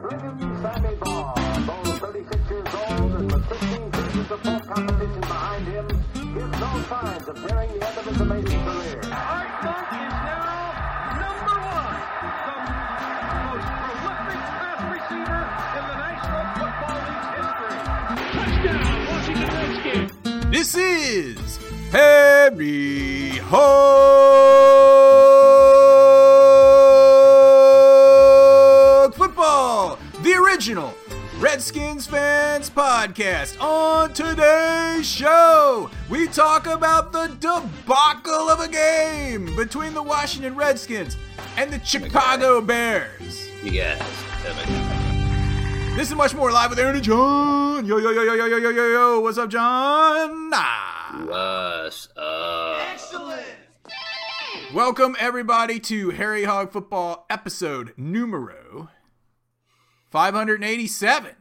Brigham 0.00 0.38
Sammy 0.60 0.94
Baugh, 0.96 1.34
though 1.66 1.92
36 2.06 2.50
years 2.50 2.66
old 2.74 3.12
and 3.12 3.32
with 3.32 3.46
15 3.48 3.92
seasons 3.92 4.30
of 4.30 4.40
full 4.42 4.60
competition 4.60 5.20
behind 5.20 5.66
him, 5.66 5.88
gives 5.88 6.60
no 6.60 6.82
signs 6.88 7.28
of 7.28 7.36
nearing 7.46 7.78
the 7.78 7.86
end 7.86 7.98
of 7.98 8.04
his 8.04 8.20
amazing 8.20 8.64
career. 8.64 9.00
Art 9.10 9.64
Monk 9.64 9.88
is 9.96 10.12
now 10.12 10.74
number 11.16 11.56
one, 11.64 11.96
the 12.20 13.40
most 13.48 13.68
prolific 13.80 14.40
pass 14.60 14.80
receiver 14.92 15.42
in 15.76 15.82
the 15.88 15.96
National 16.04 16.44
Football 16.56 16.98
League's 17.08 17.30
history. 17.36 17.78
Touchdown, 18.36 18.96
Washington 19.08 19.48
Redskins. 19.56 20.12
This 20.50 20.70
is 20.76 21.58
Harry 21.90 23.38
Hog 23.38 24.85
podcast. 32.76 33.58
On 33.58 34.12
today's 34.12 35.08
show, 35.08 35.90
we 36.10 36.28
talk 36.28 36.66
about 36.66 37.10
the 37.10 37.28
debacle 37.40 38.50
of 38.50 38.60
a 38.60 38.68
game 38.68 39.56
between 39.56 39.94
the 39.94 40.02
Washington 40.02 40.54
Redskins 40.54 41.16
and 41.56 41.72
the 41.72 41.82
Chicago 41.82 42.60
Bears. 42.60 43.48
You 43.64 43.70
guys, 43.70 43.98
This 45.96 46.10
is 46.10 46.14
much 46.14 46.34
more 46.34 46.52
live 46.52 46.68
with 46.68 46.78
Aaron 46.78 46.96
and 46.96 47.02
John. 47.02 47.86
Yo, 47.86 47.96
yo, 47.96 48.10
yo, 48.10 48.22
yo, 48.22 48.34
yo, 48.34 48.44
yo, 48.44 48.56
yo, 48.58 48.68
yo, 48.68 48.86
yo. 48.92 49.20
What's 49.20 49.38
up, 49.38 49.48
John? 49.48 50.50
Ah. 50.52 51.24
What's 51.24 52.10
up? 52.14 52.78
Excellent. 52.92 53.42
Welcome 54.74 55.16
everybody 55.18 55.80
to 55.80 56.10
Harry 56.10 56.44
Hog 56.44 56.72
Football 56.72 57.24
episode 57.30 57.94
numero 57.96 58.90
587 60.10 61.36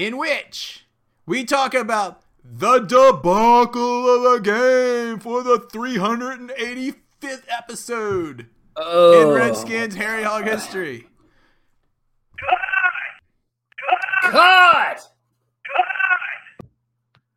in 0.00 0.16
which 0.16 0.86
we 1.26 1.44
talk 1.44 1.74
about 1.74 2.22
the 2.42 2.78
debacle 2.78 4.08
of 4.08 4.34
a 4.34 4.40
game 4.40 5.18
for 5.20 5.42
the 5.42 5.58
385th 5.58 7.42
episode 7.50 8.46
Oh, 8.76 9.20
in 9.20 9.34
Redskins 9.36 9.94
Harry 9.96 10.22
Hog 10.22 10.44
history. 10.44 11.06
cut! 14.22 15.00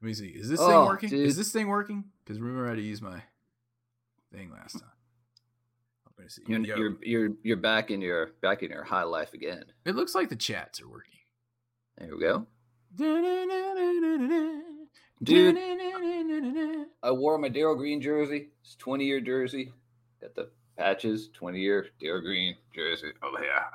Let 0.02 0.08
me 0.08 0.14
see. 0.14 0.27
Is 0.27 0.48
this 0.48 0.59
thing 0.59 0.70
Oh, 0.70 0.86
working? 0.86 1.09
dude. 1.09 1.27
Is 1.27 1.36
this 1.36 1.52
thing 1.52 1.67
working? 1.67 2.05
Because 2.23 2.39
remember 2.39 2.67
how 2.67 2.75
to 2.75 2.81
use 2.81 3.02
my 3.02 3.23
thing 4.31 4.52
last 4.52 4.73
time. 4.80 4.89
I'm 6.08 6.14
gonna 6.17 6.30
see. 6.30 6.44
You're, 6.48 6.59
Yo. 6.61 6.75
you're 6.77 6.98
you're 7.02 7.30
you're 7.44 7.58
back 7.58 7.92
in 7.92 8.00
your 8.02 8.31
back 8.42 8.64
in 8.64 8.72
your 8.72 8.83
high 8.83 9.03
life 9.03 9.33
again. 9.33 9.66
It 9.86 9.95
looks 9.95 10.16
like 10.16 10.30
the 10.30 10.36
chats 10.38 10.81
are 10.81 10.88
working. 10.89 11.09
There 11.98 12.16
we 12.16 12.22
go, 12.22 12.48
dude. 15.23 15.58
I 17.03 17.11
wore 17.11 17.38
my 17.38 17.49
Darrell 17.49 17.75
Green 17.75 18.02
jersey. 18.02 18.49
It's 18.63 18.75
20 18.75 19.05
year 19.05 19.19
jersey. 19.22 19.72
Got 20.22 20.36
the 20.36 20.49
patches. 20.77 21.30
20 21.33 21.59
year 21.59 21.88
Darrell 21.99 22.21
Green 22.21 22.55
jersey. 22.75 23.11
Oh 23.21 23.36
yeah, 23.41 23.66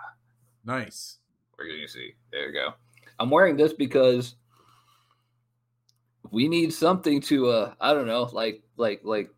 Nice. 0.64 1.18
where 1.56 1.68
can 1.68 1.76
you 1.78 1.88
see? 1.88 2.14
There 2.32 2.46
you 2.48 2.52
go. 2.52 2.74
I'm 3.18 3.30
wearing 3.30 3.56
this 3.56 3.72
because 3.72 4.36
we 6.30 6.48
need 6.48 6.72
something 6.72 7.20
to 7.22 7.48
uh 7.48 7.74
I 7.80 7.92
don't 7.94 8.06
know, 8.06 8.28
like 8.32 8.62
like 8.76 9.00
like 9.04 9.30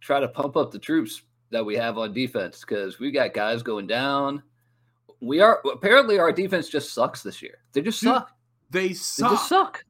try 0.00 0.20
to 0.20 0.28
pump 0.28 0.56
up 0.56 0.70
the 0.70 0.78
troops 0.78 1.22
that 1.50 1.64
we 1.64 1.76
have 1.76 1.96
on 1.98 2.12
defense 2.12 2.60
because 2.60 2.98
we 2.98 3.10
got 3.10 3.32
guys 3.34 3.62
going 3.62 3.86
down. 3.86 4.42
We 5.20 5.40
are 5.40 5.60
apparently 5.72 6.18
our 6.18 6.30
defense 6.32 6.68
just 6.68 6.92
sucks 6.92 7.22
this 7.22 7.42
year. 7.42 7.58
They 7.72 7.80
just 7.82 8.00
Dude, 8.00 8.08
suck. 8.10 8.32
They 8.70 8.88
They 8.88 8.94
suck. 8.94 9.30
just 9.30 9.48
suck. 9.48 9.84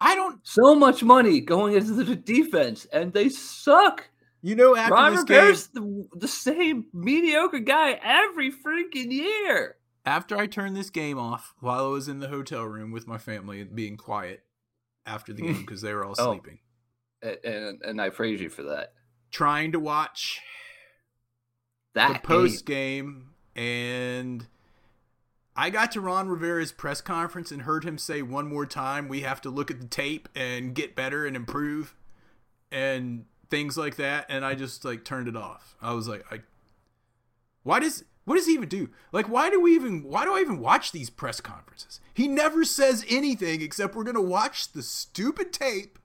I 0.00 0.14
don't. 0.14 0.40
So 0.42 0.74
much 0.74 1.02
money 1.04 1.40
going 1.40 1.74
into 1.74 1.92
the 2.04 2.16
defense, 2.16 2.86
and 2.92 3.12
they 3.12 3.28
suck. 3.28 4.08
You 4.42 4.56
know, 4.56 4.74
after 4.74 4.94
Ron 4.94 5.12
this 5.14 5.24
game, 5.24 5.36
Rivera's 5.38 5.66
the, 5.68 6.08
the 6.16 6.26
same 6.28 6.86
mediocre 6.92 7.60
guy 7.60 7.92
every 8.02 8.50
freaking 8.50 9.12
year. 9.12 9.76
after 10.04 10.36
I 10.36 10.48
turned 10.48 10.76
this 10.76 10.90
game 10.90 11.16
off 11.18 11.54
while 11.60 11.84
I 11.84 11.88
was 11.88 12.08
in 12.08 12.18
the 12.18 12.26
hotel 12.26 12.64
room 12.64 12.90
with 12.90 13.06
my 13.06 13.18
family, 13.18 13.62
being 13.62 13.96
quiet 13.96 14.42
after 15.06 15.32
the 15.32 15.42
game 15.42 15.60
because 15.64 15.80
they 15.82 15.94
were 15.94 16.04
all 16.04 16.16
Oh. 16.18 16.32
sleeping, 16.32 16.58
And 17.22 17.80
and 17.82 18.00
I 18.00 18.10
praise 18.10 18.40
you 18.40 18.48
for 18.48 18.64
that. 18.64 18.94
trying 19.30 19.70
to 19.72 19.78
watch 19.78 20.40
That 21.94 22.14
the 22.22 22.26
post 22.26 22.66
game, 22.66 23.34
and 23.54 24.44
I 25.54 25.70
got 25.70 25.92
to 25.92 26.00
Ron 26.00 26.28
Rivera's 26.28 26.72
press 26.72 27.00
conference 27.00 27.50
and 27.50 27.62
heard 27.62 27.84
him 27.84 27.98
say 27.98 28.22
one 28.22 28.48
more 28.48 28.66
time, 28.66 29.08
"We 29.08 29.20
have 29.20 29.40
to 29.42 29.50
look 29.50 29.70
at 29.70 29.80
the 29.80 29.86
tape 29.86 30.28
and 30.34 30.74
get 30.74 30.96
better 30.96 31.26
and 31.26 31.36
improve," 31.36 31.94
and 32.70 33.26
things 33.50 33.76
like 33.76 33.96
that. 33.96 34.26
And 34.28 34.44
I 34.44 34.54
just 34.54 34.84
like 34.84 35.04
turned 35.04 35.28
it 35.28 35.36
off. 35.36 35.76
I 35.82 35.92
was 35.92 36.08
like, 36.08 36.24
"I, 36.32 36.40
why 37.62 37.80
does 37.80 38.04
what 38.24 38.36
does 38.36 38.46
he 38.46 38.52
even 38.54 38.68
do? 38.68 38.88
Like, 39.10 39.28
why 39.28 39.50
do 39.50 39.60
we 39.60 39.74
even 39.74 40.04
why 40.04 40.24
do 40.24 40.34
I 40.34 40.40
even 40.40 40.58
watch 40.58 40.92
these 40.92 41.10
press 41.10 41.40
conferences? 41.40 42.00
He 42.14 42.28
never 42.28 42.64
says 42.64 43.04
anything 43.08 43.60
except 43.62 43.94
we're 43.94 44.04
gonna 44.04 44.22
watch 44.22 44.72
the 44.72 44.82
stupid 44.82 45.52
tape 45.52 45.98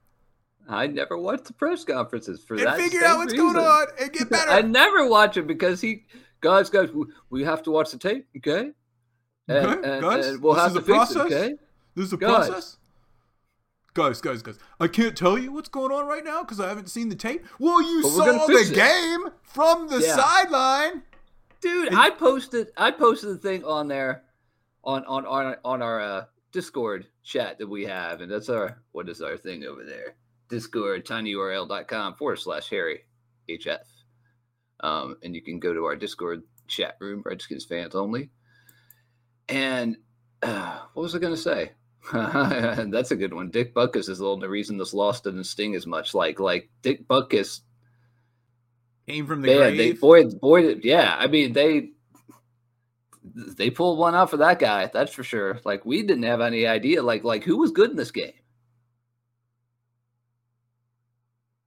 I 0.68 0.86
never 0.86 1.16
watch 1.16 1.44
the 1.44 1.54
press 1.54 1.84
conferences 1.84 2.42
for 2.44 2.54
and 2.54 2.66
that. 2.66 2.76
figure 2.76 3.02
out 3.02 3.16
what's 3.16 3.32
going 3.32 3.56
on 3.56 3.86
and 3.98 4.12
get 4.12 4.28
better." 4.30 4.50
I 4.50 4.60
never 4.60 5.08
watch 5.08 5.38
it 5.38 5.46
because 5.46 5.80
he, 5.80 6.04
guys, 6.42 6.68
guys, 6.68 6.90
we 7.30 7.44
have 7.44 7.62
to 7.62 7.70
watch 7.70 7.90
the 7.90 7.98
tape, 7.98 8.26
okay? 8.36 8.72
And, 9.48 9.66
Okay, 9.66 9.90
and- 9.92 10.02
guys, 10.02 10.26
and 10.26 10.42
we'll 10.42 10.54
this 10.54 10.62
have 10.62 10.70
is 10.72 10.76
to 10.76 10.80
a 10.80 10.84
fix 10.84 11.12
process? 11.12 11.16
it, 11.16 11.34
okay? 11.34 11.54
This 11.94 12.06
is 12.06 12.12
a 12.12 12.16
Guys. 12.16 12.48
process. 12.48 12.76
Guys, 13.94 14.20
guys, 14.20 14.42
guys. 14.42 14.58
I 14.78 14.86
can't 14.86 15.16
tell 15.16 15.36
you 15.38 15.50
what's 15.50 15.68
going 15.68 15.90
on 15.90 16.06
right 16.06 16.22
now 16.22 16.42
because 16.42 16.60
I 16.60 16.68
haven't 16.68 16.88
seen 16.88 17.08
the 17.08 17.16
tape. 17.16 17.44
Well, 17.58 17.82
you 17.82 18.02
But 18.02 18.08
saw 18.10 18.46
the 18.46 18.52
it. 18.54 18.74
game 18.74 19.30
from 19.42 19.88
the 19.88 19.98
Yeah. 20.00 20.14
sideline. 20.14 21.02
Dude, 21.60 21.88
And- 21.88 21.96
I 21.98 22.10
posted 22.10 22.70
I 22.76 22.92
posted 22.92 23.30
the 23.30 23.38
thing 23.38 23.64
on 23.64 23.88
there 23.88 24.22
on 24.84 25.04
on 25.06 25.26
on, 25.26 25.56
on 25.64 25.82
our 25.82 26.00
uh, 26.00 26.24
Discord 26.52 27.06
chat 27.24 27.58
that 27.58 27.66
we 27.66 27.84
have, 27.86 28.20
and 28.20 28.30
that's 28.30 28.48
our 28.48 28.80
what 28.92 29.08
is 29.08 29.20
our 29.20 29.36
thing 29.36 29.64
over 29.64 29.84
there? 29.84 30.14
Discord 30.48 31.04
tinyurl.com 31.04 32.14
forward 32.14 32.36
slash 32.38 32.68
Harry 32.70 33.04
HF. 33.48 33.80
Um, 34.80 35.16
and 35.24 35.34
you 35.34 35.42
can 35.42 35.58
go 35.58 35.74
to 35.74 35.84
our 35.86 35.96
Discord 35.96 36.44
chat 36.68 36.96
room, 37.00 37.22
Redskins 37.24 37.64
fans 37.64 37.96
only. 37.96 38.30
And 39.48 39.96
uh, 40.42 40.80
what 40.94 41.02
was 41.02 41.14
I 41.14 41.18
gonna 41.18 41.36
say? 41.36 41.72
That's 42.12 43.10
a 43.10 43.16
good 43.16 43.34
one. 43.34 43.50
Dick 43.50 43.74
Butkus 43.74 44.08
is 44.08 44.18
the 44.18 44.26
only 44.26 44.48
reason 44.48 44.78
this 44.78 44.94
loss 44.94 45.20
didn't 45.20 45.44
sting 45.44 45.74
as 45.74 45.86
much. 45.86 46.14
Like 46.14 46.40
like 46.40 46.70
Dick 46.82 47.06
Butkus 47.08 47.60
Came 49.08 49.26
from 49.26 49.40
the 49.40 49.48
Man, 49.48 49.76
they 49.78 49.92
grave. 49.92 50.00
boy, 50.02 50.24
boy, 50.26 50.74
yeah. 50.82 51.16
I 51.18 51.28
mean, 51.28 51.54
they 51.54 51.92
they 53.24 53.70
pulled 53.70 53.98
one 53.98 54.14
out 54.14 54.28
for 54.28 54.36
that 54.36 54.58
guy. 54.58 54.90
That's 54.92 55.14
for 55.14 55.22
sure. 55.24 55.60
Like 55.64 55.86
we 55.86 56.02
didn't 56.02 56.24
have 56.24 56.42
any 56.42 56.66
idea. 56.66 57.02
Like 57.02 57.24
like 57.24 57.42
who 57.42 57.56
was 57.56 57.70
good 57.70 57.90
in 57.90 57.96
this 57.96 58.10
game? 58.10 58.34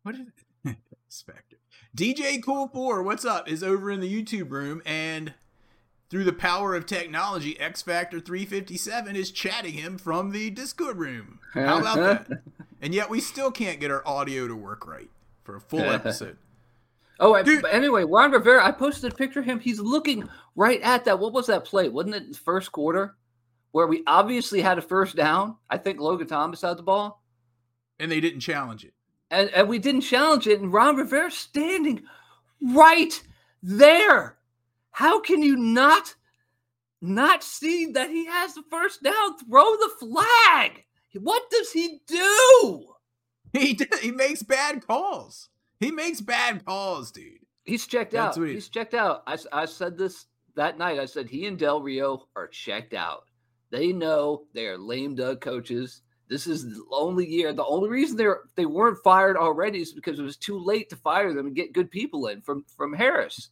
what 0.04 0.16
is 0.16 0.22
Spectre? 1.10 1.58
DJ 1.98 2.44
Cool 2.44 2.68
Four, 2.68 3.02
what's 3.02 3.26
up? 3.26 3.50
Is 3.50 3.64
over 3.64 3.90
in 3.90 4.02
the 4.02 4.24
YouTube 4.24 4.52
room 4.52 4.84
and 4.86 5.34
through 6.12 6.26
the 6.26 6.34
power 6.34 6.76
of 6.76 6.86
technology, 6.86 7.60
X 7.60 7.82
Factor 7.82 8.20
357 8.20 9.16
is 9.16 9.32
chatting 9.32 9.74
him 9.74 9.98
from 9.98 10.32
the 10.32 10.50
Discord 10.52 10.98
room. 10.98 11.40
How 11.56 11.80
about 11.80 11.98
that? 12.30 12.42
And 12.84 12.96
yet 12.96 13.12
we 13.12 13.20
still 13.22 13.52
can't 13.52 13.80
get 13.80 13.92
our 13.92 14.02
audio 14.08 14.48
to 14.48 14.56
work 14.56 14.88
right 14.88 15.08
for 15.44 15.56
a 15.56 15.62
full 15.62 15.82
episode. 15.92 16.38
Oh, 17.20 17.34
but 17.44 17.72
anyway, 17.72 18.04
Ron 18.04 18.32
Rivera. 18.32 18.66
I 18.66 18.72
posted 18.72 19.14
a 19.14 19.16
picture 19.16 19.42
of 19.42 19.46
him. 19.46 19.60
He's 19.60 19.80
looking 19.80 20.28
right 20.56 20.82
at 20.82 21.06
that. 21.06 21.20
What 21.20 21.32
was 21.32 21.46
that 21.46 21.64
play? 21.64 21.90
Wasn't 21.90 22.16
it 22.16 22.32
the 22.32 22.38
first 22.40 22.72
quarter 22.72 23.16
where 23.72 23.86
we 23.86 24.02
obviously 24.08 24.62
had 24.62 24.80
a 24.80 24.82
first 24.82 25.16
down? 25.16 25.58
I 25.70 25.78
think 25.78 26.00
Logan 26.00 26.26
Thomas 26.26 26.64
had 26.64 26.78
the 26.78 26.82
ball, 26.82 27.22
And 28.00 28.12
they 28.12 28.20
didn't 28.20 28.40
challenge 28.40 28.84
it. 28.84 28.96
and 29.30 29.52
and 29.52 29.70
we 29.70 29.78
didn't 29.78 30.02
challenge 30.02 30.48
it. 30.48 30.60
And 30.60 30.74
Ron 30.74 30.96
Rivera 30.96 31.30
standing 31.30 32.02
right 32.74 33.22
there. 33.62 34.38
How 34.92 35.20
can 35.20 35.42
you 35.42 35.56
not 35.56 36.16
not 37.02 37.44
see 37.44 37.88
that 37.94 38.10
he 38.10 38.26
has 38.26 38.54
the 38.54 38.64
first 38.70 39.02
down? 39.04 39.38
Throw 39.40 39.76
the 39.78 39.90
flag. 40.00 40.84
What 41.20 41.50
does 41.50 41.72
he 41.72 42.02
do? 42.08 42.86
He 43.54 43.74
did, 43.74 43.94
he 43.96 44.12
makes 44.12 44.44
bad 44.44 44.86
calls. 44.88 45.50
He 45.80 45.92
makes 45.92 46.22
bad 46.22 46.64
calls, 46.64 47.12
dude. 47.12 47.40
He's 47.66 47.86
checked 47.86 48.12
That's 48.14 48.38
out. 48.38 48.48
he- 48.48 48.54
He's 48.54 48.70
checked 48.70 48.94
out. 48.94 49.24
I, 49.28 49.38
I 49.52 49.66
said 49.66 49.98
this 49.98 50.28
that 50.56 50.78
night. 50.78 51.00
I 51.00 51.06
said 51.06 51.28
he 51.28 51.48
and 51.48 51.58
Del 51.58 51.82
Rio 51.82 52.28
are 52.36 52.48
checked 52.48 52.94
out. 52.94 53.24
They 53.72 53.92
know 53.92 54.44
they 54.54 54.68
are 54.68 54.78
lame 54.78 55.16
duck 55.16 55.42
coaches. 55.42 56.02
This 56.30 56.48
is 56.48 56.64
the 56.64 56.84
only 56.92 57.28
year. 57.28 57.52
The 57.52 57.66
only 57.66 57.90
reason 57.90 58.16
they're 58.16 58.42
they 58.56 58.66
weren't 58.66 59.04
fired 59.04 59.36
already 59.38 59.82
is 59.82 59.92
because 59.92 60.18
it 60.20 60.24
was 60.24 60.38
too 60.38 60.58
late 60.58 60.90
to 60.90 60.96
fire 60.96 61.34
them 61.34 61.48
and 61.48 61.56
get 61.56 61.74
good 61.74 61.92
people 61.92 62.28
in 62.28 62.42
from 62.42 62.64
from 62.78 62.94
Harris. 62.94 63.50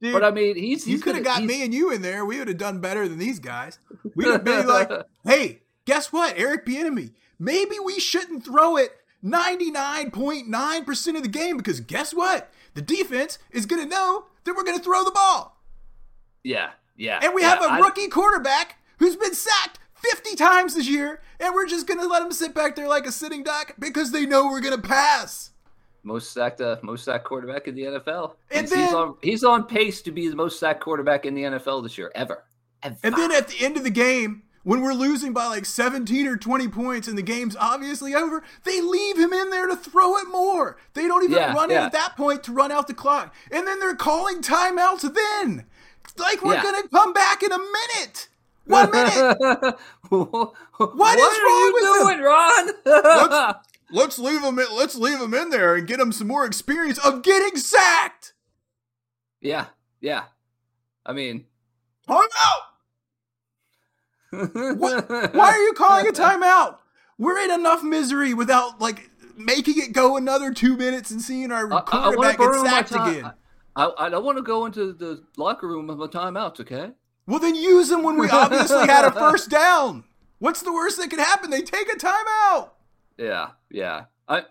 Dude, 0.00 0.12
But 0.14 0.24
I 0.24 0.30
mean, 0.30 0.56
he's, 0.56 0.86
you 0.86 0.98
could 0.98 1.14
have 1.14 1.24
got 1.24 1.44
me 1.44 1.62
and 1.62 1.74
you 1.74 1.92
in 1.92 2.00
there. 2.02 2.24
We 2.24 2.38
would 2.38 2.48
have 2.48 2.56
done 2.56 2.80
better 2.80 3.06
than 3.06 3.18
these 3.18 3.38
guys. 3.38 3.78
We'd 4.14 4.28
have 4.28 4.44
been 4.44 4.66
like, 4.66 4.90
hey, 5.24 5.60
guess 5.84 6.12
what, 6.12 6.34
Eric 6.38 6.64
Bieniemy? 6.64 7.12
Maybe 7.38 7.76
we 7.84 8.00
shouldn't 8.00 8.44
throw 8.44 8.76
it 8.78 8.92
99.9% 9.24 11.16
of 11.16 11.22
the 11.22 11.28
game 11.28 11.56
because 11.56 11.80
guess 11.80 12.14
what? 12.14 12.50
The 12.74 12.82
defense 12.82 13.38
is 13.50 13.66
going 13.66 13.82
to 13.82 13.88
know 13.88 14.26
that 14.44 14.54
we're 14.54 14.64
going 14.64 14.78
to 14.78 14.84
throw 14.84 15.04
the 15.04 15.10
ball. 15.10 15.60
Yeah, 16.42 16.70
yeah. 16.96 17.20
And 17.22 17.34
we 17.34 17.42
yeah, 17.42 17.50
have 17.50 17.62
a 17.62 17.72
I- 17.72 17.78
rookie 17.78 18.08
quarterback 18.08 18.76
who's 18.98 19.16
been 19.16 19.34
sacked 19.34 19.78
50 19.94 20.34
times 20.36 20.74
this 20.74 20.88
year, 20.88 21.20
and 21.38 21.54
we're 21.54 21.66
just 21.66 21.86
going 21.86 22.00
to 22.00 22.06
let 22.06 22.22
him 22.22 22.32
sit 22.32 22.54
back 22.54 22.74
there 22.76 22.88
like 22.88 23.06
a 23.06 23.12
sitting 23.12 23.42
duck 23.42 23.74
because 23.78 24.12
they 24.12 24.24
know 24.24 24.46
we're 24.46 24.60
going 24.60 24.80
to 24.80 24.88
pass. 24.88 25.49
Most 26.02 26.32
sacked, 26.32 26.60
uh, 26.60 26.76
most 26.82 27.04
sacked 27.04 27.24
quarterback 27.24 27.68
in 27.68 27.74
the 27.74 27.82
NFL. 27.82 28.34
And 28.50 28.62
he's, 28.62 28.70
then- 28.70 28.94
on, 28.94 29.16
he's 29.22 29.44
on 29.44 29.64
pace 29.64 30.02
to 30.02 30.12
be 30.12 30.28
the 30.28 30.36
most 30.36 30.58
sacked 30.58 30.80
quarterback 30.80 31.26
in 31.26 31.34
the 31.34 31.42
NFL 31.42 31.82
this 31.82 31.96
year 31.98 32.10
ever. 32.14 32.44
Ever. 32.82 32.96
And 33.02 33.14
then 33.14 33.30
at 33.32 33.48
the 33.48 33.62
end 33.64 33.76
of 33.76 33.84
the 33.84 33.90
game, 33.90 34.42
when 34.62 34.80
we're 34.82 34.94
losing 34.94 35.32
by 35.34 35.46
like 35.46 35.64
17 35.66 36.26
or 36.26 36.36
20 36.36 36.68
points 36.68 37.08
and 37.08 37.16
the 37.18 37.22
game's 37.22 37.56
obviously 37.56 38.14
over, 38.14 38.42
they 38.64 38.80
leave 38.80 39.18
him 39.18 39.32
in 39.34 39.50
there 39.50 39.66
to 39.66 39.76
throw 39.76 40.16
it 40.16 40.28
more. 40.30 40.78
They 40.94 41.06
don't 41.06 41.22
even 41.24 41.36
Yeah, 41.36 41.52
run 41.54 41.70
it 41.70 41.74
yeah. 41.74 41.86
at 41.86 41.92
that 41.92 42.16
point 42.16 42.42
to 42.44 42.52
run 42.52 42.70
out 42.72 42.86
the 42.86 42.94
clock. 42.94 43.34
And 43.50 43.66
then 43.66 43.80
they're 43.80 43.94
calling 43.94 44.40
timeouts 44.42 45.02
then. 45.14 45.66
Like 46.18 46.42
we're 46.42 46.54
Yeah. 46.54 46.62
going 46.62 46.82
to 46.82 46.88
come 46.88 47.12
back 47.12 47.42
in 47.42 47.52
a 47.52 47.58
minute. 47.58 48.28
One 48.66 48.90
minute. 48.90 49.38
what 50.08 50.52
What 50.78 51.18
is 51.18 51.24
are 51.24 51.46
wrong 51.46 51.60
you 51.60 51.72
with 51.74 51.82
them? 51.84 52.06
doing, 52.06 52.20
Ron? 52.20 52.70
Let's- 52.84 53.58
let's 53.92 54.18
leave 54.18 54.42
him 54.42 54.58
in, 54.58 54.66
let's 54.74 54.94
leave 54.96 55.20
him 55.20 55.34
in 55.34 55.50
there 55.50 55.74
and 55.76 55.86
get 55.86 56.00
him 56.00 56.12
some 56.12 56.26
more 56.28 56.44
experience 56.46 56.98
of 56.98 57.22
getting 57.22 57.56
sacked. 57.56 58.32
yeah, 59.40 59.66
yeah. 60.00 60.24
I 61.06 61.12
mean, 61.12 61.46
Timeout. 62.08 62.28
What? 64.78 65.08
Why 65.34 65.48
are 65.50 65.58
you 65.62 65.72
calling 65.72 66.06
a 66.06 66.12
timeout? 66.12 66.76
We're 67.18 67.38
in 67.38 67.50
enough 67.50 67.82
misery 67.82 68.32
without 68.34 68.80
like 68.80 69.10
making 69.36 69.74
it 69.78 69.92
go 69.92 70.16
another 70.16 70.52
two 70.52 70.76
minutes 70.76 71.10
and 71.10 71.20
seeing 71.20 71.50
our 71.50 71.70
I- 71.72 71.76
I, 71.76 71.78
I 71.78 71.82
quarterback 71.82 72.38
get 72.38 72.54
sacked 72.64 72.92
time. 72.92 73.08
again. 73.16 73.32
I, 73.76 73.90
I 73.98 74.08
don't 74.08 74.24
want 74.24 74.38
to 74.38 74.42
go 74.42 74.66
into 74.66 74.92
the 74.92 75.22
locker 75.36 75.66
room 75.66 75.86
with 75.86 75.96
my 75.98 76.06
timeouts, 76.06 76.60
okay? 76.60 76.90
Well, 77.26 77.38
then 77.38 77.54
use 77.54 77.88
them 77.88 78.02
when 78.02 78.18
we 78.18 78.28
obviously 78.28 78.86
had 78.86 79.04
a 79.04 79.12
first 79.18 79.48
down. 79.50 80.04
What's 80.38 80.62
the 80.62 80.72
worst 80.72 80.98
that 80.98 81.08
could 81.10 81.18
happen? 81.20 81.50
They 81.50 81.62
take 81.62 81.88
a 81.92 81.96
timeout. 81.96 82.70
Yeah, 83.20 83.50
yeah. 83.70 84.04
I, 84.28 84.44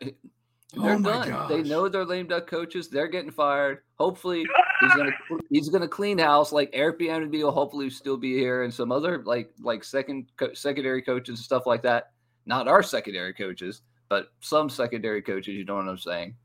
Oh 0.77 0.83
they're 0.83 0.99
my 0.99 1.25
done. 1.25 1.49
They 1.49 1.63
know 1.67 1.89
they're 1.89 2.05
lame 2.05 2.27
duck 2.27 2.45
coaches. 2.47 2.89
They're 2.89 3.07
getting 3.07 3.31
fired. 3.31 3.79
Hopefully, 3.95 4.45
he's 4.81 4.93
gonna 4.93 5.11
he's 5.49 5.69
gonna 5.69 5.87
clean 5.87 6.19
house. 6.19 6.51
Like 6.51 6.69
Eric 6.73 6.99
Bieniemy 6.99 7.43
will 7.43 7.51
hopefully 7.51 7.89
still 7.89 8.17
be 8.17 8.33
here, 8.37 8.63
and 8.63 8.71
some 8.73 8.91
other 8.91 9.23
like 9.25 9.51
like 9.59 9.83
second 9.83 10.27
co- 10.37 10.53
secondary 10.53 11.01
coaches 11.01 11.39
and 11.39 11.43
stuff 11.43 11.65
like 11.65 11.81
that. 11.83 12.11
Not 12.45 12.67
our 12.67 12.83
secondary 12.83 13.33
coaches, 13.33 13.81
but 14.09 14.27
some 14.41 14.69
secondary 14.69 15.23
coaches. 15.23 15.55
You 15.55 15.65
know 15.65 15.75
what 15.75 15.87
I'm 15.87 15.97
saying? 15.97 16.35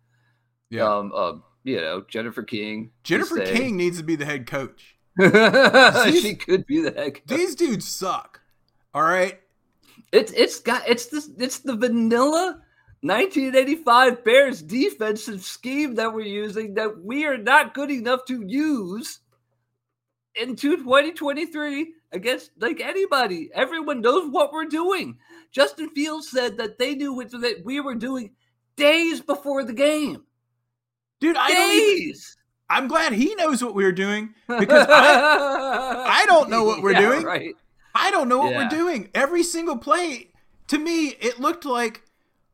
Yeah. 0.71 0.85
Um. 0.85 1.12
um 1.12 1.43
you 1.67 1.81
know, 1.81 2.05
Jennifer 2.09 2.43
King. 2.43 2.91
Jennifer. 3.05 3.41
King 3.41 3.76
needs 3.76 3.97
to 3.99 4.05
be 4.05 4.17
the 4.17 4.26
head 4.26 4.47
coach. 4.47 4.97
she 5.21 6.35
could 6.35 6.67
be 6.67 6.82
the 6.82 6.93
head 6.94 7.15
coach. 7.15 7.23
These 7.26 7.55
dudes 7.55 7.88
suck. 7.88 8.41
All 8.93 9.03
right. 9.03 9.41
It's 10.14 10.32
it's 10.32 10.61
got 10.61 10.88
it's 10.88 11.06
this 11.06 11.28
it's 11.38 11.58
the 11.58 11.75
vanilla 11.75 12.61
1985 13.00 14.25
Bears 14.25 14.62
defensive 14.62 15.43
scheme 15.43 15.96
that 15.96 16.14
we're 16.14 16.25
using 16.25 16.75
that 16.75 17.02
we 17.02 17.26
are 17.26 17.37
not 17.37 17.75
good 17.75 17.90
enough 17.90 18.25
to 18.26 18.44
use 18.46 19.20
in 20.37 20.56
2023 20.56 21.94
against 22.12 22.52
like 22.61 22.81
anybody. 22.81 23.50
Everyone 23.55 24.00
knows 24.00 24.31
what 24.31 24.52
we're 24.52 24.66
doing. 24.66 25.19
Justin 25.50 25.90
Fields 25.90 26.31
said 26.31 26.56
that 26.58 26.78
they 26.78 26.94
knew 26.94 27.12
what 27.12 27.31
that 27.32 27.62
we 27.64 27.81
were 27.81 27.96
doing 27.96 28.34
days 28.76 29.20
before 29.20 29.64
the 29.64 29.72
game. 29.75 30.22
Dude, 31.20 31.37
I 31.37 31.50
even, 31.50 32.06
Days. 32.06 32.37
I'm 32.70 32.88
glad 32.88 33.12
he 33.12 33.34
knows 33.34 33.62
what 33.64 33.75
we 33.75 33.84
were 33.84 33.93
doing 33.93 34.34
because 34.46 34.87
I 34.88 36.22
I 36.22 36.26
don't 36.26 36.50
know 36.50 36.64
what 36.64 36.82
we're 36.82 36.93
Yeah, 37.00 37.00
doing. 37.00 37.22
Right. 37.25 37.55
I 37.94 38.11
don't 38.11 38.29
know 38.29 38.38
what 38.38 38.52
Yeah. 38.52 38.58
we're 38.64 38.69
doing. 38.69 39.11
Every 39.14 39.43
single 39.43 39.76
play, 39.79 40.32
to 40.69 40.79
me, 40.79 41.08
it 41.20 41.38
looked 41.41 41.64
like 41.64 42.02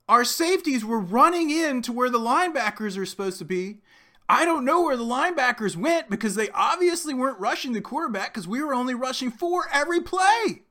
our 0.08 0.24
safeties 0.24 0.84
were 0.84 0.98
running 1.00 1.50
in 1.50 1.82
to 1.82 1.92
where 1.92 2.10
the 2.10 2.18
linebackers 2.18 2.98
are 2.98 3.06
supposed 3.06 3.38
to 3.38 3.44
be. 3.44 3.80
I 4.28 4.44
don't 4.44 4.64
know 4.64 4.82
where 4.82 4.96
the 4.96 5.04
linebackers 5.04 5.76
went 5.76 6.08
because 6.10 6.34
they 6.34 6.50
obviously 6.50 7.14
weren't 7.14 7.40
rushing 7.40 7.72
the 7.72 7.80
quarterback 7.80 8.32
because 8.32 8.46
we 8.46 8.62
were 8.62 8.74
only 8.74 8.94
rushing 8.94 9.30
four 9.30 9.68
every 9.72 10.00
play. 10.00 10.62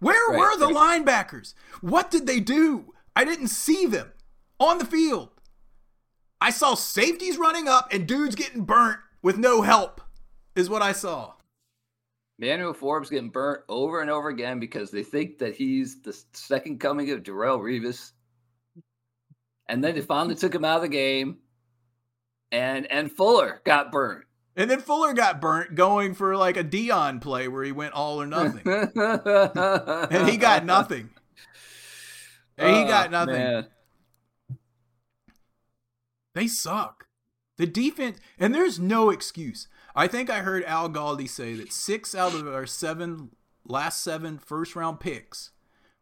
Where 0.00 0.28
Right, 0.30 0.38
were 0.38 0.56
the 0.56 0.72
right. 0.74 1.02
linebackers? 1.04 1.54
What 1.80 2.10
did 2.10 2.26
they 2.26 2.40
do? 2.40 2.92
I 3.16 3.24
didn't 3.24 3.48
see 3.48 3.86
them 3.86 4.12
on 4.60 4.78
the 4.78 4.84
field. 4.84 5.30
I 6.40 6.50
saw 6.50 6.74
safeties 6.74 7.36
running 7.38 7.66
up 7.66 7.88
and 7.92 8.06
dudes 8.06 8.34
getting 8.36 8.64
burnt 8.64 9.00
with 9.22 9.38
no 9.38 9.62
help, 9.62 10.00
is 10.54 10.70
what 10.70 10.82
I 10.82 10.92
saw. 10.92 11.32
Manuel 12.38 12.72
Forbes 12.72 13.10
getting 13.10 13.30
burnt 13.30 13.62
over 13.68 14.00
and 14.00 14.10
over 14.10 14.28
again 14.28 14.60
because 14.60 14.90
they 14.90 15.02
think 15.02 15.38
that 15.38 15.56
he's 15.56 16.02
the 16.02 16.16
second 16.32 16.78
coming 16.78 17.10
of 17.10 17.22
Darrelle 17.22 17.60
Revis. 17.60 18.12
And 19.68 19.82
then 19.82 19.94
they 19.94 20.00
finally 20.00 20.36
took 20.36 20.54
him 20.54 20.64
out 20.64 20.76
of 20.76 20.82
the 20.82 20.88
game. 20.88 21.38
And 22.52 22.90
and 22.90 23.12
Fuller 23.12 23.60
got 23.64 23.92
burnt. 23.92 24.24
And 24.56 24.70
then 24.70 24.80
Fuller 24.80 25.12
got 25.12 25.40
burnt 25.40 25.74
going 25.74 26.14
for 26.14 26.36
like 26.36 26.56
a 26.56 26.64
Deion 26.64 27.20
play 27.20 27.48
where 27.48 27.64
he 27.64 27.72
went 27.72 27.92
all 27.92 28.22
or 28.22 28.26
nothing. 28.26 28.62
and 28.64 28.96
and 30.12 30.28
he 30.28 30.36
got 30.36 30.64
nothing. 30.64 31.10
And 32.56 32.76
he 32.76 32.84
got 32.84 33.08
oh, 33.08 33.10
nothing. 33.10 33.66
They 36.34 36.46
suck. 36.46 37.06
The 37.56 37.66
defense, 37.66 38.18
and 38.38 38.54
there's 38.54 38.78
no 38.78 39.10
excuse. 39.10 39.68
I 39.98 40.06
think 40.06 40.30
I 40.30 40.40
heard 40.40 40.64
Al 40.64 40.88
Galdi 40.88 41.28
say 41.28 41.54
that 41.54 41.72
six 41.72 42.14
out 42.14 42.32
of 42.34 42.46
our 42.46 42.66
seven 42.66 43.30
last 43.64 44.00
seven 44.02 44.38
first 44.38 44.76
round 44.76 45.00
picks 45.00 45.50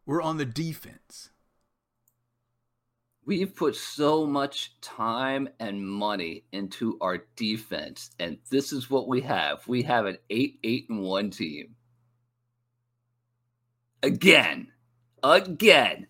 were 0.05 0.21
on 0.21 0.37
the 0.37 0.45
defense. 0.45 1.31
We've 3.25 3.57
put 3.57 3.75
so 3.75 4.27
much 4.27 4.79
time 4.83 5.49
and 5.59 5.85
money 5.85 6.45
into 6.53 6.97
our 7.01 7.25
defense, 7.35 8.11
and 8.21 8.39
this 8.51 8.71
is 8.73 8.89
what 8.91 9.09
we 9.09 9.23
have. 9.23 9.67
We 9.67 9.83
have 9.85 10.07
an 10.07 10.19
eight, 10.31 10.61
eight, 10.63 10.89
and 10.91 11.01
one 11.03 11.31
team. 11.31 11.75
Again, 14.03 14.69
again. 15.23 16.07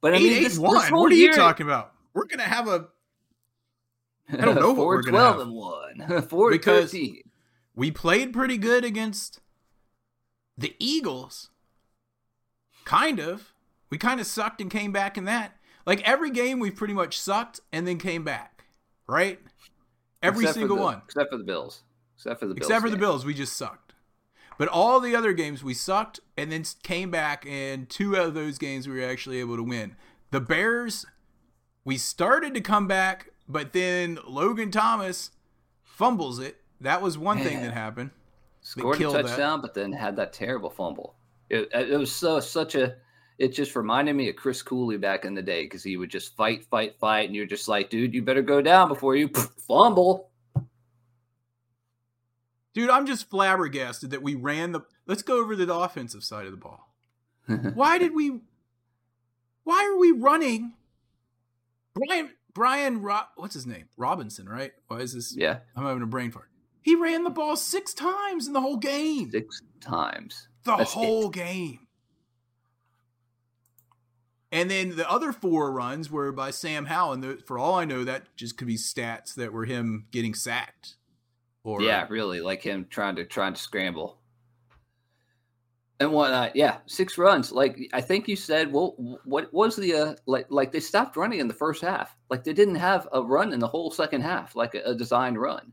But 0.00 0.14
I 0.14 0.16
Eight, 0.18 0.22
mean, 0.22 0.32
eight, 0.34 0.44
this, 0.44 0.58
one. 0.58 0.74
this 0.80 0.90
What 0.90 1.12
are 1.12 1.14
you 1.14 1.24
year- 1.24 1.32
talking 1.34 1.66
about? 1.66 1.92
We're 2.14 2.26
gonna 2.26 2.44
have 2.44 2.68
a. 2.68 2.86
I 4.32 4.36
don't 4.36 4.54
know 4.60 4.72
what 4.72 4.86
we're 4.86 5.02
gonna 5.02 5.18
12 5.18 5.32
have. 5.36 5.40
and 5.46 5.52
one. 5.52 6.22
Four 6.28 6.50
Because- 6.50 6.92
13. 6.92 7.23
We 7.74 7.90
played 7.90 8.32
pretty 8.32 8.58
good 8.58 8.84
against 8.84 9.40
the 10.56 10.74
Eagles. 10.78 11.50
Kind 12.84 13.18
of. 13.18 13.52
We 13.90 13.98
kind 13.98 14.20
of 14.20 14.26
sucked 14.26 14.60
and 14.60 14.70
came 14.70 14.92
back 14.92 15.16
in 15.18 15.24
that. 15.24 15.56
Like 15.86 16.02
every 16.02 16.30
game, 16.30 16.60
we 16.60 16.70
pretty 16.70 16.94
much 16.94 17.18
sucked 17.18 17.60
and 17.72 17.86
then 17.86 17.98
came 17.98 18.24
back, 18.24 18.64
right? 19.06 19.40
Every 20.22 20.44
Except 20.44 20.58
single 20.58 20.76
the- 20.76 20.82
one. 20.82 21.02
Except 21.04 21.30
for 21.30 21.36
the 21.38 21.44
Bills. 21.44 21.82
Except 22.16 22.40
for 22.40 22.46
the 22.46 22.54
Bills. 22.54 22.66
Except 22.66 22.82
for 22.82 22.90
the. 22.90 22.96
Bills, 22.96 23.24
we 23.24 23.34
just 23.34 23.54
sucked. 23.56 23.92
But 24.56 24.68
all 24.68 25.00
the 25.00 25.16
other 25.16 25.32
games, 25.32 25.64
we 25.64 25.74
sucked 25.74 26.20
and 26.36 26.52
then 26.52 26.64
came 26.84 27.10
back, 27.10 27.44
and 27.46 27.88
two 27.90 28.16
out 28.16 28.28
of 28.28 28.34
those 28.34 28.56
games, 28.56 28.86
we 28.88 29.00
were 29.00 29.06
actually 29.06 29.40
able 29.40 29.56
to 29.56 29.64
win. 29.64 29.96
The 30.30 30.40
Bears, 30.40 31.04
we 31.84 31.96
started 31.98 32.54
to 32.54 32.60
come 32.60 32.86
back, 32.86 33.30
but 33.48 33.72
then 33.72 34.18
Logan 34.26 34.70
Thomas 34.70 35.32
fumbles 35.82 36.38
it. 36.38 36.62
That 36.84 37.00
was 37.00 37.16
one 37.16 37.38
thing 37.38 37.62
that 37.62 37.72
happened. 37.72 38.10
Scored 38.60 38.96
a 38.96 38.98
killed 38.98 39.14
that. 39.14 39.26
touchdown, 39.26 39.62
but 39.62 39.72
then 39.72 39.90
had 39.90 40.16
that 40.16 40.34
terrible 40.34 40.68
fumble. 40.68 41.16
It, 41.48 41.70
it 41.72 41.98
was 41.98 42.12
so 42.12 42.40
such 42.40 42.74
a. 42.74 42.96
It 43.38 43.48
just 43.48 43.74
reminded 43.74 44.14
me 44.14 44.28
of 44.28 44.36
Chris 44.36 44.60
Cooley 44.62 44.98
back 44.98 45.24
in 45.24 45.34
the 45.34 45.42
day 45.42 45.64
because 45.64 45.82
he 45.82 45.96
would 45.96 46.10
just 46.10 46.36
fight, 46.36 46.64
fight, 46.66 46.98
fight, 47.00 47.26
and 47.26 47.34
you're 47.34 47.46
just 47.46 47.68
like, 47.68 47.88
dude, 47.88 48.12
you 48.14 48.22
better 48.22 48.42
go 48.42 48.60
down 48.60 48.88
before 48.88 49.16
you 49.16 49.28
fumble. 49.66 50.30
Dude, 52.74 52.90
I'm 52.90 53.06
just 53.06 53.30
flabbergasted 53.30 54.10
that 54.10 54.22
we 54.22 54.34
ran 54.34 54.72
the. 54.72 54.80
Let's 55.06 55.22
go 55.22 55.40
over 55.40 55.56
to 55.56 55.64
the 55.64 55.74
offensive 55.74 56.22
side 56.22 56.44
of 56.44 56.52
the 56.52 56.58
ball. 56.58 56.94
Why 57.46 57.96
did 57.96 58.14
we? 58.14 58.40
Why 59.64 59.90
are 59.90 59.98
we 59.98 60.12
running? 60.12 60.74
Brian 61.94 62.30
Brian 62.52 63.00
Ro- 63.00 63.28
what's 63.36 63.54
his 63.54 63.66
name? 63.66 63.88
Robinson, 63.96 64.46
right? 64.48 64.72
Why 64.88 64.98
is 64.98 65.14
this? 65.14 65.34
yeah, 65.34 65.60
I'm 65.74 65.84
having 65.84 66.02
a 66.02 66.06
brain 66.06 66.30
fart. 66.30 66.50
He 66.84 66.94
ran 66.94 67.24
the 67.24 67.30
ball 67.30 67.56
six 67.56 67.94
times 67.94 68.46
in 68.46 68.52
the 68.52 68.60
whole 68.60 68.76
game. 68.76 69.30
six 69.30 69.62
times. 69.80 70.48
The 70.64 70.76
That's 70.76 70.92
whole 70.92 71.28
it. 71.28 71.32
game. 71.32 71.78
And 74.52 74.70
then 74.70 74.94
the 74.94 75.10
other 75.10 75.32
four 75.32 75.72
runs 75.72 76.10
were 76.10 76.30
by 76.30 76.50
Sam 76.50 76.84
Howell. 76.84 77.12
And 77.14 77.42
for 77.46 77.58
all 77.58 77.74
I 77.76 77.86
know, 77.86 78.04
that 78.04 78.36
just 78.36 78.58
could 78.58 78.68
be 78.68 78.76
stats 78.76 79.34
that 79.36 79.50
were 79.50 79.64
him 79.64 80.04
getting 80.10 80.34
sacked. 80.34 80.96
Or 81.64 81.80
yeah, 81.80 82.06
really, 82.10 82.42
like 82.42 82.60
him 82.60 82.86
trying 82.90 83.16
to 83.16 83.24
trying 83.24 83.54
to 83.54 83.60
scramble 83.60 84.18
and 85.98 86.12
whatnot. 86.12 86.54
Yeah, 86.54 86.76
six 86.84 87.16
runs. 87.16 87.50
Like 87.50 87.78
I 87.94 88.02
think 88.02 88.28
you 88.28 88.36
said. 88.36 88.70
Well, 88.70 88.94
what 89.24 89.52
was 89.54 89.74
the 89.76 89.94
uh, 89.94 90.14
like? 90.26 90.48
Like 90.50 90.70
they 90.70 90.80
stopped 90.80 91.16
running 91.16 91.40
in 91.40 91.48
the 91.48 91.54
first 91.54 91.80
half. 91.80 92.14
Like 92.28 92.44
they 92.44 92.52
didn't 92.52 92.74
have 92.74 93.08
a 93.10 93.22
run 93.22 93.54
in 93.54 93.60
the 93.60 93.66
whole 93.66 93.90
second 93.90 94.20
half, 94.20 94.54
like 94.54 94.74
a, 94.74 94.90
a 94.90 94.94
designed 94.94 95.40
run. 95.40 95.72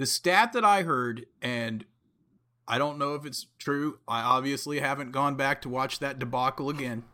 The 0.00 0.06
stat 0.06 0.54
that 0.54 0.64
I 0.64 0.80
heard, 0.80 1.26
and 1.42 1.84
I 2.66 2.78
don't 2.78 2.96
know 2.96 3.16
if 3.16 3.26
it's 3.26 3.48
true. 3.58 3.98
I 4.08 4.22
obviously 4.22 4.80
haven't 4.80 5.12
gone 5.12 5.34
back 5.34 5.60
to 5.60 5.68
watch 5.68 5.98
that 5.98 6.18
debacle 6.18 6.70
again. 6.70 7.04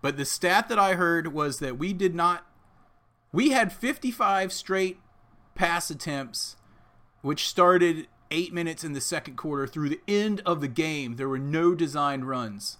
But 0.00 0.16
the 0.16 0.24
stat 0.24 0.68
that 0.68 0.78
I 0.78 0.94
heard 0.94 1.32
was 1.32 1.58
that 1.58 1.76
we 1.76 1.92
did 1.92 2.14
not. 2.14 2.46
We 3.32 3.50
had 3.50 3.72
55 3.72 4.52
straight 4.52 5.00
pass 5.56 5.90
attempts, 5.90 6.54
which 7.22 7.48
started 7.48 8.06
eight 8.30 8.52
minutes 8.54 8.84
in 8.84 8.92
the 8.92 9.00
second 9.00 9.34
quarter 9.34 9.66
through 9.66 9.88
the 9.88 10.00
end 10.06 10.40
of 10.46 10.60
the 10.60 10.68
game. 10.68 11.16
There 11.16 11.28
were 11.28 11.36
no 11.36 11.74
designed 11.74 12.28
runs. 12.28 12.78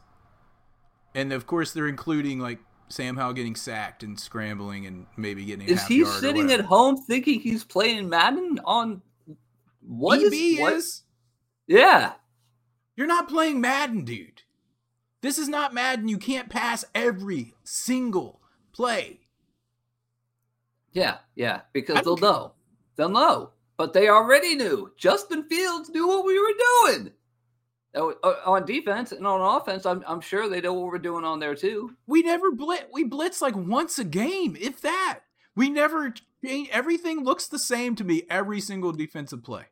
And 1.12 1.32
of 1.32 1.44
course, 1.44 1.72
they're 1.72 1.88
including 1.88 2.38
like 2.38 2.60
Sam 2.88 3.16
Howell 3.16 3.32
getting 3.32 3.56
sacked 3.56 4.04
and 4.04 4.16
scrambling 4.16 4.86
and 4.86 5.06
maybe 5.16 5.44
getting. 5.44 5.68
A 5.68 5.72
Is 5.72 5.86
he 5.88 6.04
sitting 6.04 6.52
at 6.52 6.60
home 6.60 6.96
thinking 6.96 7.40
he's 7.40 7.64
playing 7.64 8.08
Madden 8.08 8.60
on 8.64 9.02
what 9.88 10.20
is 10.20 10.32
EB 10.32 10.60
what? 10.60 10.72
is? 10.74 11.02
Yeah, 11.66 12.12
You're 12.96 13.06
not 13.06 13.28
playing 13.28 13.60
Madden, 13.60 14.04
dude. 14.04 14.42
This 15.20 15.38
is 15.38 15.48
not 15.48 15.74
Madden. 15.74 16.08
You 16.08 16.18
can't 16.18 16.48
pass 16.48 16.84
every 16.94 17.54
single 17.64 18.40
play. 18.72 19.20
yeah, 20.92 21.18
yeah. 21.34 21.62
Because 21.72 22.02
they'll 22.02 22.16
know, 22.16 22.52
they'll 22.96 23.08
know. 23.08 23.50
But 23.76 23.92
they 23.92 24.08
already 24.08 24.54
knew. 24.56 24.92
Justin 24.96 25.44
Fields 25.48 25.88
knew 25.90 26.06
what 26.08 26.24
we 26.24 26.38
were 26.38 26.92
doing. 26.92 27.12
Uh, 27.94 28.12
On 28.46 28.64
defense 28.66 29.12
and 29.12 29.26
on 29.26 29.56
offense, 29.60 29.86
I'm, 29.86 30.02
I'm 30.06 30.20
sure 30.20 30.48
they 30.48 30.60
know 30.60 30.72
what 30.74 30.86
we're 30.92 30.98
doing 30.98 31.24
on 31.24 31.38
there 31.40 31.54
too. 31.54 31.96
We 32.06 32.22
never 32.22 32.50
blitz. 32.52 32.84
We 32.92 33.04
blitz 33.04 33.40
like 33.40 33.56
once 33.56 33.98
a 33.98 34.04
game, 34.04 34.56
if 34.60 34.80
that. 34.82 35.20
We 35.56 35.70
never 35.70 36.12
change. 36.44 36.68
Everything 36.70 37.24
looks 37.24 37.46
the 37.48 37.58
same 37.58 37.94
to 37.96 38.04
me 38.04 38.22
every 38.30 38.60
single 38.60 38.92
defensive 38.92 39.42
play. 39.44 39.64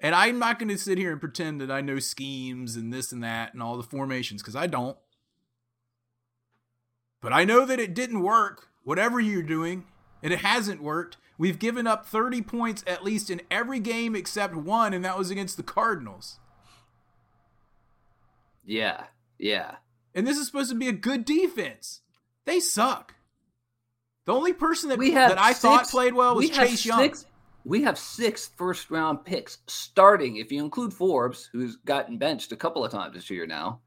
And 0.00 0.14
I'm 0.14 0.38
not 0.38 0.58
going 0.58 0.68
to 0.68 0.78
sit 0.78 0.96
here 0.98 1.10
and 1.10 1.20
pretend 1.20 1.60
that 1.60 1.70
I 1.70 1.80
know 1.80 1.98
schemes 1.98 2.76
and 2.76 2.92
this 2.92 3.10
and 3.10 3.22
that 3.24 3.52
and 3.52 3.62
all 3.62 3.76
the 3.76 3.82
formations 3.82 4.42
because 4.42 4.54
I 4.56 4.66
don't. 4.66 4.96
But 7.20 7.32
I 7.32 7.44
know 7.44 7.64
that 7.64 7.80
it 7.80 7.94
didn't 7.94 8.22
work, 8.22 8.68
whatever 8.84 9.18
you're 9.18 9.42
doing, 9.42 9.86
and 10.22 10.32
it 10.32 10.38
hasn't 10.40 10.82
worked. 10.82 11.16
We've 11.36 11.58
given 11.58 11.86
up 11.86 12.06
30 12.06 12.42
points 12.42 12.84
at 12.86 13.04
least 13.04 13.28
in 13.28 13.40
every 13.50 13.80
game 13.80 14.14
except 14.14 14.54
one, 14.54 14.94
and 14.94 15.04
that 15.04 15.18
was 15.18 15.30
against 15.30 15.56
the 15.56 15.62
Cardinals. 15.64 16.38
Yeah, 18.64 19.04
yeah. 19.38 19.76
And 20.14 20.26
this 20.26 20.36
is 20.38 20.46
supposed 20.46 20.70
to 20.70 20.76
be 20.76 20.88
a 20.88 20.92
good 20.92 21.24
defense. 21.24 22.00
They 22.44 22.60
suck. 22.60 23.14
The 24.26 24.34
only 24.34 24.52
person 24.52 24.90
that, 24.90 24.98
We 24.98 25.12
have 25.12 25.30
that 25.30 25.38
I 25.38 25.54
thought 25.54 25.88
played 25.88 26.14
well 26.14 26.34
was 26.34 26.44
we 26.44 26.50
Chase 26.50 26.84
Young. 26.84 26.98
six- 27.00 27.26
We 27.68 27.82
have 27.82 27.98
six 27.98 28.48
first 28.56 28.90
round 28.90 29.26
picks 29.26 29.58
starting, 29.66 30.36
if 30.36 30.50
you 30.50 30.64
include 30.64 30.90
Forbes, 30.94 31.50
who's 31.52 31.76
gotten 31.76 32.16
benched 32.16 32.50
a 32.50 32.56
couple 32.56 32.82
of 32.82 32.90
times 32.90 33.12
this 33.12 33.28
year 33.28 33.46
now. 33.46 33.80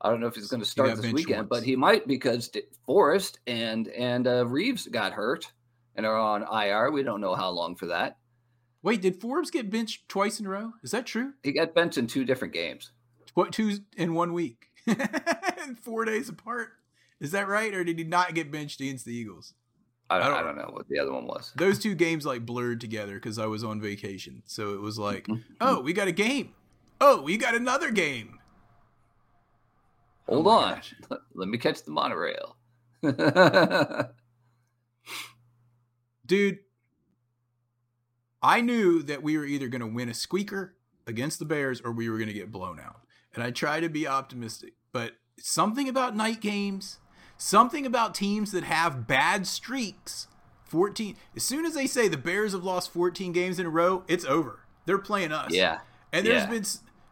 I 0.00 0.08
don't 0.08 0.18
know 0.18 0.28
if 0.28 0.34
he's 0.34 0.48
going 0.48 0.62
to 0.62 0.68
start 0.68 0.96
this 0.96 1.12
weekend, 1.12 1.50
but 1.50 1.62
he 1.62 1.76
might 1.76 2.08
because 2.08 2.50
Forrest 2.86 3.38
and 3.46 3.88
and 3.88 4.26
uh, 4.26 4.46
Reeves 4.46 4.86
got 4.86 5.12
hurt 5.12 5.52
and 5.94 6.06
are 6.06 6.16
on 6.16 6.42
IR. 6.42 6.90
We 6.90 7.02
don't 7.02 7.20
know 7.20 7.34
how 7.34 7.50
long 7.50 7.76
for 7.76 7.84
that. 7.86 8.16
Wait, 8.82 9.02
did 9.02 9.20
Forbes 9.20 9.50
get 9.50 9.68
benched 9.68 10.08
twice 10.08 10.40
in 10.40 10.46
a 10.46 10.48
row? 10.48 10.72
Is 10.82 10.92
that 10.92 11.04
true? 11.04 11.34
He 11.42 11.52
got 11.52 11.74
benched 11.74 11.98
in 11.98 12.06
two 12.06 12.24
different 12.24 12.54
games. 12.54 12.92
What 13.34 13.52
two 13.52 13.76
in 13.98 14.14
one 14.14 14.32
week? 14.32 14.68
Four 15.82 16.06
days 16.06 16.30
apart. 16.30 16.70
Is 17.20 17.32
that 17.32 17.46
right? 17.46 17.74
Or 17.74 17.84
did 17.84 17.98
he 17.98 18.04
not 18.04 18.34
get 18.34 18.50
benched 18.50 18.80
against 18.80 19.04
the 19.04 19.14
Eagles? 19.14 19.52
I 20.10 20.18
don't, 20.18 20.32
I 20.32 20.38
I 20.40 20.42
don't- 20.42 20.56
know 20.56 20.70
what 20.72 20.88
the 20.88 20.98
other 20.98 21.12
one 21.12 21.26
was. 21.26 21.52
Those 21.56 21.78
two 21.78 21.94
games 21.94 22.24
like 22.26 22.44
blurred 22.46 22.80
together 22.80 23.14
because 23.14 23.38
I 23.38 23.46
was 23.46 23.64
on 23.64 23.80
vacation. 23.80 24.42
So 24.46 24.74
it 24.74 24.80
was 24.80 24.98
like, 24.98 25.26
Mm-hmm. 25.26 25.42
oh, 25.60 25.80
we 25.80 25.92
got 25.92 26.08
a 26.08 26.12
game. 26.12 26.54
Oh, 27.00 27.22
we 27.22 27.36
got 27.36 27.54
another 27.54 27.90
game. 27.90 28.38
Hold 30.28 30.46
Oh 30.46 30.50
on, 30.50 30.80
let 31.34 31.48
me 31.48 31.58
catch 31.58 31.82
the 31.82 31.90
monorail. 31.90 32.56
dude 36.26 36.58
i 38.42 38.60
knew 38.62 39.02
that 39.02 39.22
we 39.22 39.36
were 39.36 39.44
either 39.44 39.68
going 39.68 39.82
to 39.82 39.86
win 39.86 40.08
a 40.08 40.14
squeaker 40.14 40.74
against 41.06 41.38
the 41.38 41.44
bears 41.44 41.82
or 41.82 41.92
we 41.92 42.08
were 42.08 42.16
going 42.16 42.28
to 42.28 42.34
get 42.34 42.50
blown 42.50 42.80
out 42.80 43.00
and 43.34 43.42
i 43.44 43.50
try 43.50 43.78
to 43.78 43.90
be 43.90 44.06
optimistic 44.06 44.72
but 44.92 45.12
something 45.38 45.86
about 45.86 46.16
night 46.16 46.40
games 46.40 46.98
something 47.36 47.84
about 47.86 48.14
teams 48.14 48.52
that 48.52 48.64
have 48.64 49.06
bad 49.06 49.46
streaks 49.46 50.28
14 50.64 51.16
as 51.36 51.42
soon 51.42 51.64
as 51.66 51.74
they 51.74 51.86
say 51.86 52.08
the 52.08 52.16
bears 52.16 52.52
have 52.52 52.64
lost 52.64 52.90
14 52.92 53.32
games 53.32 53.58
in 53.58 53.66
a 53.66 53.70
row 53.70 54.02
it's 54.08 54.24
over 54.24 54.60
they're 54.86 54.98
playing 54.98 55.32
us 55.32 55.52
yeah, 55.52 55.78
and 56.12 56.26
there's 56.26 56.42
Yeah. 56.44 56.50
been 56.50 56.64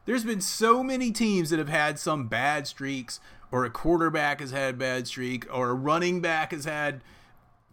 there's 0.05 0.25
been 0.25 0.41
so 0.41 0.83
many 0.83 1.13
teams 1.13 1.51
that 1.51 1.61
have 1.61 1.69
had 1.69 1.97
some 1.97 2.27
bad 2.27 2.67
streaks, 2.67 3.21
or 3.53 3.65
a 3.65 3.71
quarterback 3.71 4.41
has 4.41 4.51
had 4.51 4.75
a 4.75 4.77
bad 4.77 5.07
streak, 5.07 5.47
or 5.55 5.71
a 5.71 5.75
running 5.75 6.21
back 6.21 6.51
has 6.51 6.65
had 6.65 7.03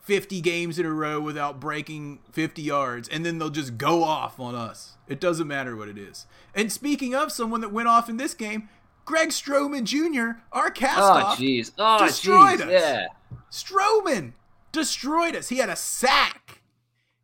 50 0.04 0.40
games 0.40 0.78
in 0.78 0.86
a 0.86 0.94
row 0.94 1.20
without 1.20 1.60
breaking 1.60 2.20
50 2.32 2.62
yards, 2.62 3.10
and 3.10 3.26
then 3.26 3.40
they'll 3.40 3.50
just 3.50 3.80
go 3.80 4.04
off 4.04 4.40
on 4.40 4.54
us. 4.54 4.96
It 5.08 5.20
doesn't 5.20 5.48
matter 5.48 5.76
what 5.76 5.90
it 5.90 5.98
is. 5.98 6.28
And 6.54 6.72
speaking 6.72 7.16
of 7.16 7.32
someone 7.32 7.62
that 7.62 7.74
went 7.74 7.88
off 7.88 8.10
in 8.10 8.18
this 8.18 8.36
game, 8.36 8.70
Greg 9.10 9.30
Stroman 9.30 9.86
Jr., 9.86 10.40
our 10.52 10.68
oh 10.68 10.70
castoff, 10.70 11.34
jeez, 11.34 11.72
oh 11.80 12.06
destroyed 12.06 12.60
jeez, 12.60 12.66
us. 12.68 12.70
yeah. 12.70 13.08
Stroman 13.52 14.34
destroyed 14.72 15.36
us. 15.36 15.50
He 15.50 15.58
had 15.58 15.68
a 15.68 15.76
sack. 15.76 16.62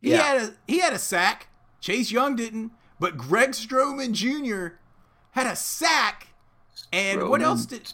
He 0.02 0.10
Yeah. 0.10 0.16
had 0.16 0.42
a 0.42 0.54
he 0.66 0.80
had 0.80 0.92
a 0.92 0.98
sack. 0.98 1.46
Chase 1.80 2.10
Young 2.10 2.34
didn't, 2.34 2.72
but 2.98 3.16
Greg 3.16 3.50
Stroman 3.50 4.10
Jr. 4.10 4.78
had 5.30 5.46
a 5.46 5.54
sack. 5.54 6.26
And 6.92 7.28
what 7.28 7.40
else 7.40 7.66
did 7.66 7.92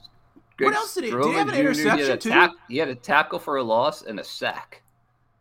Greg 0.57 0.71
what 0.71 0.75
else 0.75 0.95
did 0.95 1.05
he? 1.05 1.11
Did 1.11 1.19
he 1.19 1.23
Stroman 1.27 1.35
have 1.35 1.49
an 1.49 1.55
Jr. 1.55 1.61
Interception 1.61 2.19
too? 2.19 2.31
tack- 2.31 2.51
he 2.69 2.79
had 2.79 2.89
a 2.89 2.95
tackle 2.95 3.39
for 3.41 3.57
a 3.59 3.63
loss 3.63 4.01
and 4.01 4.19
a 4.19 4.25
sack. 4.25 4.83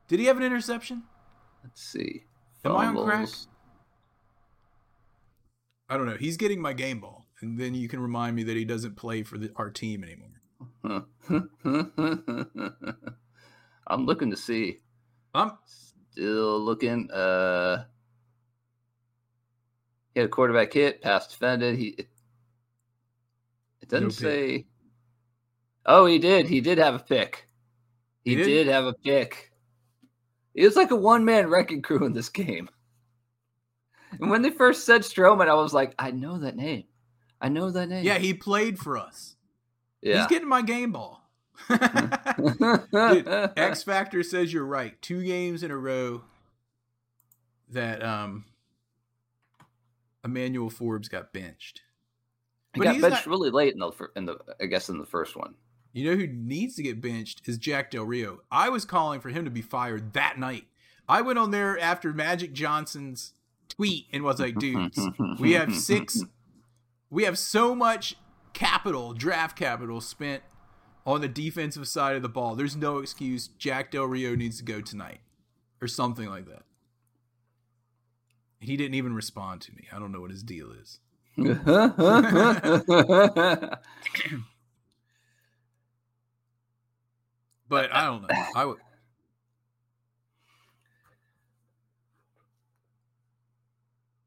Did 0.10 0.20
he 0.20 0.26
have 0.26 0.36
an 0.36 0.44
interception? 0.44 1.04
Let's 1.64 1.82
see. 1.82 2.26
Am 2.66 2.76
I 2.76 2.88
on 2.88 3.02
crack? 3.06 3.30
I 5.88 5.96
don't 5.96 6.06
know. 6.06 6.18
He's 6.18 6.36
getting 6.36 6.62
my 6.62 6.74
game 6.74 7.00
ball, 7.00 7.21
and 7.42 7.58
then 7.60 7.74
you 7.74 7.88
can 7.88 8.00
remind 8.00 8.36
me 8.36 8.44
that 8.44 8.56
he 8.58 8.66
doesn't 8.66 8.96
play 8.96 9.24
for 9.24 9.38
the, 9.38 9.52
our 9.56 9.70
team 9.70 10.04
anymore. 10.04 10.28
I'm 13.88 14.06
looking 14.06 14.32
to 14.32 14.38
see. 14.38 14.80
Um, 15.34 15.58
Still 15.66 16.60
looking. 16.60 17.10
Uh, 17.12 17.86
he 20.14 20.20
had 20.20 20.28
a 20.28 20.30
quarterback 20.32 20.74
hit, 20.74 21.02
pass 21.02 21.28
defended. 21.28 21.78
He. 21.78 21.88
It, 21.90 22.10
it 23.82 23.90
doesn't 23.90 24.08
No 24.08 24.10
say. 24.12 24.66
Oh, 25.86 26.06
he 26.06 26.20
did. 26.20 26.48
He 26.48 26.62
did 26.62 26.78
have 26.78 26.96
a 26.96 27.00
pick. 27.00 27.48
He, 28.24 28.32
He 28.32 28.36
did? 28.36 28.46
did? 28.46 28.68
have 28.68 28.86
a 28.86 28.94
pick. 28.94 29.52
It 30.54 30.66
was 30.66 30.76
like 30.76 30.92
a 30.92 30.96
one 30.96 31.26
man 31.26 31.48
wrecking 31.50 31.82
crew 31.82 32.06
in 32.06 32.14
this 32.14 32.30
game. 32.30 32.70
And 34.20 34.30
when 34.30 34.42
they 34.42 34.50
first 34.52 34.86
said 34.86 35.02
Stroman, 35.02 35.48
I 35.48 35.54
was 35.56 35.74
like, 35.74 35.96
I 35.98 36.12
know 36.12 36.38
that 36.40 36.56
name. 36.56 36.84
I 37.42 37.50
know 37.50 37.72
that 37.72 37.90
name. 37.90 38.06
yeah, 38.06 38.20
he 38.20 38.34
played 38.34 38.78
for 38.80 38.98
us. 38.98 39.36
yeah. 40.02 40.20
He's 40.20 40.28
getting 40.28 40.48
my 40.48 40.62
game 40.62 40.92
ball. 40.92 41.20
Dude, 41.70 43.28
X 43.58 43.84
Factor 43.84 44.24
says 44.24 44.52
you're 44.54 44.66
right. 44.66 45.00
Two 45.02 45.24
games 45.24 45.64
in 45.64 45.72
a 45.72 45.78
row 45.78 46.24
that 47.70 48.04
um 48.04 48.46
Emmanuel 50.24 50.70
Forbes 50.70 51.08
got 51.08 51.34
benched. 51.34 51.82
he 52.74 52.80
but 52.80 52.86
got 52.86 52.94
he's 52.94 53.02
benched 53.02 53.28
not- 53.28 53.32
really 53.32 53.50
late 53.50 53.74
in 53.74 53.80
the 53.80 53.92
in 54.16 54.26
the 54.26 54.38
I 54.62 54.66
guess 54.66 54.90
in 54.90 54.98
the 54.98 55.06
first 55.06 55.36
one. 55.36 55.56
You 55.94 56.10
know 56.10 56.16
who 56.16 56.28
needs 56.28 56.76
to 56.76 56.84
get 56.84 57.02
benched 57.02 57.48
is 57.48 57.58
Jack 57.58 57.92
Del 57.92 58.06
Rio. 58.06 58.40
I 58.52 58.70
was 58.70 58.86
calling 58.86 59.20
for 59.20 59.30
him 59.30 59.44
to 59.46 59.52
be 59.52 59.62
fired 59.62 60.14
that 60.14 60.40
night. 60.40 60.66
I 61.10 61.22
went 61.22 61.38
on 61.38 61.52
there 61.52 61.78
after 61.80 62.14
Magic 62.14 62.54
Johnson's 62.54 63.34
tweet 63.68 64.08
and 64.14 64.24
was 64.24 64.40
like, 64.40 64.56
dudes, 64.58 64.98
we 65.40 65.52
have 65.54 65.76
six 65.76 66.24
we 67.12 67.24
have 67.26 67.38
so 67.38 67.76
much 67.76 68.16
capital, 68.54 69.14
draft 69.14 69.56
capital 69.58 70.02
spent 70.02 70.42
on 71.06 71.22
the 71.22 71.28
defensive 71.28 71.88
side 71.88 72.16
of 72.16 72.22
the 72.24 72.30
ball. 72.30 72.56
There's 72.56 72.76
no 72.76 72.98
excuse. 73.00 73.48
Jack 73.48 73.92
Del 73.92 74.06
Rio 74.06 74.36
needs 74.36 74.58
to 74.58 74.64
go 74.64 74.82
tonight. 74.82 75.20
Or 75.82 75.88
something 75.88 76.28
like 76.30 76.46
that. 76.48 76.62
He 78.60 78.78
didn't 78.78 78.94
even 78.94 79.14
respond 79.16 79.62
to 79.62 79.72
me. 79.74 79.88
I 79.92 79.98
don't 80.00 80.12
know 80.12 80.22
what 80.22 80.30
his 80.32 80.44
deal 80.44 80.72
is. 80.72 81.00
But 87.68 87.94
I 87.94 88.06
don't 88.06 88.22
know. 88.24 88.28
I 88.56 88.66
would 88.66 88.78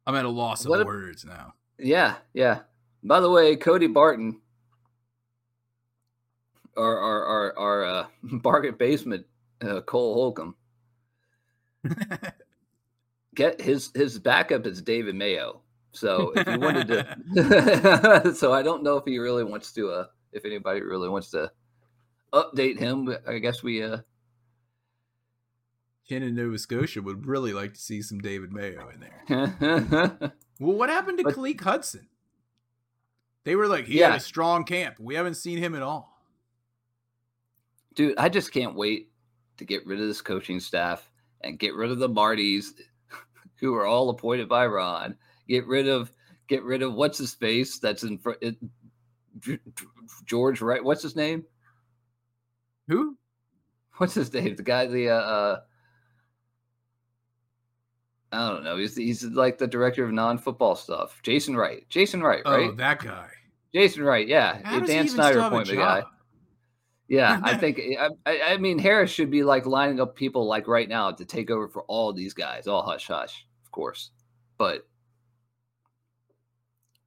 I'm 0.07 0.15
at 0.15 0.25
a 0.25 0.29
loss 0.31 0.65
of 0.65 0.71
What 0.71 0.83
a- 0.83 0.85
words 0.85 1.25
now. 1.25 1.55
Yeah, 1.79 2.17
yeah. 2.33 2.61
By 3.05 3.21
the 3.21 3.31
way, 3.31 3.55
Cody 3.57 3.87
Barton, 3.87 4.41
our 6.77 6.99
our 6.99 7.25
our, 7.25 7.59
our 7.59 7.85
uh, 7.85 8.07
bargain 8.23 8.75
basement, 8.79 9.27
uh, 9.63 9.83
Cole 9.83 10.15
Holcomb, 10.15 10.57
get 13.35 13.61
his 13.61 13.91
his 13.95 14.19
backup 14.19 14.67
is 14.67 14.81
David 14.83 15.15
Mayo. 15.15 15.61
So 15.93 16.33
if 16.35 16.49
you 16.49 16.59
wanted 16.59 16.89
to, 16.89 18.35
so 18.35 18.53
I 18.53 18.63
don't 18.63 18.83
know 18.83 18.97
if 18.97 19.05
he 19.05 19.19
really 19.19 19.45
wants 19.45 19.73
to. 19.75 19.91
Uh, 19.91 20.07
if 20.33 20.45
anybody 20.45 20.81
really 20.81 21.09
wants 21.09 21.31
to 21.31 21.53
update 22.33 22.79
him, 22.79 23.05
but 23.05 23.23
I 23.29 23.39
guess 23.39 23.63
we. 23.63 23.83
uh 23.83 23.99
Ken 26.09 26.23
in 26.23 26.35
Nova 26.35 26.59
Scotia 26.59 27.01
would 27.01 27.27
really 27.27 27.55
like 27.55 27.73
to 27.75 27.81
see 27.81 28.03
some 28.03 28.19
David 28.19 28.53
Mayo 28.53 28.91
in 28.91 29.01
there. 29.01 30.33
Well, 30.61 30.77
what 30.77 30.91
happened 30.91 31.17
to 31.19 31.25
But- 31.25 31.61
Hudson? 31.63 32.09
They 33.45 33.57
were 33.57 33.67
like, 33.69 33.85
he 33.87 33.99
had 33.99 34.15
a 34.15 34.21
strong 34.21 34.65
camp. 34.65 34.97
We 34.99 35.15
haven't 35.15 35.35
seen 35.35 35.59
him 35.59 35.75
at 35.75 35.83
all. 35.83 36.19
dude, 37.95 38.17
I 38.19 38.29
just 38.29 38.53
can't 38.53 38.75
wait 38.75 39.11
to 39.59 39.65
get 39.65 39.87
rid 39.87 40.01
of 40.01 40.07
this 40.09 40.21
coaching 40.21 40.59
staff 40.61 41.11
and 41.43 41.59
get 41.59 41.75
rid 41.75 41.91
of 41.91 41.99
the 41.99 42.09
Martys, 42.09 42.69
who 43.61 43.75
are 43.75 43.87
all 43.87 44.11
appointed 44.11 44.49
by 44.49 44.67
Ron. 44.67 45.17
Get 45.49 45.67
rid 45.67 45.89
of 45.89 46.11
get 46.49 46.63
rid 46.63 46.83
of 46.83 46.95
what's 46.95 47.19
his 47.19 47.35
face 47.35 47.79
that's 47.79 48.03
in 48.03 48.19
front. 48.19 48.39
It, 48.41 48.57
G- 49.41 49.59
G- 49.79 49.87
George, 50.25 50.61
right? 50.63 50.83
What's 50.83 51.03
his 51.03 51.17
name? 51.17 51.45
Who? 52.89 53.17
What's 53.97 54.15
his 54.15 54.33
name? 54.33 54.57
The 54.57 54.63
guy, 54.63 54.87
the 54.87 55.11
uh, 55.11 55.15
uh 55.15 55.61
I 58.35 58.51
don't 58.51 58.65
know. 58.65 58.77
He's 58.77 58.97
he's 58.97 59.25
like 59.25 59.59
the 59.59 59.67
director 59.67 60.05
of 60.05 60.13
non-football 60.13 60.75
stuff. 60.77 61.21
Jason 61.23 61.57
Wright. 61.57 61.87
Jason 61.89 62.23
Wright, 62.23 62.43
right? 62.45 62.71
Oh, 62.71 62.75
that 62.75 63.03
guy. 63.03 63.29
Jason 63.73 64.03
Wright. 64.03 64.27
Yeah, 64.27 64.59
How 64.65 64.79
does 64.79 64.89
he 64.89 64.95
Dan 64.95 65.05
even 65.05 65.15
Snyder 65.15 65.33
still 65.33 65.43
have 65.43 65.53
a 65.53 65.57
appointment 65.57 65.79
guy. 65.79 66.01
job? 66.01 66.09
Yeah, 67.09 67.41
I 67.43 67.57
think 67.59 67.81
I, 68.27 68.41
I, 68.41 68.57
mean 68.57 68.79
Harris 68.79 69.11
should 69.11 69.31
be 69.31 69.43
like 69.43 69.67
lining 69.67 70.01
up 70.01 70.17
people 70.17 70.47
like 70.47 70.69
right 70.69 70.89
now 70.89 71.11
to 71.11 71.25
take 71.25 71.51
over 71.51 71.69
for 71.69 71.83
all 71.83 72.13
these 72.13 72.35
guys. 72.35 72.67
All 72.67 72.83
hush 72.83 73.07
hush, 73.07 73.47
of 73.65 73.71
course. 73.71 74.11
But 74.59 74.87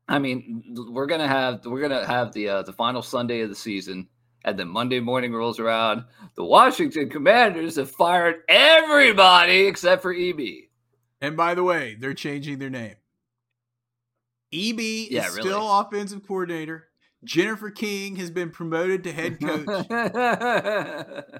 I 0.07 0.19
mean, 0.19 0.63
we're 0.91 1.07
gonna 1.07 1.27
have 1.27 1.65
we're 1.65 1.81
gonna 1.81 2.05
have 2.05 2.33
the 2.33 2.49
uh, 2.49 2.61
the 2.63 2.73
final 2.73 3.01
Sunday 3.01 3.41
of 3.41 3.49
the 3.49 3.55
season, 3.55 4.07
and 4.45 4.57
then 4.57 4.67
Monday 4.67 4.99
morning 4.99 5.33
rolls 5.33 5.59
around. 5.59 6.03
The 6.35 6.45
Washington 6.45 7.09
Commanders 7.09 7.75
have 7.77 7.91
fired 7.91 8.43
everybody 8.47 9.65
except 9.65 10.01
for 10.01 10.13
EB. 10.13 10.66
And 11.21 11.35
by 11.35 11.55
the 11.55 11.63
way, 11.63 11.95
they're 11.99 12.13
changing 12.13 12.59
their 12.59 12.69
name. 12.69 12.95
EB 14.53 14.79
Yeah, 15.11 15.27
is 15.27 15.35
really. 15.35 15.49
still 15.49 15.79
offensive 15.79 16.25
coordinator. 16.25 16.87
Jennifer 17.23 17.71
King 17.71 18.15
has 18.17 18.29
been 18.29 18.51
promoted 18.51 19.03
to 19.03 19.11
head 19.11 19.39
coach, 19.41 19.87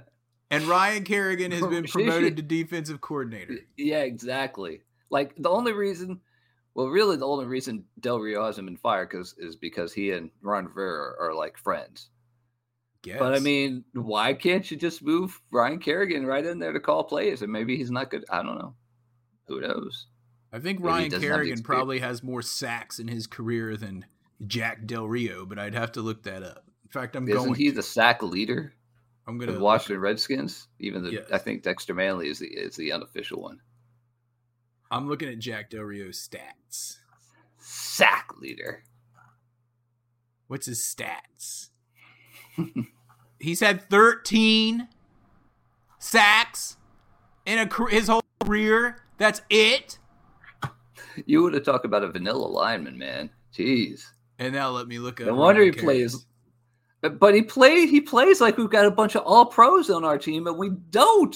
and 0.49 0.63
Ryan 0.63 1.03
Kerrigan 1.03 1.51
has 1.51 1.65
been 1.67 1.85
promoted 1.85 2.35
to 2.37 2.41
defensive 2.43 2.99
coordinator. 2.99 3.57
Yeah, 3.77 3.99
exactly. 4.01 4.81
Like 5.11 5.35
the 5.37 5.49
only 5.49 5.73
reason, 5.73 6.19
well, 6.73 6.87
really 6.87 7.15
the 7.15 7.27
only 7.27 7.45
reason 7.45 7.85
Del 7.99 8.19
Rio 8.19 8.43
hasn't 8.43 8.67
been 8.67 8.75
fired 8.77 9.09
because 9.09 9.35
is 9.37 9.55
because 9.55 9.93
he 9.93 10.11
and 10.11 10.31
Ron 10.41 10.65
Rivera 10.65 11.13
are, 11.19 11.29
are 11.29 11.35
like 11.35 11.57
friends. 11.57 12.09
Guess. 13.03 13.19
But 13.19 13.35
I 13.35 13.39
mean, 13.39 13.85
why 13.93 14.33
can't 14.33 14.69
you 14.69 14.75
just 14.77 15.03
move 15.03 15.39
Ryan 15.51 15.79
Kerrigan 15.79 16.25
right 16.25 16.45
in 16.45 16.57
there 16.59 16.73
to 16.73 16.79
call 16.79 17.03
plays? 17.03 17.43
And 17.43 17.51
maybe 17.51 17.77
he's 17.77 17.91
not 17.91 18.09
good. 18.09 18.25
I 18.29 18.41
don't 18.41 18.57
know. 18.57 18.73
Who 19.47 19.61
knows? 19.61 20.07
I 20.51 20.59
think 20.59 20.79
maybe 20.79 20.87
Ryan 20.87 21.09
doesn't 21.09 21.13
have 21.13 21.21
the 21.21 21.27
Kerrigan 21.27 21.63
probably 21.63 21.99
has 21.99 22.23
more 22.23 22.41
sacks 22.41 22.99
in 22.99 23.07
his 23.07 23.27
career 23.27 23.75
than 23.75 24.05
Jack 24.45 24.85
Del 24.85 25.07
Rio, 25.07 25.45
but 25.45 25.59
I'd 25.59 25.73
have 25.73 25.91
to 25.93 26.01
look 26.01 26.23
that 26.23 26.43
up. 26.43 26.65
In 26.83 26.89
fact, 26.89 27.15
I'm 27.15 27.25
going 27.25 27.39
Isn't 27.39 27.55
he 27.55 27.69
the 27.69 27.83
sack 27.83 28.23
leader 28.23 28.73
I'm 29.27 29.37
going 29.37 29.51
the 29.51 29.57
to 29.57 29.63
Washington 29.63 30.01
Redskins? 30.01 30.67
Even 30.79 31.03
the 31.03 31.11
Yes. 31.11 31.25
I 31.31 31.37
think 31.37 31.63
Dexter 31.63 31.93
Manley 31.93 32.29
is 32.29 32.39
the 32.39 32.47
is 32.47 32.75
the 32.75 32.93
unofficial 32.93 33.41
one. 33.41 33.59
I'm 34.89 35.09
looking 35.09 35.27
at 35.27 35.39
Jack 35.39 35.69
Del 35.69 35.83
Rio's 35.83 36.17
stats. 36.17 36.97
Sack 37.57 38.31
leader. 38.39 38.83
What's 40.47 40.67
his 40.67 40.79
stats? 40.79 41.69
He's 43.39 43.59
had 43.59 43.89
13 43.89 44.87
sacks 45.99 46.77
in 47.45 47.59
a 47.59 47.89
his 47.89 48.07
whole 48.07 48.23
career. 48.41 49.03
That's 49.17 49.41
it. 49.49 49.97
You 51.25 51.41
would 51.43 51.53
have 51.53 51.63
talked 51.63 51.85
about 51.85 52.03
a 52.03 52.11
vanilla 52.11 52.45
lineman, 52.45 52.97
man. 52.97 53.29
Jeez. 53.53 54.03
And 54.39 54.53
now 54.53 54.69
let 54.69 54.87
me 54.87 54.99
look 54.99 55.19
up. 55.19 55.27
No 55.27 55.33
wonder 55.35 55.63
he 55.63 55.71
plays- 55.71 56.25
But 57.01 57.19
but 57.19 57.33
he 57.33 57.41
play 57.41 57.87
he 57.87 58.01
plays 58.01 58.39
like 58.41 58.57
we've 58.57 58.69
got 58.69 58.85
a 58.85 58.91
bunch 58.91 59.15
of 59.15 59.23
all 59.23 59.45
pros 59.45 59.89
on 59.89 60.03
our 60.03 60.17
team, 60.17 60.45
and 60.47 60.57
we 60.57 60.69
don't. 60.69 61.35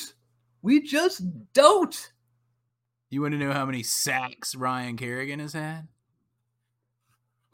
We 0.61 0.81
just 0.81 1.21
don't. 1.53 2.11
You 3.09 3.21
want 3.21 3.33
to 3.33 3.37
know 3.39 3.51
how 3.51 3.65
many 3.65 3.81
sacks 3.83 4.55
Ryan 4.55 4.97
Kerrigan 4.97 5.39
has 5.39 5.53
had? 5.53 5.87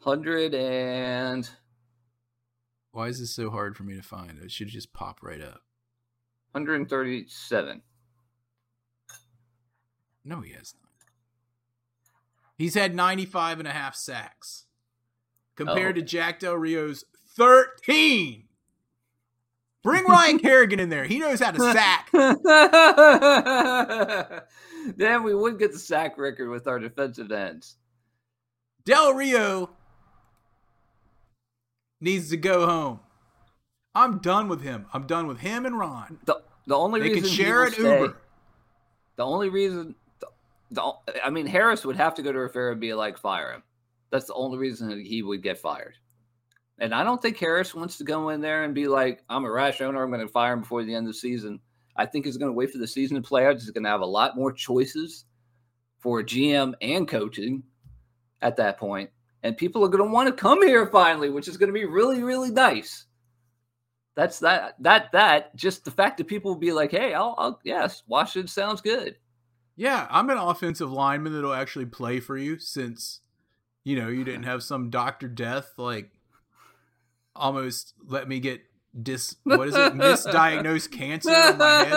Hundred 0.00 0.54
and 0.54 1.48
Why 2.92 3.08
is 3.08 3.18
this 3.20 3.34
so 3.34 3.50
hard 3.50 3.76
for 3.76 3.82
me 3.84 3.94
to 3.96 4.02
find? 4.02 4.38
It 4.42 4.50
should 4.52 4.68
just 4.68 4.92
pop 4.92 5.20
right 5.22 5.40
up. 5.42 5.62
hundred 6.52 6.76
and 6.76 6.88
thirty-seven. 6.88 7.82
No, 10.28 10.40
he 10.42 10.52
has 10.52 10.74
not. 10.74 10.82
He's 12.56 12.74
had 12.74 12.94
95 12.94 13.60
and 13.60 13.68
a 13.68 13.72
half 13.72 13.94
sacks 13.94 14.64
compared 15.56 15.96
Oh. 15.96 16.00
to 16.00 16.06
Jack 16.06 16.40
Del 16.40 16.54
Rio's 16.56 17.04
13. 17.36 18.44
Bring 19.82 20.04
Ryan 20.04 20.38
Kerrigan 20.40 20.80
in 20.80 20.88
there. 20.90 21.04
He 21.04 21.18
knows 21.18 21.40
how 21.40 21.52
to 21.52 21.60
sack. 21.72 22.10
then 24.96 25.22
we 25.22 25.34
would 25.34 25.58
get 25.58 25.72
the 25.72 25.78
sack 25.78 26.18
record 26.18 26.50
with 26.50 26.66
our 26.66 26.78
defensive 26.78 27.30
ends. 27.32 27.76
Del 28.84 29.14
Rio 29.14 29.70
needs 32.00 32.30
to 32.30 32.36
go 32.36 32.66
home. 32.66 33.00
I'm 33.94 34.18
done 34.18 34.48
with 34.48 34.62
him. 34.62 34.86
I'm 34.92 35.06
done 35.06 35.26
with 35.26 35.38
him 35.38 35.66
and 35.66 35.78
Ron. 35.78 36.18
The 36.24 36.42
the 36.66 36.76
only 36.76 37.00
They 37.00 37.08
reason 37.08 37.22
can 37.22 37.30
share 37.32 37.64
an 37.64 37.72
stay- 37.72 38.00
Uber. 38.02 38.16
The 39.16 39.24
only 39.26 39.48
reason, 39.48 39.96
the, 40.70 40.92
I 41.24 41.30
mean, 41.30 41.46
Harris 41.46 41.84
would 41.84 41.96
have 41.96 42.14
to 42.16 42.22
go 42.22 42.32
to 42.32 42.38
Rivera 42.38 42.72
and 42.72 42.80
be 42.80 42.94
like, 42.94 43.18
fire 43.18 43.52
him. 43.52 43.62
That's 44.10 44.26
the 44.26 44.34
only 44.34 44.58
reason 44.58 45.04
he 45.04 45.22
would 45.22 45.42
get 45.42 45.58
fired. 45.58 45.94
And 46.78 46.94
I 46.94 47.02
don't 47.02 47.20
think 47.20 47.38
Harris 47.38 47.74
wants 47.74 47.98
to 47.98 48.04
go 48.04 48.28
in 48.28 48.40
there 48.40 48.64
and 48.64 48.74
be 48.74 48.86
like, 48.86 49.22
I'm 49.28 49.44
a 49.44 49.50
rash 49.50 49.80
owner. 49.80 50.02
I'm 50.02 50.10
going 50.10 50.26
to 50.26 50.32
fire 50.32 50.52
him 50.52 50.60
before 50.60 50.84
the 50.84 50.94
end 50.94 51.06
of 51.06 51.12
the 51.12 51.18
season. 51.18 51.60
I 51.96 52.06
think 52.06 52.24
he's 52.24 52.36
going 52.36 52.50
to 52.50 52.56
wait 52.56 52.70
for 52.70 52.78
the 52.78 52.86
season 52.86 53.16
to 53.16 53.28
play 53.28 53.46
out. 53.46 53.54
He's 53.54 53.70
going 53.70 53.84
to 53.84 53.90
have 53.90 54.00
a 54.00 54.06
lot 54.06 54.36
more 54.36 54.52
choices 54.52 55.24
for 55.98 56.22
GM 56.22 56.74
and 56.80 57.08
coaching 57.08 57.64
at 58.40 58.56
that 58.56 58.78
point. 58.78 59.10
And 59.42 59.56
people 59.56 59.84
are 59.84 59.88
going 59.88 60.04
to 60.04 60.12
want 60.12 60.28
to 60.28 60.40
come 60.40 60.64
here 60.64 60.86
finally, 60.86 61.30
which 61.30 61.48
is 61.48 61.56
going 61.56 61.68
to 61.68 61.72
be 61.78 61.84
really, 61.84 62.22
really 62.22 62.50
nice. 62.50 63.06
That's 64.14 64.38
that, 64.40 64.74
that, 64.80 65.12
that, 65.12 65.54
just 65.56 65.84
the 65.84 65.90
fact 65.90 66.18
that 66.18 66.26
people 66.26 66.52
will 66.52 66.60
be 66.60 66.72
like, 66.72 66.90
hey, 66.90 67.14
I'll, 67.14 67.34
I'll 67.38 67.60
yes, 67.64 68.02
Washington 68.06 68.48
sounds 68.48 68.80
good. 68.80 69.16
Yeah, 69.78 70.08
I'm 70.10 70.28
an 70.28 70.38
offensive 70.38 70.90
lineman 70.90 71.32
that'll 71.32 71.54
actually 71.54 71.86
play 71.86 72.18
for 72.18 72.36
you 72.36 72.58
since, 72.58 73.20
you 73.84 73.96
know, 73.96 74.08
you 74.08 74.24
didn't 74.24 74.42
have 74.42 74.64
some 74.64 74.90
Dr. 74.90 75.28
Death 75.28 75.74
like 75.76 76.10
almost 77.36 77.94
let 78.04 78.26
me 78.26 78.40
get 78.40 78.60
dis 79.00 79.36
what 79.44 79.68
is 79.68 79.76
it 79.76 79.94
misdiagnosed 79.94 80.90
cancer 80.90 81.30
in 81.30 81.58
my 81.58 81.84
head. 81.84 81.94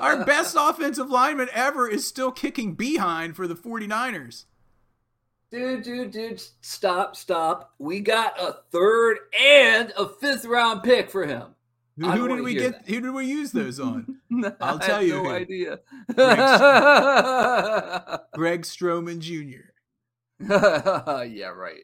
Our 0.00 0.24
best 0.24 0.56
offensive 0.56 1.10
lineman 1.10 1.48
ever 1.52 1.88
is 1.88 2.06
still 2.06 2.30
kicking 2.30 2.74
behind 2.74 3.34
for 3.34 3.48
the 3.48 3.56
49ers. 3.56 4.44
Dude, 5.50 5.82
dude, 5.82 6.12
dude, 6.12 6.40
stop, 6.60 7.16
stop. 7.16 7.74
We 7.80 7.98
got 7.98 8.40
a 8.40 8.58
third 8.70 9.18
and 9.38 9.92
a 9.98 10.08
fifth 10.08 10.44
round 10.44 10.84
pick 10.84 11.10
for 11.10 11.26
him. 11.26 11.51
Who, 11.98 12.10
who 12.10 12.28
did 12.28 12.40
we 12.42 12.54
get? 12.54 12.86
Who 12.86 13.00
did 13.00 13.10
we 13.12 13.26
use 13.26 13.52
those 13.52 13.78
on? 13.88 14.18
I'll 14.60 14.76
I 14.82 14.86
tell 14.86 14.96
have 15.00 15.06
you 15.06 15.14
No 15.14 15.24
who. 15.24 15.30
idea. 15.30 15.78
Greg 18.34 18.62
Stroman 18.62 19.18
Jr. 19.20 19.70
yeah, 21.24 21.48
right. 21.48 21.82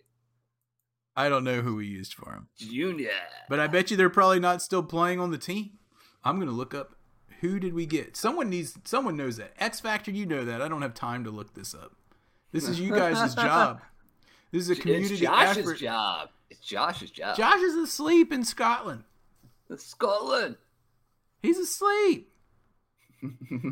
I 1.16 1.28
don't 1.28 1.44
know 1.44 1.62
who 1.62 1.76
we 1.76 1.86
used 1.86 2.14
for 2.14 2.32
him, 2.32 2.48
Junior. 2.56 3.10
but 3.48 3.58
I 3.58 3.66
bet 3.66 3.90
you 3.90 3.96
they're 3.96 4.08
probably 4.08 4.38
not 4.40 4.62
still 4.62 4.82
playing 4.84 5.18
on 5.20 5.30
the 5.30 5.38
team. 5.38 5.70
I'm 6.24 6.38
gonna 6.38 6.52
look 6.52 6.74
up 6.74 6.94
who 7.40 7.58
did 7.60 7.74
we 7.74 7.86
get. 7.86 8.16
Someone 8.16 8.48
needs. 8.50 8.78
Someone 8.84 9.16
knows 9.16 9.36
that. 9.36 9.52
X 9.58 9.80
Factor, 9.80 10.10
you 10.10 10.26
know 10.26 10.44
that. 10.44 10.62
I 10.62 10.68
don't 10.68 10.82
have 10.82 10.94
time 10.94 11.24
to 11.24 11.30
look 11.30 11.54
this 11.54 11.74
up. 11.74 11.92
This 12.52 12.68
is 12.68 12.80
you 12.80 12.90
guys' 12.94 13.34
job. 13.34 13.80
This 14.52 14.62
is 14.62 14.70
a 14.70 14.76
community 14.80 15.14
it's 15.14 15.22
Josh's 15.22 15.58
effort. 15.58 15.78
job. 15.78 16.28
It's 16.50 16.60
Josh's 16.60 17.10
job. 17.10 17.36
Josh 17.36 17.60
is 17.60 17.74
asleep 17.74 18.32
in 18.32 18.42
Scotland. 18.44 19.04
Scotland. 19.76 20.56
He's 21.42 21.58
asleep. 21.58 22.32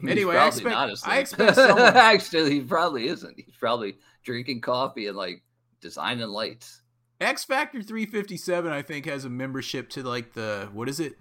Anyway, 0.08 0.36
I 0.36 0.48
expect- 0.48 0.70
not 0.74 0.90
I 1.04 1.18
expect 1.18 1.54
someone- 1.54 1.78
Actually, 1.96 2.50
he 2.54 2.60
probably 2.62 3.06
isn't. 3.06 3.34
He's 3.38 3.54
probably 3.58 3.96
drinking 4.24 4.60
coffee 4.60 5.06
and 5.06 5.16
like 5.16 5.42
designing 5.80 6.26
lights. 6.28 6.82
X 7.20 7.44
Factor 7.44 7.80
357, 7.82 8.72
I 8.72 8.82
think, 8.82 9.06
has 9.06 9.24
a 9.24 9.30
membership 9.30 9.88
to 9.90 10.02
like 10.02 10.32
the 10.32 10.68
what 10.72 10.88
is 10.88 10.98
it? 11.00 11.16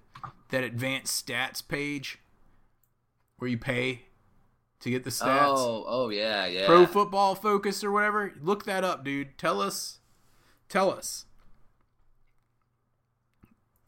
That 0.50 0.64
advanced 0.64 1.26
stats 1.28 1.66
page 1.66 2.20
where 3.38 3.50
you 3.50 3.58
pay 3.60 4.02
to 4.80 4.90
get 4.90 5.04
the 5.04 5.10
stats. 5.12 5.56
Oh, 5.58 5.86
oh 5.88 6.10
yeah, 6.10 6.46
yeah. 6.48 6.66
Pro 6.66 6.86
Football 6.88 7.36
Focus 7.36 7.84
or 7.84 7.92
whatever. 7.92 8.34
Look 8.42 8.66
that 8.66 8.84
up, 8.84 9.04
dude. 9.06 9.38
Tell 9.38 9.62
us. 9.62 10.00
Tell 10.68 10.90
us. 10.92 11.26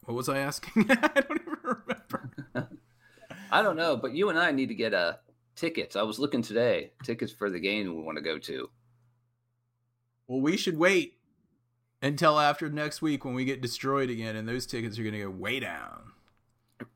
What 0.08 0.16
was 0.16 0.30
I 0.30 0.38
asking? 0.38 0.86
I 0.90 1.20
don't 1.20 1.38
even 1.38 1.54
remember. 1.62 2.30
I 3.52 3.60
don't 3.60 3.76
know, 3.76 3.94
but 3.94 4.14
you 4.14 4.30
and 4.30 4.38
I 4.38 4.52
need 4.52 4.70
to 4.70 4.74
get 4.74 4.94
uh 4.94 5.16
tickets. 5.54 5.96
I 5.96 6.02
was 6.02 6.18
looking 6.18 6.40
today, 6.40 6.92
tickets 7.02 7.30
for 7.30 7.50
the 7.50 7.60
game 7.60 7.94
we 7.94 8.02
want 8.02 8.16
to 8.16 8.24
go 8.24 8.38
to. 8.38 8.70
Well, 10.26 10.40
we 10.40 10.56
should 10.56 10.78
wait 10.78 11.18
until 12.00 12.40
after 12.40 12.70
next 12.70 13.02
week 13.02 13.26
when 13.26 13.34
we 13.34 13.44
get 13.44 13.60
destroyed 13.60 14.08
again, 14.08 14.34
and 14.34 14.48
those 14.48 14.64
tickets 14.64 14.98
are 14.98 15.02
going 15.02 15.12
to 15.12 15.24
go 15.24 15.28
way 15.28 15.60
down. 15.60 16.12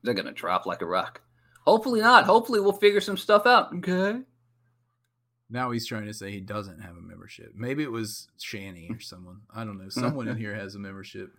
They're 0.01 0.15
gonna 0.15 0.31
drop 0.31 0.65
like 0.65 0.81
a 0.81 0.87
rock. 0.87 1.21
Hopefully 1.67 2.01
not. 2.01 2.25
Hopefully 2.25 2.61
we'll 2.61 2.71
figure 2.71 3.01
some 3.01 3.17
stuff 3.17 3.45
out. 3.45 3.75
Okay. 3.75 4.21
Now 5.51 5.69
he's 5.69 5.85
trying 5.85 6.07
to 6.07 6.15
say 6.15 6.31
he 6.31 6.39
doesn't 6.39 6.79
have 6.79 6.97
a 6.97 7.01
membership. 7.01 7.53
Maybe 7.55 7.83
it 7.83 7.91
was 7.91 8.27
Shanny 8.41 8.87
or 8.89 8.99
someone. 8.99 9.41
I 9.53 9.65
don't 9.65 9.77
know. 9.77 9.89
Someone 9.89 10.27
in 10.27 10.37
here 10.39 10.55
has 10.55 10.73
a 10.73 10.79
membership. 10.79 11.31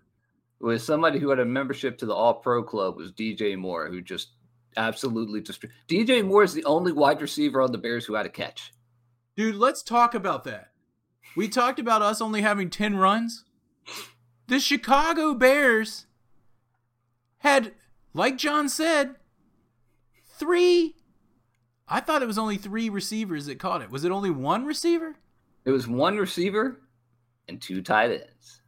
With 0.60 0.82
somebody 0.82 1.18
who 1.18 1.30
had 1.30 1.40
a 1.40 1.44
membership 1.44 1.98
to 1.98 2.06
the 2.06 2.14
All 2.14 2.34
Pro 2.34 2.62
Club 2.62 2.96
was 2.96 3.12
DJ 3.12 3.56
Moore, 3.56 3.88
who 3.88 4.00
just 4.00 4.30
absolutely 4.76 5.40
destroyed. 5.40 5.72
DJ 5.88 6.24
Moore 6.24 6.44
is 6.44 6.54
the 6.54 6.64
only 6.64 6.92
wide 6.92 7.20
receiver 7.20 7.60
on 7.60 7.72
the 7.72 7.78
Bears 7.78 8.06
who 8.06 8.14
had 8.14 8.26
a 8.26 8.30
catch. 8.30 8.72
Dude, 9.36 9.56
let's 9.56 9.82
talk 9.82 10.14
about 10.14 10.44
that. 10.44 10.70
We 11.36 11.48
talked 11.48 11.78
about 11.78 12.02
us 12.02 12.20
only 12.20 12.42
having 12.42 12.70
10 12.70 12.96
runs. 12.96 13.44
The 14.46 14.60
Chicago 14.60 15.34
Bears 15.34 16.06
had, 17.38 17.72
like 18.12 18.38
John 18.38 18.68
said, 18.68 19.16
three. 20.38 20.96
I 21.88 22.00
thought 22.00 22.22
it 22.22 22.26
was 22.26 22.38
only 22.38 22.56
three 22.56 22.88
receivers 22.88 23.46
that 23.46 23.58
caught 23.58 23.82
it. 23.82 23.90
Was 23.90 24.04
it 24.04 24.12
only 24.12 24.30
one 24.30 24.64
receiver? 24.64 25.16
It 25.64 25.70
was 25.70 25.88
one 25.88 26.16
receiver 26.16 26.80
and 27.48 27.60
two 27.60 27.82
tight 27.82 28.10
ends. 28.10 28.60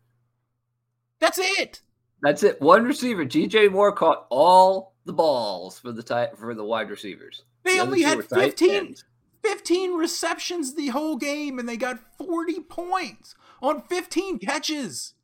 That's 1.21 1.39
it. 1.39 1.81
That's 2.23 2.43
it. 2.43 2.61
One 2.61 2.85
receiver. 2.85 3.25
DJ 3.25 3.71
Moore 3.71 3.93
caught 3.93 4.27
all 4.31 4.95
the 5.05 5.13
balls 5.13 5.79
for 5.79 5.93
the 5.93 6.03
tight 6.03 6.37
for 6.37 6.55
the 6.55 6.65
wide 6.65 6.91
receivers. 6.91 7.43
They 7.65 7.77
The 7.77 7.83
only 7.83 8.03
had 8.03 8.17
were 8.19 8.23
15, 8.23 8.97
15 9.43 9.95
receptions 9.95 10.75
the 10.75 10.89
whole 10.89 11.17
game, 11.17 11.59
and 11.59 11.69
they 11.69 11.77
got 11.77 12.01
40 12.19 12.61
points 12.61 13.35
on 13.63 13.83
15 13.83 14.39
catches. 14.39 15.15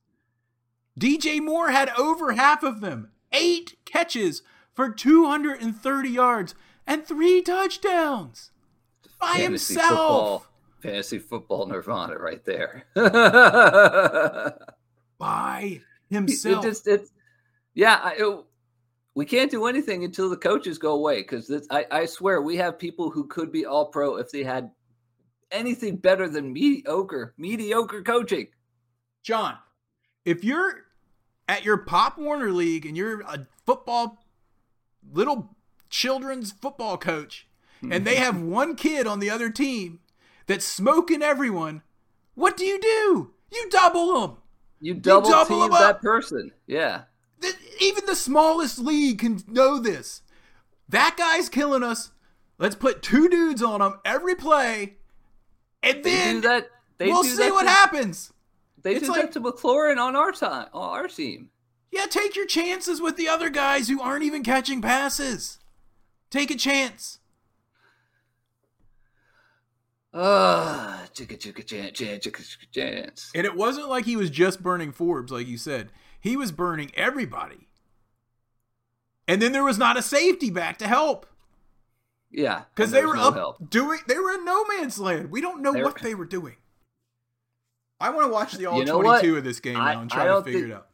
DJ 0.98 1.40
Moore 1.40 1.70
had 1.70 1.90
over 1.98 2.32
half 2.32 2.62
of 2.62 2.80
them, 2.80 3.10
eight 3.32 3.76
catches 3.84 4.42
for 4.74 4.90
230 4.90 6.08
yards 6.08 6.54
and 6.86 7.06
three 7.06 7.40
touchdowns 7.42 8.50
by 9.20 9.34
Fantasy 9.34 9.74
himself. 9.74 9.88
Football, 9.88 10.46
fantasy 10.82 11.18
football 11.18 11.66
nirvana 11.66 12.18
right 12.18 12.44
there. 12.44 12.84
By 15.22 15.80
it 16.10 16.14
himself. 16.14 16.64
just 16.64 16.86
it, 16.88 17.08
yeah. 17.74 18.00
I, 18.02 18.14
it, 18.18 18.44
we 19.14 19.24
can't 19.24 19.50
do 19.50 19.66
anything 19.66 20.04
until 20.04 20.28
the 20.28 20.36
coaches 20.36 20.78
go 20.78 20.94
away 20.94 21.20
because 21.20 21.50
I, 21.70 21.86
I 21.90 22.06
swear 22.06 22.42
we 22.42 22.56
have 22.56 22.78
people 22.78 23.10
who 23.10 23.26
could 23.26 23.52
be 23.52 23.66
all 23.66 23.86
pro 23.86 24.16
if 24.16 24.30
they 24.30 24.42
had 24.42 24.70
anything 25.50 25.96
better 25.96 26.28
than 26.28 26.52
mediocre 26.52 27.34
mediocre 27.36 28.02
coaching. 28.02 28.48
John, 29.22 29.58
if 30.24 30.42
you're 30.42 30.86
at 31.48 31.64
your 31.64 31.76
Pop 31.76 32.18
Warner 32.18 32.50
League 32.50 32.86
and 32.86 32.96
you're 32.96 33.20
a 33.20 33.46
football, 33.64 34.24
little 35.12 35.56
children's 35.90 36.52
football 36.52 36.96
coach, 36.96 37.46
and 37.82 38.06
they 38.06 38.16
have 38.16 38.40
one 38.40 38.74
kid 38.74 39.06
on 39.06 39.20
the 39.20 39.30
other 39.30 39.50
team 39.50 40.00
that's 40.46 40.64
smoking 40.64 41.22
everyone, 41.22 41.82
what 42.34 42.56
do 42.56 42.64
you 42.64 42.80
do? 42.80 43.34
You 43.52 43.68
double 43.70 44.20
them. 44.20 44.36
You 44.82 44.94
double, 44.94 45.30
double 45.30 45.60
team 45.60 45.70
that 45.70 46.02
person. 46.02 46.50
Yeah. 46.66 47.04
Even 47.80 48.04
the 48.04 48.16
smallest 48.16 48.78
league 48.78 49.20
can 49.20 49.40
know 49.46 49.78
this. 49.78 50.22
That 50.88 51.14
guy's 51.16 51.48
killing 51.48 51.82
us. 51.82 52.10
Let's 52.58 52.74
put 52.74 53.00
two 53.02 53.28
dudes 53.28 53.62
on 53.62 53.80
him 53.80 53.94
every 54.04 54.34
play, 54.34 54.96
and 55.82 56.02
They 56.04 56.10
then 56.10 56.34
do 56.36 56.40
that. 56.42 56.68
We'll 57.00 57.24
see 57.24 57.50
what 57.50 57.62
to, 57.64 57.68
happens. 57.70 58.32
They 58.82 58.96
It's 58.96 59.06
do 59.06 59.12
like- 59.12 59.22
that 59.22 59.32
to 59.32 59.40
McLaurin 59.40 59.98
on 59.98 60.14
our 60.16 60.32
time 60.32 60.66
on 60.72 60.90
our 60.90 61.08
team. 61.08 61.50
Yeah, 61.90 62.06
take 62.06 62.36
your 62.36 62.46
chances 62.46 63.00
with 63.00 63.16
the 63.16 63.28
other 63.28 63.50
guys 63.50 63.88
who 63.88 64.00
aren't 64.00 64.24
even 64.24 64.42
catching 64.42 64.80
passes. 64.82 65.58
Take 66.30 66.50
a 66.50 66.56
chance. 66.56 67.18
Ah, 70.14 71.04
chicka 71.14 71.38
chicka 71.38 71.64
chance, 71.64 71.98
chance, 71.98 72.26
chicka 72.26 72.42
chicka 72.42 72.70
chance. 72.70 73.30
And 73.34 73.46
it 73.46 73.56
wasn't 73.56 73.88
like 73.88 74.04
he 74.04 74.16
was 74.16 74.30
just 74.30 74.62
burning 74.62 74.92
Forbes, 74.92 75.32
like 75.32 75.46
you 75.46 75.56
said. 75.56 75.90
He 76.20 76.36
was 76.36 76.52
burning 76.52 76.90
everybody. 76.94 77.68
And 79.26 79.40
then 79.40 79.52
there 79.52 79.64
was 79.64 79.78
not 79.78 79.96
a 79.96 80.02
safety 80.02 80.50
back 80.50 80.78
to 80.78 80.86
help 80.88 81.26
Yeah, 82.30 82.64
because 82.74 82.90
they 82.90 83.04
were 83.06 83.14
no 83.16 83.28
up 83.28 83.34
help. 83.34 83.70
doing. 83.70 84.00
They 84.06 84.18
were 84.18 84.32
in 84.32 84.44
no 84.44 84.64
man's 84.66 84.98
land. 84.98 85.30
We 85.30 85.40
don't 85.40 85.62
know 85.62 85.72
They 85.72 85.82
what 85.82 86.00
they 86.02 86.14
were 86.14 86.24
doing. 86.26 86.56
I 88.00 88.10
want 88.10 88.26
to 88.26 88.32
watch 88.32 88.52
the 88.54 88.66
all 88.66 88.78
You 88.78 88.84
know 88.84 89.00
twenty-two 89.00 89.32
what? 89.32 89.38
of 89.38 89.44
this 89.44 89.60
game 89.60 89.76
I- 89.76 89.94
now 89.94 90.00
and 90.02 90.10
try 90.10 90.26
to 90.26 90.42
figure 90.42 90.60
think- 90.60 90.72
it 90.72 90.74
out. 90.74 90.88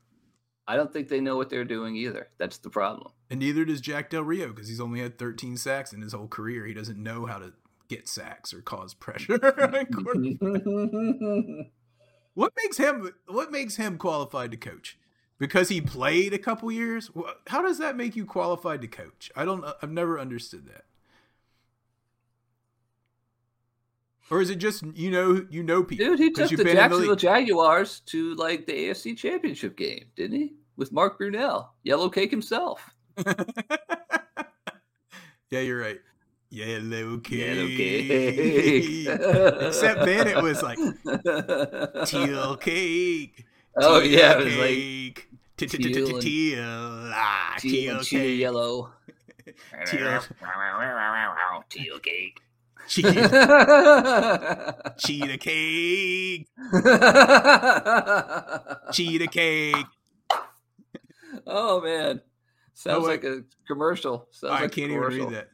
I 0.71 0.77
don't 0.77 0.93
think 0.93 1.09
they 1.09 1.21
know 1.21 1.39
what 1.39 1.49
they're 1.49 1.65
doing 1.65 1.97
either. 1.97 2.29
That's 2.37 2.59
the 2.59 2.69
problem. 2.69 3.13
And 3.31 3.41
neither 3.41 3.65
does 3.65 3.81
Jack 3.81 4.11
Del 4.11 4.23
Rio 4.23 4.49
because 4.49 4.69
he's 4.69 4.81
only 4.83 5.01
had 5.01 5.19
13 5.19 5.57
sacks 5.57 5.95
in 5.95 6.03
his 6.03 6.13
whole 6.13 6.29
career. 6.29 6.67
He 6.67 6.75
doesn't 6.75 7.03
know 7.03 7.25
how 7.25 7.39
to 7.39 7.55
get 7.89 8.09
sacks 8.09 8.53
or 8.55 8.61
cause 8.61 8.95
pressure. 8.95 9.39
What 12.35 12.53
makes 12.63 12.77
him 12.77 13.11
what 13.27 13.51
makes 13.51 13.75
him 13.77 13.99
qualified 13.99 14.53
to 14.53 14.57
coach? 14.57 14.97
Because 15.41 15.69
he 15.71 15.81
played 15.81 16.33
a 16.33 16.39
couple 16.39 16.71
years? 16.71 17.11
How 17.49 17.63
does 17.63 17.79
that 17.79 17.97
make 17.97 18.15
you 18.15 18.25
qualified 18.25 18.81
to 18.83 18.87
coach? 18.87 19.33
I 19.35 19.45
don't 19.45 19.65
uh, 19.65 19.73
I've 19.83 19.91
never 19.91 20.21
understood 20.21 20.67
that. 20.69 20.85
Or 24.31 24.41
is 24.41 24.51
it 24.51 24.57
just 24.57 24.85
you 24.95 25.11
know 25.11 25.45
you 25.51 25.65
know 25.65 25.83
people? 25.83 26.07
Dude, 26.07 26.19
he 26.21 26.31
'Cause 26.31 26.51
took 26.51 26.53
you've 26.53 26.59
the 26.67 26.73
Jacksonville 26.75 27.11
league. 27.11 27.19
Jaguars 27.19 28.01
to 28.07 28.35
like 28.37 28.67
the 28.67 28.73
AFC 28.73 29.17
Championship 29.17 29.77
game, 29.77 30.05
didn't 30.15 30.39
he? 30.39 30.55
With 30.77 30.93
Mark 30.93 31.19
Brunell, 31.19 31.71
Yellow 31.83 32.09
Cake 32.09 32.31
himself. 32.31 32.95
yeah, 35.51 35.61
you're 35.61 35.81
right. 35.81 35.99
Yellow 36.51 37.19
cake. 37.19 37.39
Yellow 37.39 37.67
Cake. 37.69 39.07
Except 39.67 40.05
then 40.05 40.29
it 40.29 40.43
was 40.43 40.63
like 40.63 40.79
teal 42.07 42.57
cake. 42.57 43.45
Oh 43.77 44.01
teal 44.01 44.11
yeah, 44.11 44.39
it 44.39 44.45
was 44.45 44.57
like 44.57 45.29
cake. 45.57 45.71
teal 45.71 46.21
Teal, 46.21 46.61
ah, 47.13 47.55
teal, 47.59 47.71
teal 47.71 47.97
and 47.97 48.07
cheetah 48.07 48.25
cake. 48.25 48.39
yellow. 48.41 48.93
Teal, 49.87 50.21
teal 51.69 51.99
cake. 51.99 52.41
cheetah, 52.89 53.29
cheetah 54.99 55.37
cake, 55.39 56.49
cheetah 58.93 59.27
cake. 59.27 59.87
oh 61.47 61.83
man, 61.83 62.23
sounds 62.73 63.07
wait. 63.07 63.23
like 63.23 63.25
a 63.25 63.43
commercial. 63.67 64.27
Sounds 64.31 64.53
I 64.53 64.61
like 64.63 64.73
a 64.73 64.75
can't 64.75 64.91
even 64.93 65.03
read 65.03 65.29
that. 65.31 65.49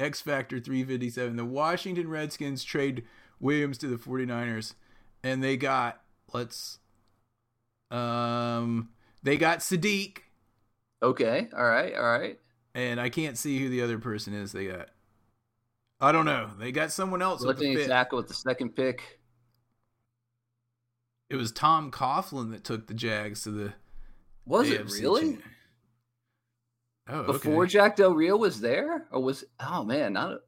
X 0.00 0.20
Factor 0.20 0.58
357. 0.58 1.36
The 1.36 1.44
Washington 1.44 2.08
Redskins 2.08 2.64
trade 2.64 3.04
Williams 3.38 3.78
to 3.78 3.86
the 3.86 3.96
49ers 3.96 4.74
and 5.22 5.42
they 5.42 5.56
got 5.56 6.00
let's 6.32 6.78
um 7.90 8.90
they 9.22 9.36
got 9.36 9.58
Saahdiq 9.58 10.18
Okay, 11.02 11.48
all 11.56 11.64
right, 11.64 11.94
all 11.94 12.02
right. 12.02 12.38
and 12.74 13.00
I 13.00 13.08
can't 13.08 13.38
see 13.38 13.58
who 13.58 13.70
the 13.70 13.80
other 13.80 13.98
person 13.98 14.34
is 14.34 14.52
they 14.52 14.66
got. 14.66 14.90
I 15.98 16.12
don't 16.12 16.26
know. 16.26 16.50
They 16.58 16.72
got 16.72 16.92
someone 16.92 17.22
else 17.22 17.40
with 17.40 17.56
Looking 17.56 17.74
the 17.74 17.84
at 17.84 17.88
tackle 17.88 18.18
with 18.18 18.28
the 18.28 18.34
second 18.34 18.76
pick. 18.76 19.18
It 21.30 21.36
was 21.36 21.52
Tom 21.52 21.90
Coughlin 21.90 22.50
that 22.50 22.64
took 22.64 22.86
the 22.86 22.94
Jags 22.94 23.44
to 23.44 23.50
the 23.50 23.72
Was 24.44 24.68
it 24.70 24.90
really? 24.92 25.38
Oh, 27.12 27.22
Before 27.24 27.64
okay. 27.64 27.72
Jack 27.72 27.96
Del 27.96 28.14
Rio 28.14 28.36
was 28.36 28.60
there, 28.60 29.06
or 29.10 29.22
was? 29.22 29.44
Oh 29.58 29.84
man, 29.84 30.12
not. 30.12 30.32
A, 30.32 30.40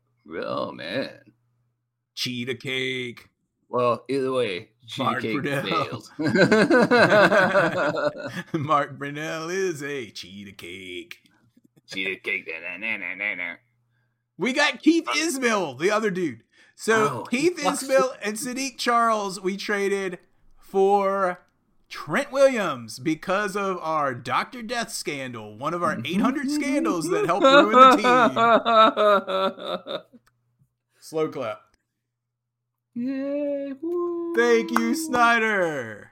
oh 0.46 0.72
man. 0.72 1.10
Cheetah 2.14 2.56
cake. 2.56 3.28
Well, 3.68 4.04
either 4.08 4.32
way, 4.32 4.68
Mark 4.98 5.22
cheesecake 5.22 5.42
Brunell. 5.42 6.08
failed. 6.18 6.18
Mark 8.52 8.98
Brunell 8.98 9.50
is 9.50 9.82
a 9.82 10.10
cheetah 10.10 10.52
cake. 10.52 11.18
cheetah 11.86 12.20
cake. 12.20 12.48
na, 12.78 12.96
na, 12.96 13.34
na. 13.34 13.54
We 14.36 14.52
got 14.52 14.82
Keith 14.82 15.08
Ismael, 15.16 15.74
the 15.74 15.90
other 15.90 16.10
dude. 16.10 16.42
So 16.74 17.20
Oh, 17.20 17.22
Keith 17.24 17.58
Ismael 17.64 18.14
and 18.22 18.36
Saahdiq 18.36 18.76
Charles, 18.76 19.40
we 19.40 19.56
traded 19.56 20.18
for 20.58 21.40
Trent 21.92 22.32
Williams 22.32 22.98
because 22.98 23.54
of 23.54 23.76
our 23.82 24.14
Doctor 24.14 24.62
Death 24.62 24.90
scandal, 24.90 25.58
one 25.58 25.74
of 25.74 25.82
our 25.82 25.98
800 26.02 26.50
scandals 26.50 27.06
that 27.10 27.26
helped 27.26 27.44
ruin 27.44 27.72
the 27.72 27.96
team. 29.92 29.98
Slow 30.98 31.28
clap. 31.28 31.60
Yay, 32.94 33.74
woo. 33.82 34.34
Thank 34.34 34.70
you, 34.78 34.94
Snyder. 34.94 36.10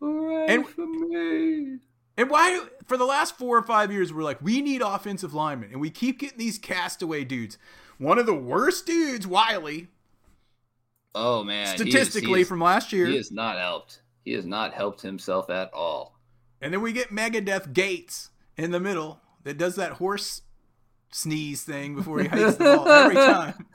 Hooray 0.00 0.46
And- 0.48 0.66
for 0.66 0.86
me. 0.86 1.78
And 2.16 2.30
why, 2.30 2.64
for 2.86 2.96
the 2.96 3.04
last 3.04 3.36
four 3.36 3.58
or 3.58 3.62
five 3.62 3.92
years, 3.92 4.10
we're 4.12 4.22
like, 4.22 4.40
we 4.40 4.62
need 4.62 4.80
offensive 4.82 5.32
linemen, 5.34 5.70
and 5.72 5.80
we 5.82 5.90
keep 5.90 6.18
getting 6.20 6.38
these 6.38 6.58
castaway 6.58 7.24
dudes. 7.24 7.56
One 7.98 8.18
of 8.18 8.24
the 8.26 8.34
worst 8.34 8.86
dudes, 8.86 9.26
Wiley, 9.26 9.88
Oh 11.14 11.44
man, 11.44 11.66
he 11.66 11.72
is- 11.74 11.80
statistically 11.90 12.38
he 12.38 12.42
is, 12.42 12.48
from 12.48 12.60
last 12.62 12.90
year. 12.92 13.06
he 13.06 13.16
has 13.16 13.30
not 13.30 13.58
helped. 13.58 13.98
He 14.24 14.32
has 14.32 14.46
not 14.46 14.72
helped 14.72 15.02
himself 15.02 15.50
at 15.50 15.72
all. 15.72 16.18
And 16.60 16.72
then 16.72 16.80
we 16.80 16.92
get 16.92 17.10
Megadeth 17.10 17.72
Gates 17.72 18.30
in 18.56 18.70
the 18.70 18.80
middle 18.80 19.20
that 19.44 19.58
does 19.58 19.76
that 19.76 19.92
horse 19.92 20.42
sneeze 21.10 21.62
thing 21.62 21.94
before 21.94 22.20
he 22.20 22.28
hikes 22.28 22.56
the 22.56 22.64
ball 22.64 22.88
every 22.88 23.14
time. 23.16 23.66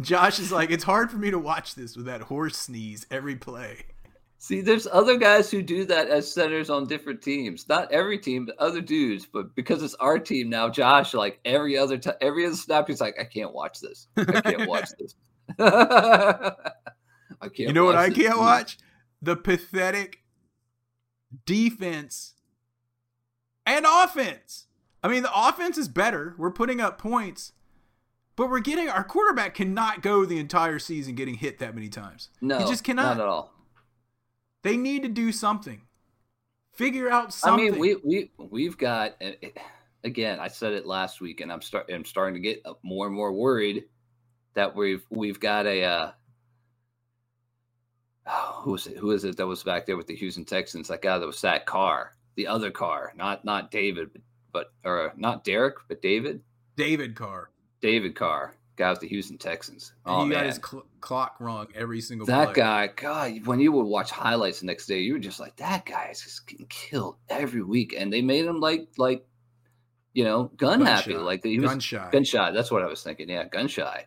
Josh 0.00 0.38
is 0.38 0.50
like, 0.50 0.70
it's 0.70 0.84
hard 0.84 1.10
for 1.10 1.18
me 1.18 1.30
to 1.30 1.38
watch 1.38 1.74
this 1.74 1.96
with 1.96 2.06
that 2.06 2.22
horse 2.22 2.56
sneeze 2.56 3.06
every 3.10 3.36
play. 3.36 3.84
See, 4.38 4.60
there's 4.60 4.88
other 4.90 5.16
guys 5.16 5.52
who 5.52 5.62
do 5.62 5.84
that 5.84 6.08
as 6.08 6.32
centers 6.32 6.68
on 6.68 6.88
different 6.88 7.22
teams. 7.22 7.68
Not 7.68 7.92
every 7.92 8.18
team, 8.18 8.46
but 8.46 8.58
other 8.58 8.80
dudes. 8.80 9.24
But 9.24 9.54
because 9.54 9.84
it's 9.84 9.94
our 10.00 10.18
team 10.18 10.50
now, 10.50 10.68
Josh, 10.68 11.14
like 11.14 11.38
every 11.44 11.78
other 11.78 11.96
time, 11.96 12.14
every 12.20 12.44
other 12.44 12.56
snap, 12.56 12.88
he's 12.88 13.00
like, 13.00 13.14
I 13.20 13.24
can't 13.24 13.52
watch 13.52 13.78
this. 13.78 14.08
I 14.16 14.40
can't 14.40 14.68
watch 14.68 14.88
this. 14.98 15.14
I 15.60 16.52
can't. 17.42 17.58
You 17.58 17.72
know 17.72 17.84
what 17.84 17.94
I 17.94 18.10
can't 18.10 18.36
watch? 18.36 18.78
The 19.22 19.36
pathetic 19.36 20.22
defense 21.46 22.34
and 23.64 23.86
offense. 23.88 24.66
I 25.02 25.08
mean, 25.08 25.22
the 25.22 25.32
offense 25.34 25.78
is 25.78 25.88
better. 25.88 26.34
We're 26.38 26.50
putting 26.50 26.80
up 26.80 26.98
points, 26.98 27.52
but 28.36 28.50
we're 28.50 28.60
getting 28.60 28.88
our 28.88 29.04
quarterback 29.04 29.54
cannot 29.54 30.02
go 30.02 30.24
the 30.24 30.38
entire 30.38 30.78
season 30.78 31.14
getting 31.14 31.34
hit 31.34 31.58
that 31.60 31.74
many 31.74 31.88
times. 31.88 32.30
No, 32.40 32.58
he 32.58 32.64
just 32.64 32.84
cannot. 32.84 33.16
Not 33.16 33.20
at 33.20 33.28
all. 33.28 33.54
They 34.62 34.76
need 34.76 35.02
to 35.02 35.08
do 35.08 35.32
something. 35.32 35.82
Figure 36.72 37.10
out 37.10 37.32
something. 37.32 37.68
I 37.68 37.70
mean, 37.70 37.80
we 37.80 37.96
we 38.04 38.30
we've 38.38 38.78
got 38.78 39.20
again. 40.04 40.40
I 40.40 40.48
said 40.48 40.72
it 40.72 40.86
last 40.86 41.20
week, 41.20 41.40
and 41.40 41.52
I'm 41.52 41.62
start 41.62 41.90
I'm 41.92 42.04
starting 42.04 42.34
to 42.34 42.40
get 42.40 42.64
more 42.82 43.06
and 43.06 43.14
more 43.14 43.32
worried 43.32 43.84
that 44.54 44.74
we've 44.74 45.04
we've 45.10 45.38
got 45.38 45.66
a. 45.66 45.84
Uh, 45.84 46.10
Oh, 48.26 48.60
who 48.62 48.72
was 48.72 48.86
it? 48.86 48.96
Who 48.96 49.10
is 49.10 49.24
it 49.24 49.36
that 49.36 49.46
was 49.46 49.62
back 49.62 49.86
there 49.86 49.96
with 49.96 50.06
the 50.06 50.14
Houston 50.16 50.44
Texans? 50.44 50.88
That 50.88 51.02
guy 51.02 51.18
that 51.18 51.26
was 51.26 51.40
that 51.40 51.66
car, 51.66 52.14
the 52.36 52.46
other 52.46 52.70
car, 52.70 53.12
not 53.16 53.44
not 53.44 53.70
David, 53.70 54.10
but 54.52 54.72
or 54.84 55.08
uh, 55.08 55.12
not 55.16 55.44
Derek, 55.44 55.76
but 55.88 56.00
David, 56.02 56.42
David 56.76 57.16
Carr. 57.16 57.50
David 57.80 58.14
Carr, 58.14 58.54
guy 58.76 58.90
with 58.90 59.00
the 59.00 59.08
Houston 59.08 59.38
Texans. 59.38 59.92
Oh 60.06 60.24
he 60.24 60.30
got 60.30 60.38
man, 60.38 60.46
his 60.46 60.60
cl- 60.64 60.86
clock 61.00 61.36
wrong 61.40 61.66
every 61.74 62.00
single 62.00 62.26
that 62.28 62.52
play. 62.52 62.54
guy, 62.54 62.86
God, 62.94 63.46
when 63.46 63.58
you 63.58 63.72
would 63.72 63.86
watch 63.86 64.12
highlights 64.12 64.60
the 64.60 64.66
next 64.66 64.86
day, 64.86 65.00
you 65.00 65.14
were 65.14 65.18
just 65.18 65.40
like, 65.40 65.56
that 65.56 65.84
guy 65.84 66.10
is 66.12 66.20
just 66.22 66.46
getting 66.46 66.66
killed 66.66 67.16
every 67.28 67.62
week, 67.62 67.94
and 67.98 68.12
they 68.12 68.22
made 68.22 68.44
him 68.46 68.60
like, 68.60 68.88
like, 68.98 69.26
you 70.14 70.22
know, 70.22 70.44
gun 70.56 70.80
happy, 70.80 71.14
like 71.14 71.42
he 71.42 71.58
was 71.58 71.70
gun 71.70 71.80
shy. 71.80 72.08
gun 72.12 72.22
shy. 72.22 72.52
That's 72.52 72.70
what 72.70 72.82
I 72.82 72.86
was 72.86 73.02
thinking. 73.02 73.28
Yeah, 73.28 73.48
gun 73.48 73.66
shy. 73.66 74.06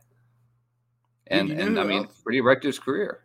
And 1.28 1.49
you 1.49 1.56
know 1.56 1.65
and 1.65 1.80
I 1.80 1.84
mean, 1.84 2.08
pretty 2.23 2.39
wrecked 2.41 2.63
his 2.63 2.80
career. 2.80 3.24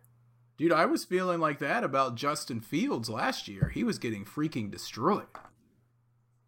Dude, 0.61 0.71
I 0.71 0.85
was 0.85 1.03
feeling 1.03 1.39
like 1.39 1.57
that 1.57 1.83
about 1.83 2.13
Justin 2.13 2.61
Fields 2.61 3.09
last 3.09 3.47
year. 3.47 3.71
He 3.73 3.83
was 3.83 3.97
getting 3.97 4.25
freaking 4.25 4.69
destroyed. 4.69 5.25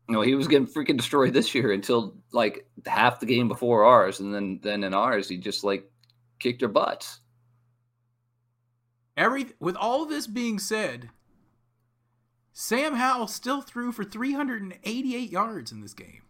No, 0.08 0.22
he 0.22 0.36
was 0.36 0.48
getting 0.48 0.68
freaking 0.68 0.98
destroyed 0.98 1.34
this 1.34 1.56
year 1.56 1.72
until 1.72 2.14
like 2.32 2.68
half 2.86 3.20
the 3.20 3.26
game 3.26 3.48
before 3.48 3.86
ours, 3.86 4.20
and 4.20 4.32
then 4.32 4.60
then 4.62 4.84
in 4.84 4.94
ours, 4.94 5.28
he 5.28 5.38
just 5.38 5.64
like 5.64 5.90
kicked 6.38 6.60
their 6.60 6.70
butts. 6.70 7.22
Every 9.18 9.48
with 9.60 9.76
all 9.76 10.06
this 10.06 10.28
being 10.28 10.60
said, 10.60 11.10
Sam 12.52 12.94
Howell 12.94 13.30
still 13.30 13.62
threw 13.64 13.92
for 13.92 14.04
388 14.04 15.32
yards 15.32 15.72
in 15.72 15.82
this 15.82 15.96
game. 15.96 16.22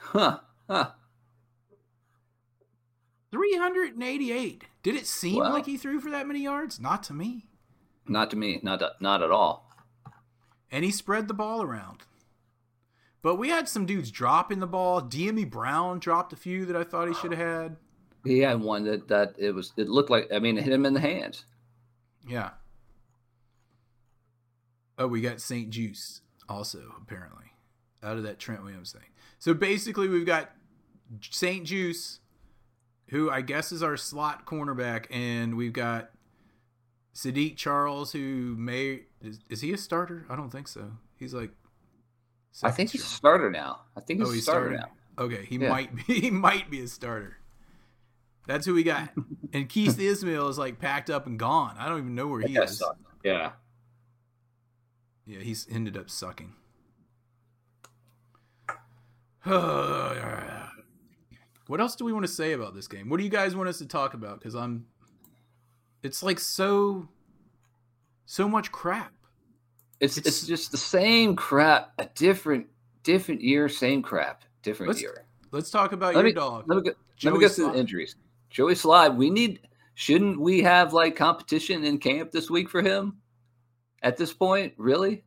Huh? 0.00 0.38
Huh? 0.70 0.92
388. 3.32 4.64
Did 4.84 4.94
it 4.94 5.06
seem 5.06 5.36
Wow. 5.36 5.50
like 5.52 5.66
he 5.66 5.76
threw 5.76 6.00
for 6.00 6.10
that 6.10 6.26
many 6.28 6.40
yards? 6.40 6.78
Not 6.78 7.02
to 7.04 7.12
me. 7.12 7.46
Not 8.06 8.30
to 8.30 8.36
me. 8.36 8.60
Not 8.62 8.82
not 9.00 9.22
at 9.22 9.30
all. 9.30 9.68
And 10.70 10.84
he 10.84 10.90
spread 10.90 11.26
the 11.28 11.34
ball 11.34 11.62
around. 11.62 12.02
But 13.22 13.36
we 13.36 13.48
had 13.48 13.68
some 13.68 13.86
dudes 13.86 14.10
dropping 14.10 14.58
the 14.60 14.66
ball. 14.66 15.00
Dyami 15.00 15.48
Brown 15.48 15.98
dropped 15.98 16.32
a 16.32 16.36
few 16.36 16.64
that 16.66 16.76
I 16.76 16.84
thought 16.84 17.08
he 17.08 17.14
should 17.14 17.32
have 17.32 17.46
had. 17.46 17.76
He 18.24 18.40
had 18.40 18.60
one 18.60 18.84
that 18.84 19.08
that 19.08 19.34
it 19.38 19.52
was. 19.54 19.72
It 19.76 19.88
looked 19.88 20.10
like. 20.10 20.28
I 20.32 20.38
mean, 20.38 20.58
it 20.58 20.64
hit 20.64 20.72
him 20.72 20.84
in 20.86 20.92
the 20.94 21.00
hands. 21.00 21.44
Yeah. 22.28 22.50
Oh, 24.98 25.08
we 25.08 25.20
got 25.20 25.40
St-Juste 25.40 26.20
also, 26.48 26.94
apparently, 27.00 27.46
out 28.02 28.16
of 28.18 28.22
that 28.24 28.38
Trent 28.38 28.62
Williams 28.62 28.92
thing. 28.92 29.08
So 29.38 29.54
basically, 29.54 30.06
we've 30.08 30.26
got 30.26 30.50
St-Juste, 31.30 32.20
who 33.12 33.30
I 33.30 33.42
guess 33.42 33.70
is 33.72 33.82
our 33.82 33.96
slot 33.96 34.44
cornerback, 34.46 35.06
and 35.10 35.56
we've 35.56 35.72
got 35.72 36.10
Saahdiq 37.14 37.56
Charles, 37.56 38.10
who 38.12 38.56
may. 38.58 39.02
Is, 39.22 39.38
is 39.48 39.60
he 39.60 39.72
a 39.72 39.76
starter? 39.78 40.26
I 40.28 40.34
don't 40.34 40.50
think 40.50 40.66
so. 40.66 40.90
He's 41.18 41.32
like. 41.34 41.50
I 42.62 42.70
think 42.70 42.90
he's 42.90 43.02
a 43.02 43.06
starter 43.06 43.50
now. 43.50 43.82
I 43.96 44.00
think 44.00 44.20
oh, 44.20 44.24
he's, 44.24 44.28
Oh, 44.28 44.32
a 44.32 44.34
he's 44.34 44.42
starter 44.44 44.76
starting. 44.76 44.94
now. 45.18 45.24
Okay, 45.24 45.44
he 45.46 45.56
Yeah. 45.56 45.68
might 45.68 45.94
be. 45.94 46.02
He 46.20 46.30
might 46.30 46.70
be 46.70 46.80
a 46.82 46.88
starter. 46.88 47.36
That's 48.46 48.66
who 48.66 48.74
we 48.74 48.82
got. 48.82 49.10
and 49.52 49.68
Keith 49.68 49.98
Ismael 50.00 50.48
is 50.48 50.58
like 50.58 50.78
packed 50.80 51.08
up 51.10 51.26
and 51.26 51.38
gone. 51.38 51.76
I 51.78 51.88
don't 51.88 51.98
even 51.98 52.14
know 52.14 52.26
where 52.26 52.40
he 52.40 52.56
is. 52.56 52.78
sucked. 52.78 53.00
yeah. 53.22 53.52
Yeah, 55.26 55.38
he's 55.40 55.66
ended 55.70 55.96
up 55.96 56.10
sucking. 56.10 56.54
what 61.72 61.80
else 61.80 61.96
do 61.96 62.04
we 62.04 62.12
want 62.12 62.26
to 62.26 62.30
say 62.30 62.52
about 62.52 62.74
this 62.74 62.86
game? 62.86 63.08
What 63.08 63.16
do 63.16 63.24
you 63.24 63.30
guys 63.30 63.56
want 63.56 63.66
us 63.66 63.78
to 63.78 63.86
talk 63.86 64.12
about? 64.12 64.38
Because 64.38 64.54
I'm, 64.54 64.84
it's 66.02 66.22
like 66.22 66.38
so, 66.38 67.08
so 68.26 68.46
much 68.46 68.70
crap. 68.70 69.14
It's, 69.98 70.18
It's- 70.18 70.40
it's 70.40 70.46
just 70.46 70.70
the 70.70 70.76
same 70.76 71.34
crap, 71.34 71.94
a 71.98 72.10
different 72.14 72.66
different 73.04 73.40
year, 73.40 73.70
same 73.70 74.02
crap, 74.02 74.44
different 74.62 74.88
Let's 74.88 75.00
year. 75.00 75.24
Let's 75.50 75.70
talk 75.70 75.92
about 75.92 76.14
Let 76.14 76.20
your 76.20 76.24
me, 76.24 76.32
dog. 76.34 76.64
let 76.66 76.76
me 76.76 76.82
go, 76.82 76.92
let 77.24 77.32
me 77.32 77.40
go 77.40 77.48
through 77.48 77.72
the 77.72 77.78
injuries. 77.78 78.16
Joey 78.50 78.74
Slye, 78.74 79.16
we 79.16 79.30
need 79.30 79.60
shouldn't 79.94 80.38
we 80.38 80.60
have 80.60 80.92
like 80.92 81.16
competition 81.16 81.84
in 81.84 81.96
camp 81.96 82.32
this 82.32 82.50
week 82.50 82.68
for 82.68 82.82
him? 82.82 83.16
At 84.02 84.18
this 84.18 84.34
point, 84.34 84.74
really? 84.76 85.24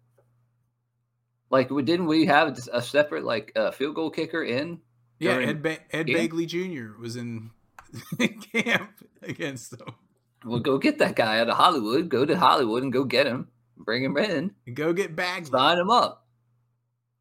Like, 1.49 1.71
we 1.71 1.81
didn't 1.81 2.05
we 2.05 2.27
have 2.27 2.55
a 2.71 2.83
separate 2.83 3.23
like 3.23 3.51
uh, 3.55 3.71
field 3.71 3.95
goal 3.95 4.11
kicker 4.11 4.43
in? 4.43 4.79
Yeah, 5.19 5.37
Ed, 5.37 5.61
ba- 5.63 5.95
Ed? 5.95 6.07
Bagley 6.07 6.45
Jr. 6.45 6.99
was 6.99 7.15
in 7.17 7.51
camp 8.53 8.91
against 9.21 9.77
them. 9.77 9.95
Well, 10.43 10.59
go 10.59 10.77
get 10.77 10.99
that 10.99 11.15
guy 11.15 11.39
out 11.39 11.49
of 11.49 11.57
Hollywood. 11.57 12.09
Go 12.09 12.25
to 12.25 12.37
Hollywood 12.37 12.83
and 12.83 12.93
go 12.93 13.03
get 13.03 13.25
him. 13.25 13.47
Bring 13.77 14.03
him 14.03 14.17
in. 14.17 14.51
Go 14.73 14.93
get 14.93 15.15
Bagley. 15.15 15.49
Sign 15.49 15.79
him 15.79 15.89
up. 15.89 16.25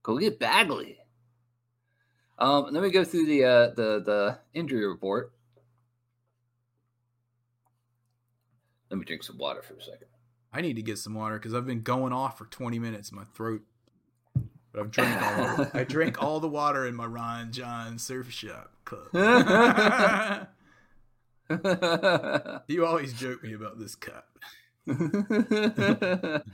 Go 0.03 0.19
get 0.19 0.39
Bagley. 0.39 0.99
Um, 2.39 2.67
let 2.71 2.83
me 2.83 2.91
go 2.91 3.05
through 3.05 3.27
the 3.27 3.45
uh, 3.45 3.67
the 3.71 4.03
the 4.05 4.39
injury 4.53 4.87
report. 4.87 5.33
Let 8.91 8.99
me 8.99 9.05
drink 9.05 9.23
some 9.23 9.39
water 9.39 9.63
for 9.63 9.75
a 9.75 9.83
second. 9.83 10.09
I 10.53 10.61
need 10.61 10.77
to 10.77 10.83
get 10.83 10.99
some 10.99 11.15
water 11.15 11.37
because 11.39 11.55
I've 11.55 11.67
been 11.67 11.83
going 11.83 12.13
off 12.13 12.39
for 12.39 12.45
20 12.45 12.79
minutes. 12.79 13.11
My 13.11 13.25
throat. 13.35 13.63
But 14.75 14.81
I've 14.81 14.91
drank 14.91 15.23
all. 15.23 15.61
Of, 15.61 15.71
I 15.75 15.85
drank 15.89 16.21
all 16.23 16.41
the 16.41 16.49
water 16.49 16.87
in 16.87 16.95
my 16.97 17.07
Ron 17.07 17.53
Jon 17.53 17.99
Surf 17.99 18.31
Shop 18.33 18.73
cup. 18.85 19.13
you 22.69 22.85
always 22.85 23.13
joke 23.13 23.43
me 23.45 23.53
about 23.53 23.79
this 23.79 23.95
cup. 23.95 24.27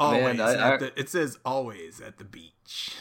Always 0.00 0.40
I- 0.40 0.54
at 0.54 0.60
I- 0.60 0.76
the, 0.78 0.92
it 0.98 1.08
says 1.08 1.38
always 1.44 2.00
at 2.00 2.18
the 2.18 2.24
beach. 2.24 2.96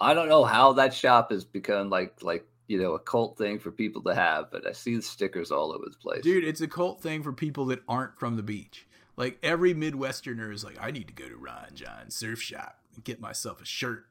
I 0.00 0.14
don't 0.14 0.28
know 0.28 0.44
how 0.44 0.72
that 0.74 0.94
shop 0.94 1.30
has 1.32 1.44
become 1.44 1.90
like 1.90 2.22
like 2.22 2.46
you 2.66 2.80
know 2.80 2.94
a 2.94 2.98
cult 2.98 3.36
thing 3.36 3.58
for 3.58 3.70
people 3.70 4.02
to 4.04 4.14
have, 4.14 4.50
but 4.50 4.66
I 4.66 4.72
see 4.72 4.96
the 4.96 5.02
stickers 5.02 5.50
all 5.50 5.70
over 5.72 5.84
the 5.90 5.96
place. 5.98 6.22
Dude, 6.22 6.44
it's 6.44 6.62
a 6.62 6.68
cult 6.68 7.02
thing 7.02 7.22
for 7.22 7.32
people 7.32 7.66
that 7.66 7.82
aren't 7.88 8.18
from 8.18 8.36
the 8.36 8.42
beach. 8.42 8.86
Like 9.16 9.38
every 9.42 9.74
Midwesterner 9.74 10.52
is 10.52 10.64
like, 10.64 10.76
I 10.80 10.90
need 10.90 11.08
to 11.08 11.14
go 11.14 11.28
to 11.28 11.36
Ron 11.36 11.68
Jon 11.74 12.10
Surf 12.10 12.42
Shop 12.42 12.78
and 12.94 13.04
get 13.04 13.20
myself 13.20 13.62
a 13.62 13.64
shirt. 13.64 14.06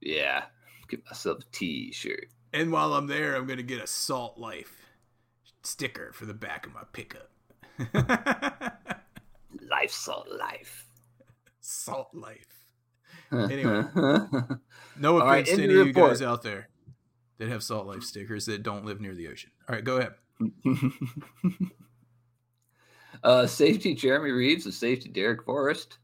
Yeah, 0.00 0.44
Get 0.90 1.04
myself 1.06 1.38
a 1.38 1.44
T-shirt. 1.52 2.26
And 2.52 2.72
while 2.72 2.94
I'm 2.94 3.06
there, 3.06 3.36
I'm 3.36 3.46
gonna 3.46 3.62
get 3.62 3.80
a 3.80 3.86
Salt 3.86 4.38
Life 4.38 4.76
sticker 5.62 6.10
for 6.12 6.26
the 6.26 6.34
back 6.34 6.66
of 6.66 6.74
my 6.74 6.82
pickup. 6.92 7.30
life, 9.70 9.90
salt 9.90 10.28
life. 10.28 10.86
Salt 11.60 12.08
Life. 12.12 12.46
Anyway. 13.32 13.84
No 14.98 15.20
All 15.20 15.26
right, 15.26 15.44
offense 15.44 15.56
to 15.56 15.64
any 15.64 15.80
of 15.80 15.86
you 15.86 15.92
guys 15.92 16.20
out 16.20 16.42
there 16.42 16.68
that 17.38 17.48
have 17.48 17.62
Salt 17.62 17.86
Life 17.86 18.02
stickers 18.02 18.46
that 18.46 18.64
don't 18.64 18.84
live 18.84 19.00
near 19.00 19.14
the 19.14 19.28
ocean. 19.28 19.50
All 19.68 19.76
right, 19.76 19.84
go 19.84 19.98
ahead. 19.98 20.14
Uh, 23.22 23.46
safety 23.46 23.94
Jeremy 23.94 24.30
Reaves 24.30 24.64
and 24.64 24.74
safety 24.74 25.10
Darrick 25.10 25.44
Forrest 25.44 25.98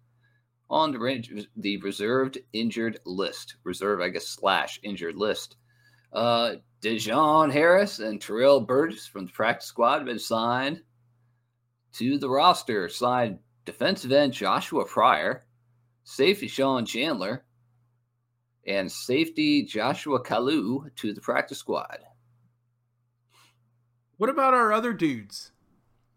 on 0.69 0.93
the, 0.93 1.47
the 1.57 1.77
reserved 1.79 2.39
injured 2.53 2.99
list. 3.07 3.57
Reserve, 3.65 4.01
I 4.01 4.09
guess, 4.09 4.29
slash 4.29 4.81
injured 4.83 5.17
list. 5.17 5.57
Uh, 6.13 6.57
De'Jon 6.83 7.53
Harris 7.53 7.99
and 7.99 8.21
Terrell 8.21 8.61
Burgess 8.61 9.07
from 9.07 9.27
the 9.27 9.33
practice 9.33 9.69
squad 9.69 9.99
have 9.99 10.07
been 10.07 10.19
signed 10.19 10.83
to 11.95 12.19
the 12.19 12.29
roster. 12.29 12.89
Signed 12.89 13.39
defensive 13.65 14.13
end 14.13 14.33
Joshua 14.33 14.85
Pryor, 14.85 15.47
safety 16.05 16.49
Sean 16.49 16.85
Chandler, 16.85 17.45
and 18.67 18.91
safety 18.91 19.63
Joshua 19.63 20.23
Kalu 20.23 20.95
to 20.97 21.13
the 21.13 21.21
practice 21.21 21.59
squad. 21.59 21.99
What 24.19 24.31
about 24.31 24.55
our 24.55 24.73
other 24.73 24.93
dudes 24.93 25.53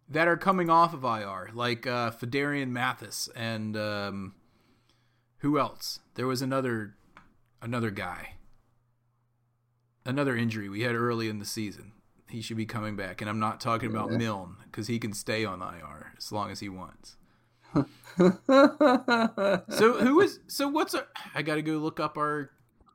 that 0.09 0.27
are 0.27 0.37
coming 0.37 0.69
off 0.69 0.93
of 0.93 1.03
IR, 1.03 1.49
like 1.53 1.85
uh, 1.85 2.11
Phidarian 2.11 2.69
Mathis 2.69 3.29
and 3.35 3.77
um, 3.77 4.33
who 5.39 5.59
else? 5.59 5.99
There 6.15 6.27
was 6.27 6.41
another 6.41 6.95
another 7.61 7.91
guy, 7.91 8.35
another 10.05 10.35
injury 10.35 10.69
we 10.69 10.81
had 10.81 10.95
early 10.95 11.29
in 11.29 11.39
the 11.39 11.45
season. 11.45 11.93
He 12.27 12.41
should 12.41 12.57
be 12.57 12.65
coming 12.65 12.95
back, 12.95 13.21
and 13.21 13.29
I'm 13.29 13.39
not 13.39 13.59
talking 13.59 13.89
about. 13.89 14.11
Milne 14.11 14.57
because 14.65 14.87
he 14.87 14.99
can 14.99 15.13
stay 15.13 15.45
on 15.45 15.61
IR 15.61 16.13
as 16.17 16.31
long 16.31 16.51
as 16.51 16.59
he 16.59 16.69
wants. 16.69 17.15
So 18.17 19.93
who 19.93 20.19
is? 20.21 20.39
So 20.47 20.67
what's? 20.67 20.93
Our, 20.93 21.07
I 21.33 21.41
got 21.41 21.55
to 21.55 21.61
go 21.61 21.73
look 21.73 21.99
up 21.99 22.17
our 22.17 22.49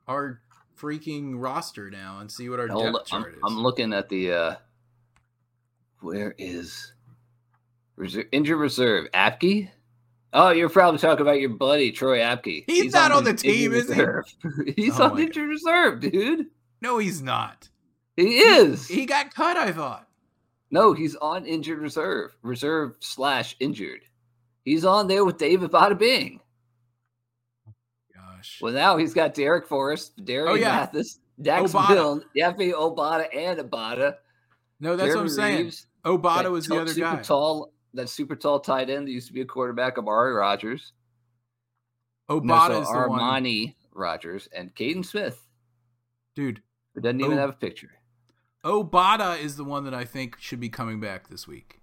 our 0.07 0.41
freaking 0.79 1.33
roster 1.35 1.89
now 1.89 2.19
and 2.19 2.31
see 2.31 2.49
what 2.49 2.59
our 2.59 2.67
Hold 2.67 2.93
depth 2.93 3.07
chart 3.07 3.23
I'm, 3.27 3.33
is. 3.33 3.39
I'm 3.45 3.63
looking 3.63 3.93
at 3.93 4.09
the 4.09 4.31
uh 4.31 4.55
where 6.01 6.35
is 6.37 6.93
reserve, 7.95 8.25
injured 8.31 8.57
reserve 8.59 9.07
Apke? 9.13 9.69
Oh, 10.33 10.49
you're 10.49 10.69
probably 10.69 10.99
talking 10.99 11.21
about 11.21 11.39
your 11.39 11.49
buddy 11.51 11.91
Troy 11.91 12.19
Apke. 12.19 12.65
He's 12.67 12.93
not 12.93 13.11
on 13.11 13.23
the 13.23 13.29
injured 13.31 13.43
team, 13.43 13.73
is 13.73 13.93
he? 13.93 14.73
He's 14.83 14.99
Oh 14.99 15.05
on 15.11 15.19
injured 15.19 15.47
reserve, 15.49 16.01
dude. 16.01 16.47
no, 16.81 16.97
he's 16.97 17.21
not. 17.21 17.69
He 18.17 18.37
is. 18.39 18.87
He 18.87 19.05
got 19.05 19.33
cut. 19.33 19.55
I 19.57 19.71
thought. 19.71 20.07
no, 20.71 20.93
he's 20.93 21.15
on 21.17 21.45
injured 21.45 21.79
reserve, 21.79 22.35
reserve 22.41 22.95
slash 22.99 23.55
injured. 23.59 24.01
He's 24.65 24.83
on 24.85 25.07
there 25.07 25.23
with 25.23 25.37
David 25.37 25.71
Bada 25.71 25.97
Bing. 25.97 26.39
Gosh. 28.13 28.59
Well, 28.61 28.73
now 28.73 28.97
he's 28.97 29.13
got 29.13 29.33
Darrick 29.35 29.65
Forrest, 29.67 30.23
Derek 30.23 30.51
Oh, 30.51 30.55
yeah. 30.55 30.77
Mathis, 30.79 31.19
Dax. 31.41 31.73
Milne, 31.73 32.23
Efe 32.37 32.73
Obada, 32.73 33.27
and 33.35 33.59
Abada. 33.59 34.15
No, 34.79 34.95
that's 34.95 35.13
what 35.15 35.21
I'm 35.21 35.29
saying. 35.29 35.65
Reaves, 35.65 35.87
Obada 36.05 36.51
was 36.51 36.67
the 36.67 36.79
other 36.81 36.93
super 36.93 37.15
guy. 37.17 37.21
tall, 37.21 37.71
that 37.95 38.09
super 38.09 38.35
tall 38.35 38.59
tight 38.59 38.89
end 38.89 39.07
that 39.07 39.11
used 39.11 39.27
to 39.27 39.33
be 39.33 39.41
a 39.41 39.45
quarterback 39.45 39.97
of 39.97 40.07
Ari 40.07 40.33
Rogers. 40.33 40.91
No, 42.29 42.41
Obada 42.41 42.67
so 42.67 42.81
is 42.81 42.87
the 42.89 43.07
one. 43.09 43.19
Armani 43.19 43.75
Rogers 43.93 44.49
and 44.53 44.73
Caden 44.75 45.05
Smith, 45.05 45.41
Dude, 46.35 46.61
who 46.93 47.01
doesn't 47.01 47.19
even 47.21 47.33
Oh. 47.37 47.41
have 47.41 47.49
a 47.51 47.53
picture. 47.53 47.91
Obada 48.63 49.39
is 49.39 49.57
the 49.57 49.63
one 49.63 49.83
that 49.85 49.93
I 49.93 50.05
think 50.05 50.37
should 50.39 50.59
be 50.59 50.69
coming 50.69 50.99
back 50.99 51.29
this 51.29 51.47
week. 51.47 51.81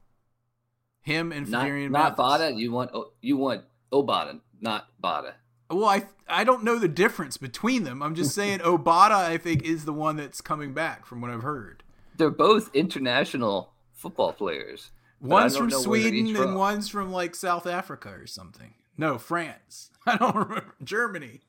Him 1.03 1.33
and 1.33 1.48
Not, 1.48 1.66
Phidarian 1.66 1.90
not 1.90 2.16
Bada. 2.16 2.57
You 2.57 2.72
want 2.72 2.90
O- 2.92 3.12
you 3.20 3.37
want 3.37 3.64
Obada, 3.92 4.40
not 4.61 4.88
Bada. 5.03 5.35
Well, 5.70 5.87
I 5.87 6.07
I 6.29 6.44
don't 6.44 6.64
know 6.64 6.79
the 6.79 6.88
difference 6.88 7.37
between 7.37 7.85
them. 7.85 8.03
I'm 8.03 8.14
just 8.14 8.35
saying 8.35 8.59
Obada 8.61 9.12
I 9.12 9.38
think 9.38 9.62
is 9.64 9.85
the 9.85 9.92
one 9.92 10.16
that's 10.16 10.40
coming 10.40 10.75
back 10.75 11.07
from 11.07 11.20
what 11.20 11.31
I've 11.31 11.42
heard. 11.42 11.83
They're 12.16 12.31
both 12.31 12.70
international 12.75 13.72
football 13.94 14.33
players. 14.33 14.90
One's 15.23 15.57
from 15.57 15.69
know 15.69 15.81
where 15.83 16.01
they're 16.01 16.11
Sweden 16.11 16.37
and 16.37 16.57
one's 16.57 16.89
from 16.89 17.13
like 17.13 17.37
South 17.37 17.67
Africa 17.67 18.11
or 18.11 18.27
something. 18.27 18.75
No, 18.99 19.19
France. 19.19 19.91
I 20.07 20.17
don't 20.17 20.35
remember. 20.35 20.75
Germany. 20.83 21.41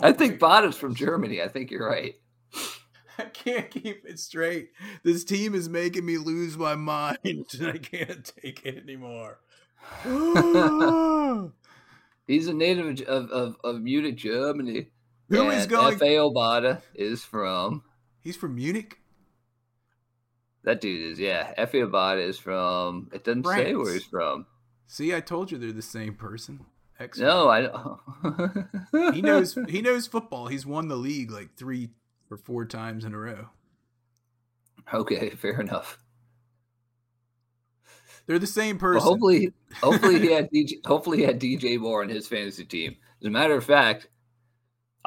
I 0.00 0.12
think 0.12 0.38
Bada's 0.38 0.76
from 0.76 0.94
Germany. 0.94 1.42
I 1.42 1.48
think 1.48 1.70
you're 1.70 1.88
right. 1.88 2.14
I 3.18 3.24
can't 3.24 3.68
keep 3.70 4.04
it 4.06 4.20
straight. 4.20 4.70
This 5.02 5.24
team 5.24 5.54
is 5.54 5.68
making 5.68 6.06
me 6.06 6.18
lose 6.18 6.56
my 6.56 6.76
mind, 6.76 7.18
and 7.24 7.66
I 7.66 7.78
can't 7.78 8.32
take 8.40 8.64
it 8.64 8.76
anymore. 8.76 9.40
He's 12.26 12.46
a 12.46 12.52
native 12.52 13.00
of, 13.08 13.30
of, 13.30 13.56
of 13.64 13.80
Munich, 13.80 14.16
Germany. 14.16 14.88
is 15.30 15.62
And 15.62 15.70
going? 15.70 15.98
Efe 15.98 16.32
Obada 16.32 16.82
is 16.94 17.24
from 17.24 17.82
He's 18.20 18.36
from 18.36 18.54
Munich. 18.54 19.00
That 20.64 20.80
dude 20.80 21.12
is 21.12 21.18
yeah. 21.18 21.54
Efe 21.58 21.88
Obada 21.88 22.26
is 22.26 22.38
from. 22.38 23.08
It 23.12 23.24
doesn't 23.24 23.46
say 23.46 23.74
where 23.74 23.92
he's 23.94 24.04
from. 24.04 24.46
See, 24.86 25.14
I 25.14 25.20
told 25.20 25.50
you 25.50 25.58
they're 25.58 25.72
the 25.72 25.82
same 25.82 26.14
person. 26.14 26.66
Expert. 27.00 27.24
No, 27.24 27.48
I 27.48 27.60
don't. 27.62 29.14
he 29.14 29.22
knows. 29.22 29.56
He 29.68 29.80
knows 29.82 30.06
football. 30.06 30.48
He's 30.48 30.66
won 30.66 30.88
the 30.88 30.96
league 30.96 31.30
like 31.30 31.56
three 31.56 31.90
or 32.30 32.36
four 32.36 32.64
times 32.64 33.04
in 33.04 33.14
a 33.14 33.18
row. 33.18 33.48
Okay, 34.92 35.30
fair 35.30 35.60
enough. 35.60 35.98
They're 38.26 38.38
the 38.38 38.46
same 38.46 38.76
Well, 38.76 38.92
person. 38.94 39.08
hopefully, 39.08 39.52
hopefully 39.80 40.18
he 40.20 40.32
had 40.32 40.50
DJ, 40.50 40.84
hopefully 40.86 41.18
he 41.18 41.24
had 41.24 41.40
DJ 41.40 41.78
Moore 41.78 42.02
on 42.02 42.08
his 42.10 42.26
fantasy 42.28 42.64
team. 42.64 42.96
As 43.20 43.26
a 43.26 43.30
matter 43.30 43.54
of 43.54 43.64
fact, 43.64 44.08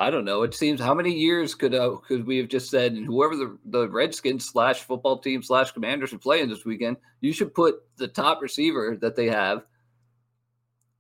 I 0.01 0.09
don't 0.09 0.25
know. 0.25 0.41
It 0.41 0.55
seems 0.55 0.79
how 0.81 0.93
many 0.95 1.11
years 1.13 1.53
could 1.53 1.75
uh, 1.75 1.97
could 2.07 2.25
we 2.25 2.37
have 2.37 2.47
just 2.47 2.69
said, 2.71 2.93
and 2.93 3.05
whoever 3.05 3.35
the, 3.35 3.57
the 3.65 3.87
Redskins 3.87 4.45
slash 4.45 4.81
football 4.81 5.19
team 5.19 5.43
slash 5.43 5.71
Commanders 5.71 6.11
are 6.11 6.17
playing 6.17 6.49
this 6.49 6.65
weekend, 6.65 6.97
you 7.19 7.31
should 7.31 7.53
put 7.53 7.75
the 7.97 8.07
top 8.07 8.41
receiver 8.41 8.97
that 9.01 9.15
they 9.15 9.27
have 9.27 9.63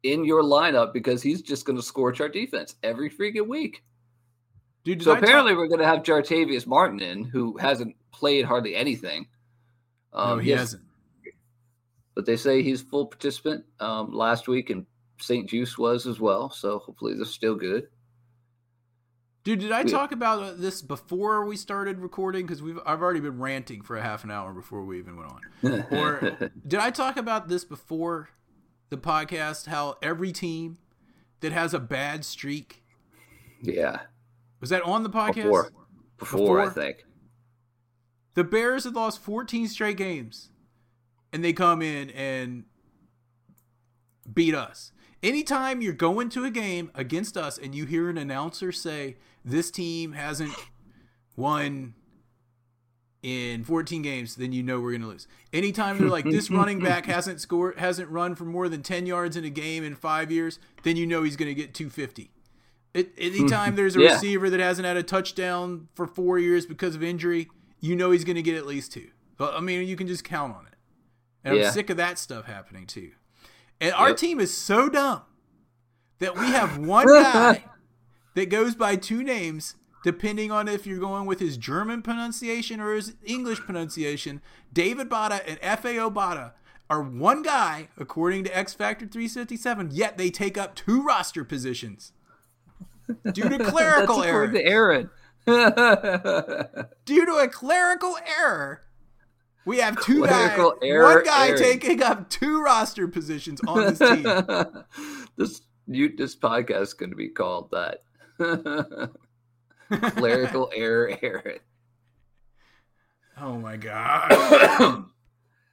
in 0.03 0.23
your 0.23 0.43
lineup 0.43 0.93
because 0.93 1.21
he's 1.23 1.41
just 1.41 1.65
going 1.65 1.77
to 1.77 1.81
scorch 1.83 2.21
our 2.21 2.29
defense 2.29 2.75
every 2.83 3.09
freaking 3.09 3.47
week. 3.47 3.83
Dude, 4.83 5.01
So 5.03 5.11
I 5.11 5.15
talk- 5.15 5.23
apparently, 5.23 5.55
we're 5.55 5.67
going 5.67 5.79
to 5.79 5.85
have 5.87 6.03
Jartavius 6.03 6.65
Martin 6.67 6.99
in, 7.01 7.23
who 7.23 7.57
hasn't 7.57 7.95
played 8.11 8.45
hardly 8.45 8.75
anything. 8.75 9.27
no, 10.13 10.19
Um, 10.19 10.39
he 10.39 10.51
has- 10.51 10.59
hasn't. 10.59 10.83
but 12.15 12.25
they 12.25 12.35
say 12.37 12.61
he's 12.61 12.81
full 12.81 13.05
participant 13.07 13.63
um, 13.79 14.11
last 14.13 14.47
week, 14.47 14.69
and 14.69 14.85
St-Juste 15.19 15.77
was 15.77 16.05
as 16.07 16.19
well. 16.19 16.49
So 16.51 16.79
hopefully 16.79 17.13
they're 17.15 17.25
still 17.25 17.55
good. 17.55 17.87
Dude, 19.43 19.59
did 19.59 19.71
I 19.71 19.83
talk 19.83 20.11
about 20.11 20.43
uh, 20.43 20.53
this 20.55 20.83
before 20.83 21.45
we 21.45 21.57
started 21.57 21.99
recording? 21.99 22.45
Because 22.45 22.61
we've 22.61 22.79
I've 22.85 23.01
already 23.01 23.19
been 23.19 23.39
ranting 23.39 23.81
for 23.81 23.97
a 23.97 24.01
half 24.01 24.23
an 24.23 24.29
hour 24.29 24.53
before 24.53 24.83
we 24.83 24.99
even 24.99 25.17
went 25.17 25.31
on. 25.31 25.85
Or 25.91 26.51
did 26.67 26.79
I 26.79 26.91
talk 26.91 27.17
about 27.17 27.47
this 27.47 27.65
before 27.65 28.29
the 28.89 28.97
podcast? 28.97 29.67
How 29.67 29.97
every 30.01 30.31
team 30.31 30.77
that 31.39 31.51
has 31.51 31.73
a 31.73 31.79
bad 31.79 32.23
streak 32.23 32.81
yeah, 33.61 34.01
was 34.59 34.69
that 34.69 34.81
on 34.83 35.03
the 35.03 35.09
podcast? 35.09 35.43
before, 35.43 35.71
before, 36.17 36.61
I 36.61 36.69
think. 36.69 37.05
The 38.33 38.43
Bears 38.43 38.85
had 38.85 38.95
lost 38.95 39.19
14 39.21 39.67
straight 39.67 39.97
games, 39.97 40.49
and 41.33 41.43
they 41.43 41.53
come 41.53 41.81
in 41.81 42.09
and 42.11 42.63
beat 44.31 44.55
us. 44.55 44.91
Anytime 45.23 45.81
you're 45.81 45.93
going 45.93 46.29
to 46.29 46.43
a 46.45 46.49
game 46.49 46.89
against 46.95 47.37
us 47.37 47.57
and 47.57 47.75
you 47.75 47.85
hear 47.85 48.09
an 48.09 48.17
announcer 48.17 48.71
say, 48.71 49.17
This 49.45 49.69
team 49.71 50.13
hasn't 50.13 50.53
won 51.35 51.93
in 53.21 53.63
14 53.63 54.01
games, 54.01 54.35
then 54.35 54.51
you 54.51 54.63
know 54.63 54.79
we're 54.81 54.91
going 54.91 55.01
to 55.01 55.07
lose. 55.07 55.27
Anytime 55.53 55.99
they're 55.99 56.09
like, 56.09 56.25
This 56.25 56.49
running 56.49 56.79
back 56.83 57.05
hasn't 57.05 57.39
scored, 57.39 57.77
hasn't 57.77 58.09
run 58.09 58.33
for 58.35 58.45
more 58.45 58.67
than 58.67 58.81
10 58.81 59.05
yards 59.05 59.37
in 59.37 59.45
a 59.45 59.49
game 59.49 59.83
in 59.83 59.95
five 59.95 60.31
years, 60.31 60.57
then 60.83 60.95
you 60.95 61.05
know 61.05 61.21
he's 61.23 61.35
going 61.35 61.49
to 61.49 61.53
get 61.55 61.73
250. 61.75 62.31
It, 62.95 63.11
anytime 63.17 63.75
there's 63.75 63.95
a 63.95 64.01
Yeah. 64.01 64.13
receiver 64.13 64.49
that 64.49 64.59
hasn't 64.59 64.87
had 64.87 64.97
a 64.97 65.03
touchdown 65.03 65.87
for 65.93 66.07
four 66.07 66.39
years 66.39 66.65
because 66.65 66.95
of 66.95 67.03
injury, 67.03 67.47
you 67.79 67.95
know 67.95 68.09
he's 68.09 68.23
going 68.23 68.35
to 68.37 68.41
get 68.41 68.55
at 68.57 68.65
least 68.65 68.91
two. 68.91 69.09
But 69.37 69.53
I 69.53 69.59
mean, 69.59 69.87
you 69.87 69.95
can 69.95 70.07
just 70.07 70.23
count 70.23 70.55
on 70.55 70.65
it. 70.65 70.73
And 71.43 71.55
Yeah. 71.57 71.67
I'm 71.67 71.71
sick 71.73 71.89
of 71.91 71.97
that 71.97 72.17
stuff 72.17 72.45
happening 72.45 72.87
too. 72.87 73.11
And 73.81 73.93
our 73.95 74.09
Yep. 74.09 74.17
team 74.17 74.39
is 74.39 74.55
so 74.55 74.87
dumb 74.87 75.23
that 76.19 76.37
we 76.37 76.45
have 76.47 76.77
one 76.85 77.07
guy 77.07 77.65
that 78.35 78.49
goes 78.49 78.75
by 78.75 78.95
two 78.95 79.23
names, 79.23 79.75
depending 80.03 80.51
on 80.51 80.67
if 80.69 80.85
you're 80.87 80.99
going 80.99 81.25
with 81.25 81.39
his 81.39 81.57
German 81.57 82.01
pronunciation 82.01 82.79
or 82.79 82.93
his 82.93 83.15
English 83.25 83.59
pronunciation. 83.59 84.39
David 84.71 85.09
Bada 85.09 85.41
and 85.45 85.59
Efe 85.61 85.95
Obada 85.95 86.51
are 86.89 87.01
one 87.01 87.41
guy, 87.41 87.87
according 87.97 88.43
to 88.45 88.55
X 88.57 88.73
Factor 88.73 89.05
357, 89.07 89.89
yet 89.91 90.17
they 90.17 90.29
take 90.29 90.57
up 90.57 90.75
two 90.75 91.01
roster 91.03 91.43
positions. 91.43 92.13
Due 93.33 93.49
to 93.49 93.59
clerical 93.65 94.23
error. 94.23 94.47
to 94.51 94.63
Aaron. 94.63 95.09
Due 97.05 97.25
to 97.25 97.33
a 97.35 97.47
clerical 97.47 98.17
error, 98.39 98.83
we 99.65 99.77
have 99.77 100.01
two 100.01 100.25
guys. 100.25 100.53
Clerical 100.55 100.75
error, 100.81 101.15
One 101.15 101.23
guy 101.23 101.47
Aaron. 101.49 101.61
taking 101.61 102.01
up 102.03 102.29
two 102.29 102.61
roster 102.61 103.07
positions 103.07 103.61
on 103.67 103.93
this 103.93 103.99
team. 103.99 104.23
this 105.37 105.61
you, 105.87 106.15
this 106.15 106.35
podcast 106.35 106.81
is 106.81 106.93
going 106.93 107.09
to 107.11 107.15
be 107.15 107.29
called 107.29 107.71
that. 107.71 107.99
Clerical 110.15 110.71
error, 110.75 111.17
Aaron. 111.21 111.59
oh 113.39 113.57
my 113.57 113.77
god! 113.77 114.29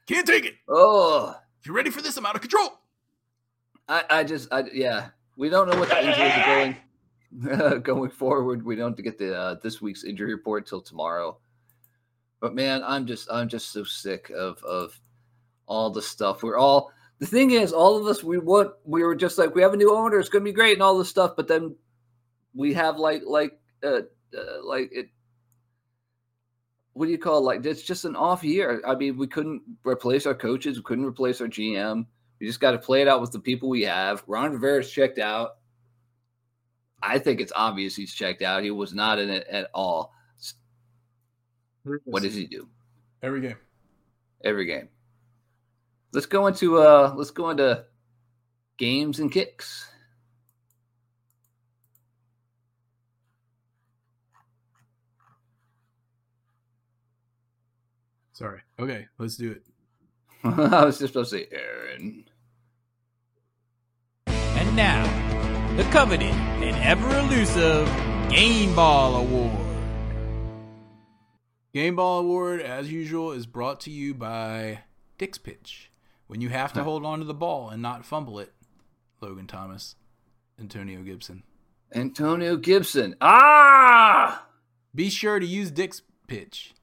Can't 0.07 0.27
take 0.27 0.45
it. 0.45 0.55
Oh, 0.67 1.35
If 1.59 1.67
you're 1.67 1.75
ready 1.75 1.89
for 1.89 2.01
this, 2.01 2.17
I'm 2.17 2.25
out 2.25 2.35
of 2.35 2.41
control. 2.41 2.69
I, 3.87 4.03
I 4.09 4.23
just, 4.23 4.51
I, 4.51 4.63
yeah, 4.73 5.09
we 5.37 5.49
don't 5.49 5.69
know 5.69 5.79
what 5.79 5.89
the 5.89 5.97
injuries 5.99 6.31
are 6.35 6.45
going 6.45 7.81
going 7.81 8.09
forward. 8.09 8.65
We 8.65 8.75
don't 8.75 8.97
get 9.01 9.17
the 9.17 9.35
uh, 9.37 9.55
this 9.61 9.81
week's 9.81 10.03
injury 10.03 10.33
report 10.33 10.67
till 10.67 10.81
tomorrow. 10.81 11.37
But 12.41 12.55
man, 12.55 12.83
I'm 12.85 13.05
just, 13.05 13.29
I'm 13.31 13.49
just 13.49 13.71
so 13.71 13.83
sick 13.83 14.29
of 14.29 14.63
of 14.63 14.99
all 15.65 15.89
the 15.89 16.01
stuff. 16.01 16.43
We're 16.43 16.57
all 16.57 16.91
the 17.19 17.25
thing 17.25 17.51
is, 17.51 17.73
all 17.73 17.97
of 17.97 18.07
us, 18.07 18.23
we 18.23 18.37
want, 18.37 18.71
we 18.85 19.03
were 19.03 19.15
just 19.15 19.37
like, 19.37 19.53
we 19.53 19.61
have 19.61 19.73
a 19.73 19.77
new 19.77 19.95
owner, 19.95 20.19
it's 20.19 20.29
gonna 20.29 20.45
be 20.45 20.53
great 20.53 20.73
and 20.73 20.81
all 20.81 20.97
this 20.97 21.09
stuff. 21.09 21.33
But 21.35 21.47
then 21.47 21.75
we 22.55 22.73
have 22.73 22.97
like, 22.97 23.23
like, 23.25 23.59
uh, 23.83 24.01
uh 24.35 24.63
like 24.63 24.89
it. 24.91 25.09
What 26.93 27.05
do 27.05 27.11
you 27.11 27.17
call 27.17 27.37
it? 27.37 27.41
like? 27.41 27.65
It's 27.65 27.83
just 27.83 28.05
an 28.05 28.15
off 28.15 28.43
year. 28.43 28.81
I 28.85 28.95
mean, 28.95 29.17
we 29.17 29.27
couldn't 29.27 29.61
replace 29.85 30.25
our 30.25 30.33
coaches, 30.33 30.77
we 30.77 30.83
couldn't 30.83 31.05
replace 31.05 31.41
our 31.41 31.47
GM. 31.47 32.05
We 32.39 32.47
just 32.47 32.61
got 32.61 32.71
to 32.71 32.79
play 32.79 33.01
it 33.01 33.07
out 33.07 33.19
with 33.19 33.31
the 33.31 33.39
people 33.39 33.67
we 33.67 33.83
have. 33.83 34.23
Ron 34.25 34.53
Rivera's 34.53 34.89
checked 34.89 35.19
out. 35.19 35.57
I 37.01 37.19
think 37.19 37.41
it's 37.41 37.51
obvious 37.53 37.97
he's 37.97 38.13
checked 38.13 38.41
out. 38.41 38.63
He 38.63 38.71
was 38.71 38.93
not 38.93 39.19
in 39.19 39.29
it 39.29 39.45
at 39.47 39.69
all. 39.73 40.13
What 42.05 42.23
does 42.23 42.35
he 42.35 42.45
do 42.45 42.67
Every 43.21 43.41
game. 43.41 43.57
every 44.43 44.65
game? 44.65 44.89
Let's 46.13 46.25
go 46.27 46.47
into 46.47 46.77
uh 46.79 47.13
let's 47.15 47.31
go 47.31 47.49
into 47.49 47.85
games 48.77 49.19
and 49.19 49.31
kicks. 49.31 49.85
Sorry. 58.33 58.61
Okay, 58.79 59.07
let's 59.17 59.35
do 59.35 59.51
it. 59.51 59.63
I 60.43 60.85
was 60.85 60.99
just 60.99 61.13
supposed 61.13 61.31
to 61.31 61.39
say 61.39 61.47
Aaron. 61.51 62.23
And 64.27 64.75
now, 64.75 65.03
the 65.75 65.83
coveted 65.91 66.31
and 66.31 66.75
ever 66.77 67.17
elusive 67.19 67.87
Game 68.29 68.73
Ball 68.75 69.15
Award. 69.17 69.68
Game 71.79 71.95
Ball 71.95 72.19
Award, 72.19 72.59
as 72.61 72.91
usual, 72.91 73.31
is 73.31 73.45
brought 73.45 73.79
to 73.81 73.89
you 73.89 74.13
by 74.13 74.79
Dick's 75.17 75.37
Pitch. 75.37 75.89
When 76.27 76.41
you 76.41 76.49
have 76.49 76.73
to 76.73 76.83
hold 76.83 77.05
on 77.05 77.19
to 77.19 77.23
the 77.25 77.33
ball 77.33 77.69
and 77.69 77.81
not 77.81 78.03
fumble 78.03 78.37
it, 78.37 78.51
Logan 79.21 79.47
Thomas, 79.47 79.95
Antonio 80.59 81.03
Gibson. 81.03 81.43
Antonio 81.95 82.57
Gibson. 82.57 83.15
Ah! 83.21 84.45
Be 84.93 85.09
sure 85.09 85.39
to 85.39 85.45
use 85.45 85.71
Dick's 85.71 86.01
Pitch. 86.27 86.73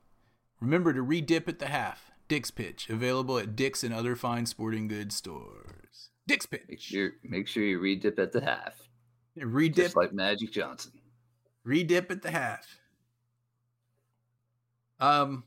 Remember 0.61 0.95
to 0.95 1.03
re-dip 1.03 1.47
at 1.47 1.59
the 1.59 1.67
half. 1.69 2.11
Dick's 2.27 2.51
Pitch, 2.51 2.89
available 2.89 3.37
at 3.37 3.55
Dick's 3.55 3.85
and 3.85 3.93
other 3.93 4.17
fine 4.17 4.47
sporting 4.47 4.89
goods 4.89 5.15
stores. 5.15 6.09
Dick's 6.27 6.51
Make 6.51 6.69
Pitch. 6.69 6.81
sure 6.81 7.11
make 7.23 7.49
sure 7.49 7.63
you 7.65 7.79
re-dip 7.81 8.19
at 8.19 8.33
the 8.33 8.41
half. 8.41 8.89
Re-dip, 9.37 9.85
Just 9.85 9.97
like 9.97 10.15
Magic 10.15 10.53
Johnson. 10.53 10.93
re-dip 11.65 12.11
at 12.11 12.23
the 12.23 12.31
half. 12.31 12.79
Um. 15.01 15.45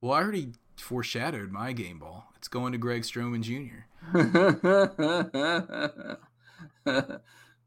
Well, 0.00 0.12
I 0.12 0.22
already 0.22 0.52
foreshadowed 0.76 1.50
my 1.50 1.72
game 1.72 1.98
ball. 1.98 2.26
It's 2.36 2.48
going 2.48 2.72
to 2.72 2.78
Greg 2.78 3.02
Stroman 3.02 3.42
Jr. 3.42 3.86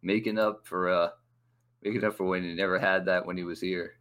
making 0.02 0.38
up 0.38 0.68
for 0.68 0.90
uh 0.90 1.10
making 1.82 2.04
up 2.04 2.18
for 2.18 2.26
when 2.26 2.44
he 2.44 2.54
never 2.54 2.78
had 2.80 3.06
that 3.06 3.26
when 3.26 3.38
he 3.38 3.44
was 3.44 3.62
here. 3.62 3.94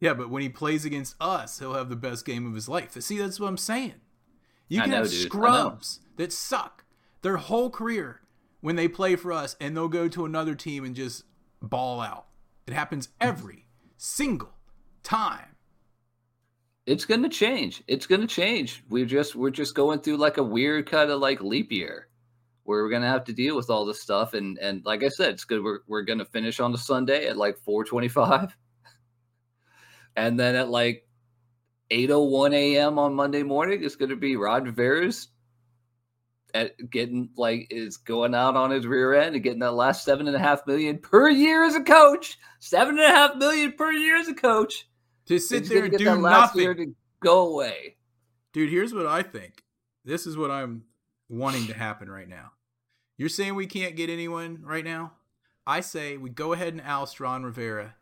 Yeah, 0.00 0.14
but 0.14 0.28
when 0.28 0.42
he 0.42 0.48
plays 0.48 0.84
against 0.84 1.14
us, 1.20 1.58
he'll 1.58 1.74
have 1.74 1.88
the 1.88 1.96
best 1.96 2.26
game 2.26 2.46
of 2.46 2.54
his 2.54 2.68
life. 2.68 3.00
See, 3.00 3.18
that's 3.18 3.40
what 3.40 3.48
I'm 3.48 3.56
saying. 3.56 3.94
You 4.68 4.80
can 4.80 4.90
know, 4.90 4.96
have 4.98 5.10
dude. 5.10 5.20
Scrubs 5.22 6.00
that 6.16 6.32
suck 6.32 6.84
their 7.22 7.36
whole 7.36 7.70
career 7.70 8.20
when 8.60 8.76
they 8.76 8.88
play 8.88 9.16
for 9.16 9.32
us, 9.32 9.56
and 9.60 9.76
they'll 9.76 9.88
go 9.88 10.08
to 10.08 10.24
another 10.24 10.54
team 10.54 10.84
and 10.84 10.94
just 10.94 11.24
ball 11.62 12.00
out. 12.00 12.26
It 12.66 12.74
happens 12.74 13.08
every 13.20 13.66
single 13.96 14.55
time. 15.06 15.56
It's 16.84 17.04
gonna 17.04 17.28
change. 17.28 17.82
It's 17.88 18.06
gonna 18.06 18.26
change. 18.26 18.84
We're 18.88 19.06
just 19.06 19.34
we're 19.34 19.50
just 19.50 19.74
going 19.74 20.00
through 20.00 20.18
like 20.18 20.36
a 20.36 20.42
weird 20.42 20.90
kind 20.90 21.10
of 21.10 21.20
like 21.20 21.40
leap 21.40 21.72
year 21.72 22.08
where 22.64 22.82
we're 22.82 22.90
gonna 22.90 23.08
have 23.08 23.24
to 23.24 23.32
deal 23.32 23.56
with 23.56 23.70
all 23.70 23.84
this 23.84 24.02
stuff 24.02 24.34
and 24.34 24.58
and 24.58 24.84
like 24.84 25.02
I 25.02 25.08
said, 25.08 25.30
it's 25.30 25.44
good 25.44 25.62
we're 25.62 25.80
we're 25.86 26.02
gonna 26.02 26.24
finish 26.24 26.60
on 26.60 26.72
the 26.72 26.78
Sunday 26.78 27.26
at 27.26 27.36
like 27.36 27.58
425. 27.58 28.56
And 30.18 30.40
then 30.40 30.54
at 30.54 30.70
like 30.70 31.06
8:01 31.90 32.54
a.m. 32.54 32.98
on 32.98 33.12
Monday 33.12 33.42
morning, 33.42 33.84
it's 33.84 33.96
gonna 33.96 34.16
be 34.16 34.36
Rod 34.36 34.66
Rivera's 34.66 35.28
at 36.54 36.72
getting 36.90 37.28
like 37.36 37.66
is 37.70 37.98
going 37.98 38.34
out 38.34 38.56
on 38.56 38.70
his 38.70 38.86
rear 38.86 39.14
end 39.14 39.34
and 39.34 39.44
getting 39.44 39.60
that 39.60 39.72
last 39.72 40.04
seven 40.04 40.26
and 40.26 40.34
a 40.34 40.38
half 40.38 40.66
million 40.66 40.98
per 40.98 41.28
year 41.28 41.64
as 41.64 41.74
a 41.74 41.82
coach. 41.82 42.38
Seven 42.60 42.98
and 42.98 43.04
a 43.04 43.14
half 43.14 43.36
million 43.36 43.72
per 43.72 43.92
year 43.92 44.16
as 44.16 44.28
a 44.28 44.34
coach. 44.34 44.88
To 45.26 45.38
sit 45.38 45.68
there 45.68 45.84
and 45.84 45.96
do 45.96 46.04
that 46.04 46.20
last 46.20 46.56
year 46.56 46.72
nothing. 46.72 46.90
to 46.90 46.96
go 47.20 47.48
away. 47.48 47.96
Dude, 48.52 48.70
here's 48.70 48.94
what 48.94 49.06
I 49.06 49.22
think. 49.22 49.64
This 50.04 50.26
is 50.26 50.36
what 50.36 50.50
I'm 50.50 50.84
wanting 51.28 51.66
to 51.66 51.74
happen 51.74 52.08
right 52.08 52.28
now. 52.28 52.52
You're 53.16 53.28
saying 53.28 53.54
we 53.54 53.66
can't 53.66 53.96
get 53.96 54.10
anyone 54.10 54.60
right 54.62 54.84
now? 54.84 55.12
I 55.66 55.80
say 55.80 56.16
we 56.16 56.30
go 56.30 56.52
ahead 56.52 56.74
and 56.74 56.82
oust 56.82 57.18
Ron 57.18 57.42
Rivera, 57.42 57.96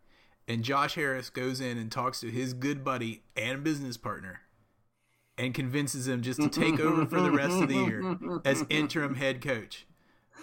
and 0.46 0.62
Josh 0.62 0.96
Harris 0.96 1.30
goes 1.30 1.60
in 1.60 1.78
and 1.78 1.90
talks 1.90 2.20
to 2.20 2.30
his 2.30 2.52
good 2.52 2.84
buddy 2.84 3.22
and 3.36 3.64
business 3.64 3.96
partner 3.96 4.42
and 5.38 5.54
convinces 5.54 6.06
him 6.06 6.22
just 6.22 6.40
to 6.40 6.48
take 6.48 6.78
over 6.78 7.06
for 7.06 7.20
the 7.20 7.30
rest 7.30 7.60
of 7.60 7.68
the 7.68 7.74
year 7.74 8.40
as 8.44 8.64
interim 8.70 9.14
head 9.14 9.40
coach. 9.40 9.86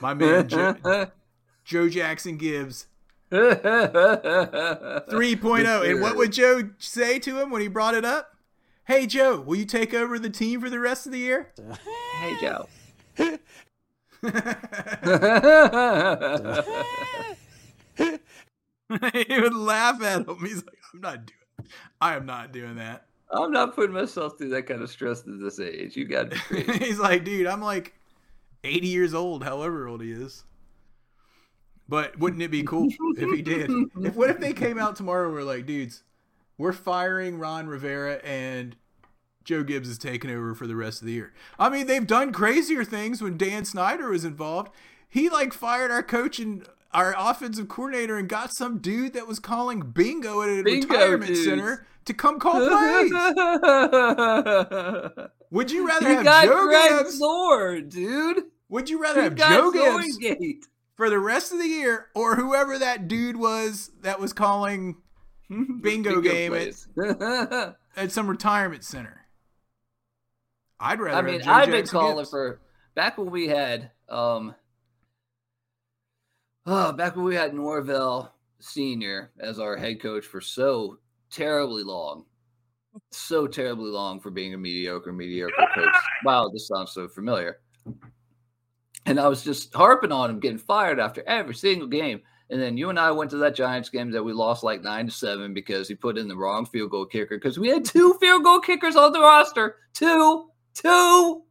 My 0.01 0.13
man, 0.13 0.47
Joe, 0.47 0.75
Joe 1.63 1.89
Jackson 1.89 2.38
Gibbs 2.38 2.88
3.0. 3.32 5.89
And 5.89 6.01
what 6.01 6.17
would 6.17 6.34
Joe 6.34 6.69
say 6.77 7.17
to 7.19 7.39
him 7.39 7.49
when 7.49 7.61
he 7.61 7.67
brought 7.67 7.95
it 7.95 8.05
up? 8.05 8.36
Hey, 8.86 9.07
Joe, 9.07 9.39
will 9.39 9.55
you 9.55 9.65
take 9.65 9.93
over 9.93 10.19
the 10.19 10.29
team 10.29 10.59
for 10.59 10.69
the 10.69 10.79
rest 10.79 11.05
of 11.05 11.11
the 11.11 11.19
year? 11.19 11.53
Hey 12.19 12.36
Joe. 12.41 12.67
he 13.17 13.38
would 19.39 19.55
laugh 19.55 20.01
at 20.01 20.27
him. 20.27 20.38
He's 20.41 20.57
like, 20.57 20.77
I'm 20.93 21.01
not 21.01 21.25
doing 21.25 21.38
I 22.01 22.15
am 22.15 22.25
not 22.25 22.51
doing 22.51 22.75
that. 22.75 23.05
I'm 23.32 23.51
not 23.51 23.75
putting 23.75 23.93
myself 23.93 24.38
through 24.38 24.49
that 24.49 24.63
kind 24.63 24.82
of 24.82 24.89
stress 24.89 25.21
at 25.21 25.39
this 25.39 25.59
age. 25.59 25.95
You 25.95 26.05
got 26.05 26.32
to 26.32 26.41
be. 26.49 26.63
He's 26.86 26.99
like, 26.99 27.23
dude, 27.23 27.47
I'm 27.47 27.61
like 27.61 27.93
80 28.63 28.88
years 28.88 29.13
old, 29.13 29.43
however 29.43 29.88
old 29.88 30.01
he 30.01 30.11
is. 30.11 30.43
But 31.88 32.17
wouldn't 32.19 32.41
it 32.41 32.51
be 32.51 32.63
cool 32.63 32.88
if 33.17 33.29
he 33.32 33.41
did? 33.41 33.69
If 34.01 34.15
what 34.15 34.29
if 34.29 34.39
they 34.39 34.53
came 34.53 34.77
out 34.79 34.95
tomorrow 34.95 35.25
and 35.25 35.34
were 35.34 35.43
like, 35.43 35.65
dudes, 35.65 36.03
we're 36.57 36.71
firing 36.73 37.38
Ron 37.38 37.67
Rivera 37.67 38.15
and 38.23 38.75
Joe 39.43 39.63
Gibbs 39.63 39.89
is 39.89 39.97
taking 39.97 40.29
over 40.29 40.53
for 40.53 40.67
the 40.67 40.75
rest 40.75 41.01
of 41.01 41.07
the 41.07 41.13
year. 41.13 41.34
I 41.59 41.69
mean, 41.69 41.88
they've 41.88 42.05
done 42.05 42.32
crazier 42.32 42.84
things 42.84 43.21
when 43.21 43.38
Dan 43.38 43.65
Snyder 43.65 44.09
was 44.09 44.23
involved. 44.23 44.71
He 45.09 45.29
like 45.29 45.51
fired 45.53 45.91
our 45.91 46.03
coach 46.03 46.39
and 46.39 46.65
our 46.93 47.15
offensive 47.17 47.67
coordinator 47.67 48.17
and 48.17 48.29
got 48.29 48.53
some 48.53 48.77
dude 48.77 49.13
that 49.13 49.27
was 49.27 49.39
calling 49.39 49.82
bingo 49.82 50.41
at 50.41 50.49
a 50.49 50.63
Bingo 50.63 50.88
retirement 50.88 51.27
dudes. 51.27 51.43
center 51.45 51.88
to 52.05 52.13
come 52.13 52.39
call 52.39 52.53
plays. 52.67 53.11
Would 55.51 55.71
you 55.71 55.88
rather 55.88 56.09
you 56.09 56.15
have 56.15 56.23
got 56.23 56.45
Joe 56.45 56.67
Greg 56.67 56.89
Gibbs? 56.89 57.17
Zor, 57.17 57.82
dude. 57.82 58.43
Would 58.69 58.89
you 58.89 59.01
rather 59.01 59.19
You 59.19 59.23
have 59.25 59.36
got 59.36 59.73
Joe 59.73 60.07
Gibbs. 60.19 60.67
For 61.02 61.10
the 61.10 61.18
rest 61.18 61.52
of 61.52 61.58
the 61.58 61.66
year, 61.66 62.10
or 62.14 62.36
whoever 62.36 62.78
that 62.78 63.08
dude 63.08 63.36
was 63.36 63.89
that 64.02 64.20
was 64.20 64.34
calling 64.34 64.97
bingo, 65.82 66.22
game 66.22 66.54
at, 66.54 66.76
at 67.97 68.12
some 68.12 68.28
retirement 68.28 68.84
center? 68.84 69.26
I'd 70.80 70.99
rather. 70.99 71.18
I 71.18 71.22
mean, 71.24 71.39
have 71.39 71.64
I've 71.64 71.72
been 71.72 71.88
calling 71.88 72.18
Gibbs. 72.18 72.30
for 72.30 72.62
back 72.93 73.18
when 73.18 73.32
we 73.32 73.47
had 73.47 73.89
um 74.10 74.54
oh, 76.68 76.91
back 76.91 77.16
when 77.16 77.26
we 77.26 77.34
had 77.34 77.56
Norvell 77.56 78.36
Senior 78.60 79.32
as 79.39 79.58
our 79.58 79.78
head 79.78 80.04
coach 80.04 80.28
for 80.28 80.39
so 80.39 80.99
terribly 81.32 81.82
long. 81.82 82.26
So 83.10 83.47
terribly 83.47 83.89
long 83.89 84.20
for 84.20 84.30
being 84.30 84.54
a 84.54 84.58
mediocre, 84.60 85.12
mediocre 85.12 85.68
coach. 85.74 85.95
Wow, 86.26 86.52
this 86.54 86.68
sounds 86.68 86.91
so 86.91 87.08
familiar. 87.08 87.58
And 89.06 89.20
I 89.20 89.28
was 89.28 89.43
just 89.43 89.74
harping 89.74 90.12
on 90.12 90.30
him 90.30 90.39
getting 90.39 90.58
fired 90.58 90.99
after 90.99 91.24
every 91.28 91.56
single 91.56 91.88
game. 91.88 92.22
And 92.52 92.62
then 92.62 92.78
you 92.78 92.89
and 92.89 92.99
I 92.99 93.12
went 93.12 93.32
to 93.32 93.38
that 93.38 93.56
Giants 93.56 93.89
game 93.89 94.12
that 94.12 94.24
we 94.24 94.34
lost 94.34 94.64
like 94.64 94.82
nine 94.82 95.06
to 95.06 95.12
seven 95.12 95.54
because 95.54 95.88
he 95.88 95.95
put 95.95 96.18
in 96.18 96.28
the 96.28 96.36
wrong 96.36 96.66
field 96.66 96.91
goal 96.91 97.06
kicker 97.06 97.38
because 97.38 97.58
we 97.58 97.70
had 97.70 97.86
two 97.86 98.14
field 98.20 98.43
goal 98.43 98.60
kickers 98.60 98.97
on 98.97 99.14
the 99.14 99.22
roster. 99.22 99.78
Two, 99.93 100.49
two. 100.74 101.43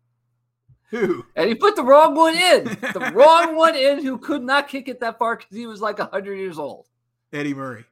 Who? 0.91 1.25
And 1.37 1.49
he 1.49 1.55
put 1.55 1.77
the 1.77 1.85
wrong 1.85 2.15
one 2.15 2.35
in. 2.35 2.65
The 2.93 3.13
wrong 3.15 3.57
one 3.57 3.77
in 3.77 4.03
who 4.05 4.19
could 4.19 4.43
not 4.43 4.69
kick 4.69 4.89
it 4.89 5.01
that 5.01 5.19
far 5.19 5.37
because 5.37 5.57
he 5.57 5.67
was 5.67 5.81
like 5.81 5.99
100 5.99 6.35
years 6.35 6.59
old. 6.59 6.87
Eddie 7.33 7.55
Murray. 7.55 7.85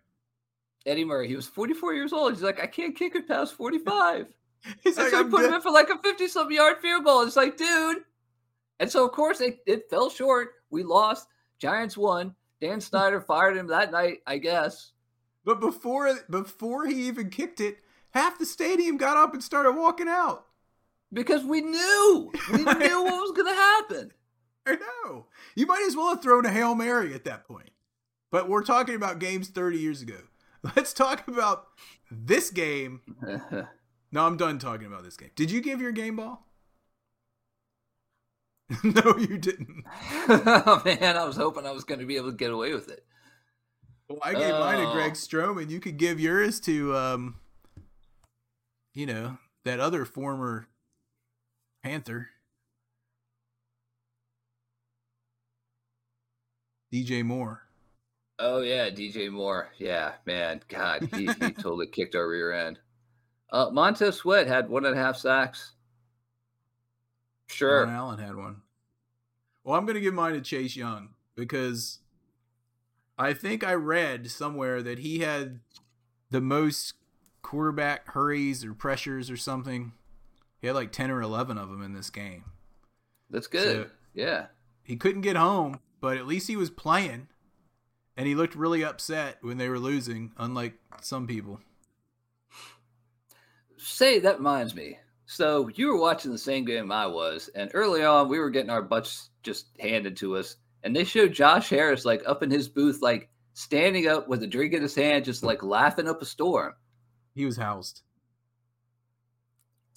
Eddie 0.84 1.04
Murray. 1.04 1.28
He 1.28 1.36
was 1.36 1.46
44 1.46 1.94
years 1.94 2.12
old. 2.12 2.34
He's 2.34 2.42
like, 2.42 2.60
I 2.60 2.66
can't 2.66 2.96
kick 2.96 3.14
it 3.14 3.28
past 3.28 3.54
45. 3.54 4.32
He's 4.82 4.96
And 4.98 5.04
like, 5.04 5.12
so 5.12 5.20
I'm 5.20 5.26
he 5.26 5.30
put 5.30 5.44
him 5.44 5.54
in 5.54 5.60
for 5.60 5.70
like 5.70 5.88
a 5.88 5.98
50 5.98 6.28
something 6.28 6.56
yard 6.56 6.78
field 6.82 7.04
goal. 7.04 7.22
It's 7.22 7.36
like, 7.36 7.56
dude. 7.56 7.98
And 8.80 8.90
so, 8.90 9.04
of 9.04 9.12
course, 9.12 9.40
it, 9.40 9.58
it 9.66 9.90
fell 9.90 10.10
short. 10.10 10.50
We 10.70 10.82
lost. 10.82 11.28
Giants 11.58 11.96
won. 11.96 12.34
Dan 12.60 12.74
hmm. 12.74 12.80
Snyder 12.80 13.20
fired 13.20 13.56
him 13.56 13.68
that 13.68 13.92
night, 13.92 14.18
I 14.26 14.38
guess. 14.38 14.92
But 15.44 15.60
before 15.60 16.14
before 16.28 16.86
he 16.86 17.08
even 17.08 17.30
kicked 17.30 17.60
it, 17.60 17.78
half 18.10 18.38
the 18.38 18.46
stadium 18.46 18.96
got 18.96 19.16
up 19.16 19.32
and 19.32 19.42
started 19.42 19.72
walking 19.72 20.08
out. 20.08 20.46
Because 21.12 21.44
we 21.44 21.62
knew. 21.62 22.32
We 22.52 22.58
knew 22.64 23.02
what 23.02 23.22
was 23.22 23.32
going 23.32 23.46
to 23.46 23.54
happen. 23.54 24.12
I 24.66 24.76
know. 24.76 25.26
You 25.54 25.66
might 25.66 25.84
as 25.86 25.96
well 25.96 26.10
have 26.10 26.22
thrown 26.22 26.44
a 26.44 26.50
Hail 26.50 26.74
Mary 26.74 27.14
at 27.14 27.24
that 27.24 27.46
point. 27.46 27.70
But 28.30 28.48
we're 28.48 28.62
talking 28.62 28.94
about 28.94 29.18
games 29.18 29.48
30 29.48 29.78
years 29.78 30.02
ago. 30.02 30.18
Let's 30.76 30.92
talk 30.92 31.26
about 31.28 31.68
this 32.10 32.50
game. 32.50 33.00
No, 34.10 34.24
I'm 34.24 34.38
done 34.38 34.58
talking 34.58 34.86
about 34.86 35.04
this 35.04 35.18
game. 35.18 35.30
Did 35.36 35.50
you 35.50 35.60
give 35.60 35.82
your 35.82 35.92
game 35.92 36.16
ball? 36.16 36.47
no, 38.84 39.16
you 39.18 39.38
didn't. 39.38 39.84
oh, 40.28 40.82
man, 40.84 41.16
I 41.16 41.24
was 41.24 41.36
hoping 41.36 41.66
I 41.66 41.70
was 41.72 41.84
going 41.84 42.00
to 42.00 42.06
be 42.06 42.16
able 42.16 42.30
to 42.30 42.36
get 42.36 42.50
away 42.50 42.74
with 42.74 42.88
it. 42.90 43.04
Well, 44.08 44.18
I 44.22 44.32
gave 44.34 44.52
mine 44.54 44.78
to 44.78 44.88
Oh. 44.88 44.92
Greg 44.92 45.12
Stroman. 45.12 45.70
You 45.70 45.80
could 45.80 45.96
give 45.96 46.18
yours 46.20 46.60
to, 46.60 46.96
um, 46.96 47.36
you 48.94 49.06
know, 49.06 49.38
that 49.64 49.80
other 49.80 50.04
former 50.04 50.66
Panther, 51.82 52.30
DJ 56.92 57.22
Moore. 57.22 57.62
Oh 58.38 58.60
yeah, 58.60 58.88
DJ 58.88 59.30
Moore. 59.30 59.70
Yeah, 59.78 60.12
man. 60.26 60.60
God, 60.68 61.08
he, 61.14 61.26
he 61.26 61.26
totally 61.52 61.86
kicked 61.88 62.14
our 62.14 62.28
rear 62.28 62.52
end. 62.52 62.78
Uh, 63.50 63.70
Montez 63.72 64.16
Sweat 64.16 64.46
had 64.46 64.68
one 64.68 64.84
and 64.84 64.96
a 64.96 65.00
half 65.00 65.16
sacks. 65.16 65.72
Sure. 67.48 67.84
Ron 67.84 67.94
Allen 67.94 68.18
had 68.18 68.36
one. 68.36 68.62
Well, 69.64 69.76
I'm 69.76 69.84
going 69.86 69.94
to 69.96 70.00
give 70.00 70.14
mine 70.14 70.34
to 70.34 70.40
Chase 70.40 70.76
Young 70.76 71.10
because 71.34 71.98
I 73.18 73.32
think 73.34 73.64
I 73.64 73.74
read 73.74 74.30
somewhere 74.30 74.82
that 74.82 75.00
he 75.00 75.20
had 75.20 75.60
the 76.30 76.40
most 76.40 76.94
quarterback 77.42 78.08
hurries 78.12 78.64
or 78.64 78.74
pressures 78.74 79.30
or 79.30 79.36
something. 79.36 79.92
He 80.60 80.66
had 80.66 80.76
like 80.76 80.92
10 80.92 81.10
or 81.10 81.20
11 81.22 81.56
of 81.58 81.68
them 81.70 81.82
in 81.82 81.92
this 81.94 82.10
game. 82.10 82.44
That's 83.30 83.46
good. 83.46 83.86
So- 83.86 83.90
yeah. 84.14 84.46
He 84.82 84.96
couldn't 84.96 85.20
get 85.20 85.36
home, 85.36 85.80
but 86.00 86.16
at 86.16 86.26
least 86.26 86.48
he 86.48 86.56
was 86.56 86.70
playing. 86.70 87.28
And 88.16 88.26
he 88.26 88.34
looked 88.34 88.56
really 88.56 88.82
upset 88.82 89.38
when 89.42 89.58
they 89.58 89.68
were 89.68 89.78
losing, 89.78 90.32
unlike 90.38 90.74
some 91.02 91.26
people. 91.26 91.60
Say 93.76 94.18
that 94.20 94.38
reminds 94.38 94.74
me. 94.74 94.98
So 95.30 95.68
you 95.74 95.88
were 95.88 96.00
watching 96.00 96.32
the 96.32 96.38
same 96.38 96.64
game 96.64 96.90
I 96.90 97.06
was, 97.06 97.50
and 97.54 97.70
early 97.74 98.02
on 98.02 98.30
we 98.30 98.38
were 98.38 98.48
getting 98.48 98.70
our 98.70 98.80
butts 98.80 99.28
just 99.42 99.66
handed 99.78 100.16
to 100.16 100.38
us, 100.38 100.56
and 100.82 100.96
they 100.96 101.04
showed 101.04 101.34
Josh 101.34 101.68
Harris 101.68 102.06
like 102.06 102.22
up 102.24 102.42
in 102.42 102.50
his 102.50 102.66
booth, 102.66 103.02
like 103.02 103.28
standing 103.52 104.08
up 104.08 104.26
with 104.26 104.42
a 104.42 104.46
drink 104.46 104.72
in 104.72 104.80
his 104.80 104.94
hand, 104.94 105.26
just 105.26 105.42
like 105.42 105.62
laughing 105.62 106.08
up 106.08 106.22
a 106.22 106.24
storm. 106.24 106.72
He 107.34 107.44
was 107.44 107.58
housed. 107.58 108.00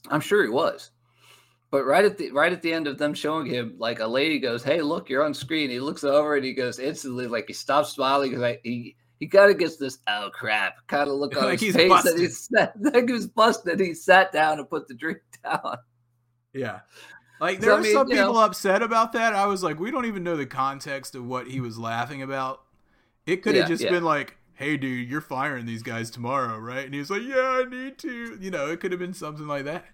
I'm 0.10 0.20
sure 0.20 0.44
he 0.44 0.50
was. 0.50 0.92
But 1.72 1.86
right 1.86 2.04
at 2.04 2.18
the 2.18 2.32
right 2.32 2.52
at 2.52 2.62
the 2.62 2.74
end 2.74 2.88
of 2.88 2.98
them 2.98 3.14
showing 3.14 3.46
him, 3.46 3.76
like 3.78 4.02
a 4.02 4.08
lady 4.08 4.38
goes, 4.38 4.66
"Hey, 4.66 4.82
look, 4.82 5.10
you're 5.10 5.24
on 5.24 5.34
screen." 5.34 5.70
He 5.70 5.80
looks 5.80 6.04
over 6.04 6.36
and 6.36 6.44
he 6.44 6.54
goes 6.54 6.78
instantly, 6.78 7.28
like 7.28 7.46
he 7.48 7.54
stops 7.54 7.94
smiling 7.94 8.32
because 8.32 8.58
he 8.64 8.98
he 9.22 9.28
kind 9.28 9.50
of 9.52 9.58
gets 9.58 9.78
this 9.78 10.00
oh 10.08 10.30
crap 10.34 10.76
kind 10.88 11.08
of 11.10 11.16
look 11.16 11.38
on 11.38 11.46
Like 11.46 11.60
his 11.62 11.74
face 11.76 11.90
that 11.90 12.04
busted. 12.04 12.20
he 12.20 12.28
sat, 12.28 12.74
like 12.82 13.08
he 13.08 13.14
was 13.14 13.28
busted. 13.28 13.80
He 13.80 13.94
sat 13.94 14.32
down 14.34 14.58
and 14.60 14.70
put 14.70 14.88
the 14.90 14.94
drink 14.96 15.20
down. 15.44 15.78
Yeah. 16.54 16.80
Like 17.40 17.60
So, 17.60 17.62
there 17.62 17.72
I 17.72 17.76
were 17.78 17.82
mean, 17.84 17.94
some 17.94 18.10
you 18.10 18.16
know- 18.16 18.28
people 18.28 18.40
upset 18.42 18.82
about 18.82 19.14
that. 19.14 19.34
I 19.34 19.46
was 19.46 19.64
like, 19.64 19.80
we 19.80 19.92
don't 19.92 20.06
even 20.06 20.24
know 20.24 20.36
the 20.36 20.46
context 20.46 21.16
of 21.16 21.26
what 21.26 21.48
he 21.48 21.62
was 21.62 21.78
laughing 21.80 22.22
about. 22.22 22.64
It 23.26 23.38
could 23.44 23.56
have 23.56 23.66
Yeah, 23.66 23.70
just 23.76 23.84
yeah. 23.84 23.92
been 23.92 24.04
like, 24.04 24.38
"Hey, 24.56 24.76
dude, 24.78 25.08
you're 25.08 25.22
firing 25.22 25.66
these 25.68 25.84
guys 25.84 26.10
tomorrow, 26.10 26.58
right?" 26.58 26.84
And 26.86 26.94
he 26.94 27.00
was 27.00 27.12
like, 27.12 27.22
"Yeah, 27.22 27.62
I 27.64 27.66
need 27.70 28.00
to." 28.00 28.38
You 28.42 28.50
know, 28.52 28.68
it 28.72 28.80
could 28.80 28.92
have 28.92 29.00
been 29.00 29.14
something 29.14 29.46
like 29.48 29.66
that. 29.66 29.86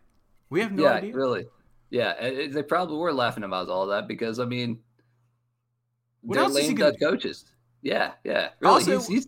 We 0.49 0.61
have 0.61 0.71
no 0.71 0.83
yeah, 0.83 0.91
idea. 0.93 1.13
really. 1.13 1.45
Yeah, 1.89 2.11
it- 2.21 2.53
they 2.53 2.63
probably 2.63 2.97
were 2.97 3.13
laughing 3.13 3.43
about 3.43 3.67
all 3.69 3.87
that 3.87 4.07
because 4.07 4.39
I 4.39 4.45
mean, 4.45 4.79
What 6.21 6.35
they're 6.35 6.45
he 6.47 6.67
lame 6.69 6.75
duck 6.75 6.95
coaches. 7.01 7.45
Yeah, 7.87 8.11
yeah. 8.25 8.49
Really, 8.59 8.73
Also, 8.73 8.97
he's 8.97 9.07
he's, 9.07 9.27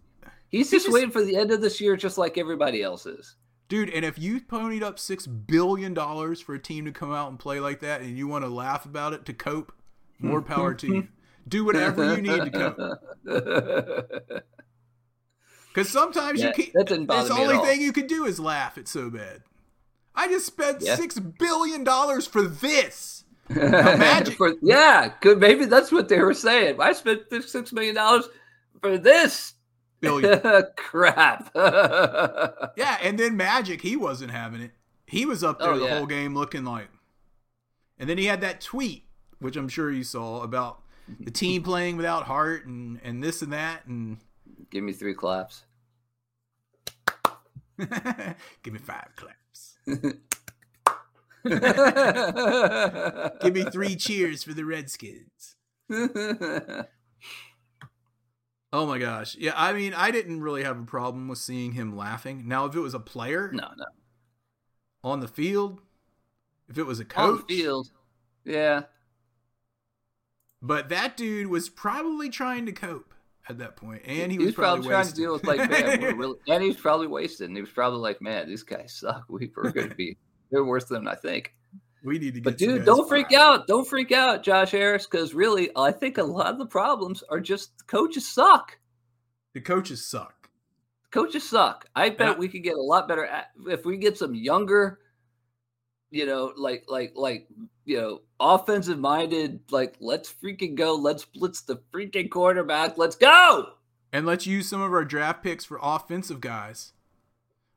he's 0.49 0.70
he 0.72 0.76
just 0.78 0.86
just- 0.86 0.93
waiting 0.93 1.12
for 1.12 1.24
the 1.24 1.38
end 1.38 1.51
of 1.51 1.62
this 1.62 1.80
year, 1.80 1.95
just 1.95 2.18
like 2.18 2.38
everybody 2.38 2.84
else 2.84 3.05
is. 3.05 3.36
Dude, 3.70 3.89
and 3.91 4.03
if 4.03 4.18
you 4.20 4.41
ponied 4.41 4.82
up 4.82 4.97
six 4.99 5.28
billion 5.28 5.93
dollars 5.93 6.41
for 6.41 6.55
a 6.55 6.60
team 6.60 6.86
to 6.86 6.91
come 6.91 7.14
out 7.14 7.30
and 7.30 7.38
play 7.39 7.60
like 7.60 7.80
that, 7.82 8.01
and 8.01 8.18
you 8.18 8.28
want 8.28 8.43
to 8.43 8.49
laugh 8.49 8.84
about 8.86 9.14
it 9.14 9.26
to 9.28 9.34
cope, 9.34 9.72
more 10.20 10.41
power 10.41 10.74
to 10.74 10.88
you. 10.88 11.07
Do 11.47 11.64
whatever 11.66 12.16
you 12.16 12.22
need 12.22 12.51
to 12.51 12.99
cope. 13.26 14.43
Because 15.74 15.89
sometimes 15.89 16.39
Yeah, 16.41 16.47
you 16.47 16.53
can't. 16.53 16.74
that 16.74 16.88
didn't 16.88 17.05
bother 17.05 17.28
It's 17.28 17.30
the 17.30 17.41
only 17.41 17.57
thing 17.66 17.80
you 17.82 17.93
can 17.93 18.07
do 18.07 18.26
is 18.26 18.39
laugh. 18.39 18.78
It's 18.78 18.89
so 18.91 19.10
bad. 19.12 19.43
I 20.16 20.28
just 20.28 20.47
spent 20.47 20.82
Yeah. 20.82 20.95
six 20.95 21.18
billion 21.20 21.84
dollars 21.84 22.26
for 22.26 22.41
this. 22.41 23.24
Magic- 23.49 24.36
For- 24.36 24.55
yeah, 24.64 25.14
good. 25.22 25.39
Maybe 25.39 25.66
that's 25.66 25.91
what 25.91 26.10
they 26.10 26.20
were 26.20 26.34
saying. 26.34 26.82
I 26.82 26.91
spent 26.93 27.22
six 27.47 27.72
million 27.72 27.95
dollars 27.95 28.28
for 28.82 28.98
this 28.98 29.54
Billion. 30.02 30.40
crap. 30.78 31.52
yeah, 31.56 32.98
and 33.02 33.18
then 33.20 33.36
Magic, 33.38 33.82
he 33.82 33.96
wasn't 33.98 34.32
having 34.32 34.62
it. 34.62 34.72
He 35.06 35.26
was 35.26 35.44
up 35.44 35.60
there 35.60 35.72
Oh, 35.72 35.80
the 35.80 35.86
yeah. 35.86 35.98
whole 35.98 36.06
game 36.06 36.36
looking 36.36 36.64
like. 36.64 36.88
And 37.98 38.10
then 38.10 38.18
he 38.18 38.26
had 38.26 38.42
that 38.42 38.62
tweet, 38.62 39.06
which 39.40 39.56
I'm 39.58 39.68
sure 39.68 39.92
you 39.92 40.04
saw 40.04 40.42
about 40.44 40.82
the 41.20 41.32
team 41.32 41.64
playing 41.70 41.98
without 41.98 42.24
heart 42.26 42.66
and 42.66 43.00
and 43.04 43.24
this 43.24 43.42
and 43.42 43.52
that 43.52 43.86
and 43.88 44.18
Give 44.70 44.84
me 44.84 44.94
three 44.94 45.16
claps. 45.16 45.64
give 47.78 48.74
me 48.74 48.80
five 48.80 49.08
claps. 49.16 49.78
Give 53.42 53.54
me 53.54 53.64
three 53.64 53.96
cheers 53.96 54.44
for 54.44 54.54
the 54.54 54.64
Redskins. 54.66 55.56
Oh 58.72 58.86
my 58.86 58.99
gosh. 58.99 59.36
Yeah, 59.36 59.53
I 59.55 59.74
mean, 59.74 59.93
I 59.93 60.11
didn't 60.11 60.41
really 60.41 60.63
have 60.63 60.80
a 60.80 60.84
problem 60.84 61.28
with 61.28 61.39
seeing 61.39 61.72
him 61.72 61.95
laughing. 61.95 62.47
Now, 62.47 62.65
if 62.65 62.76
it 62.76 62.80
was 62.80 62.93
a 62.93 62.99
player 62.99 63.49
no, 63.51 63.70
no. 63.76 63.86
on 65.03 65.22
the 65.22 65.28
field, 65.28 65.82
if 66.67 66.78
it 66.78 66.84
was 66.84 66.99
a 66.99 67.05
coach, 67.05 67.30
On 67.30 67.38
the 67.47 67.55
field. 67.55 67.89
Yeah. 68.45 68.84
but 70.61 70.89
that 70.89 71.17
dude 71.17 71.47
was 71.47 71.70
probably 71.70 72.30
trying 72.30 72.65
to 72.67 72.72
cope 72.72 73.13
at 73.47 73.57
that 73.57 73.76
point, 73.76 74.03
and 74.05 74.32
he, 74.32 74.38
he 74.38 74.45
was 74.45 74.53
probably, 74.53 74.88
trying 74.88 75.07
to 75.07 75.13
deal 75.13 75.34
with 75.34 75.45
like, 75.45 75.70
man, 75.70 76.01
really, 76.17 76.38
and 76.47 76.61
he 76.61 76.70
was 76.70 76.78
probably 76.78 77.07
wasted. 77.07 77.47
And 77.47 77.57
he 77.57 77.61
was 77.61 77.72
probably 77.72 77.99
like, 77.99 78.22
man, 78.22 78.47
these 78.47 78.63
guys 78.63 78.93
suck. 78.93 79.26
We, 79.30 79.51
we're 79.55 79.72
going 79.72 79.89
to 79.89 79.95
be, 79.95 80.17
they're 80.51 80.63
worse 80.63 80.86
than 80.86 81.07
I 81.07 81.15
think. 81.15 81.55
We 82.04 82.20
need 82.20 82.34
to 82.36 82.39
get. 82.39 82.43
But 82.43 82.58
dude, 82.58 82.86
don't 82.86 83.08
freak 83.08 83.30
fired. 83.32 83.39
out. 83.41 83.68
Don't 83.68 83.88
freak 83.88 84.12
out, 84.12 84.43
Josh 84.43 84.72
Harris, 84.72 85.06
because 85.06 85.34
really, 85.34 85.70
I 85.76 85.91
think 85.91 86.18
a 86.18 86.24
lot 86.24 86.47
of 86.47 86.58
the 86.58 86.66
problems 86.66 87.24
are 87.30 87.39
just 87.39 87.72
coaches 87.88 88.28
suck. 88.28 88.78
The 89.54 89.62
coaches 89.62 90.06
suck. 90.06 90.50
Coaches 91.12 91.47
suck. 91.50 91.86
I 91.95 92.10
bet 92.10 92.36
I- 92.36 92.39
we 92.39 92.47
could 92.47 92.64
get 92.64 92.76
a 92.76 92.82
lot 92.82 93.08
better 93.08 93.26
at, 93.26 93.47
if 93.68 93.84
we 93.86 93.97
get 93.97 94.18
some 94.18 94.36
younger, 94.36 95.00
you 96.12 96.26
know, 96.26 96.54
like 96.56 96.86
like 96.88 97.14
like 97.16 97.47
you 97.86 98.00
know, 98.00 98.22
offensive 98.39 99.00
minded. 99.00 99.60
Like 99.72 99.95
let's 100.00 100.32
freaking 100.32 100.76
go. 100.76 100.95
Let's 100.95 101.26
blitz 101.26 101.62
the 101.62 101.82
freaking 101.93 102.30
quarterback. 102.30 102.97
Let's 102.97 103.16
go. 103.16 103.74
And 104.12 104.26
let's 104.26 104.47
use 104.47 104.68
some 104.68 104.82
of 104.82 104.91
our 104.91 105.06
draft 105.06 105.43
picks 105.43 105.66
for 105.66 105.80
offensive 105.82 106.41
guys. 106.41 106.93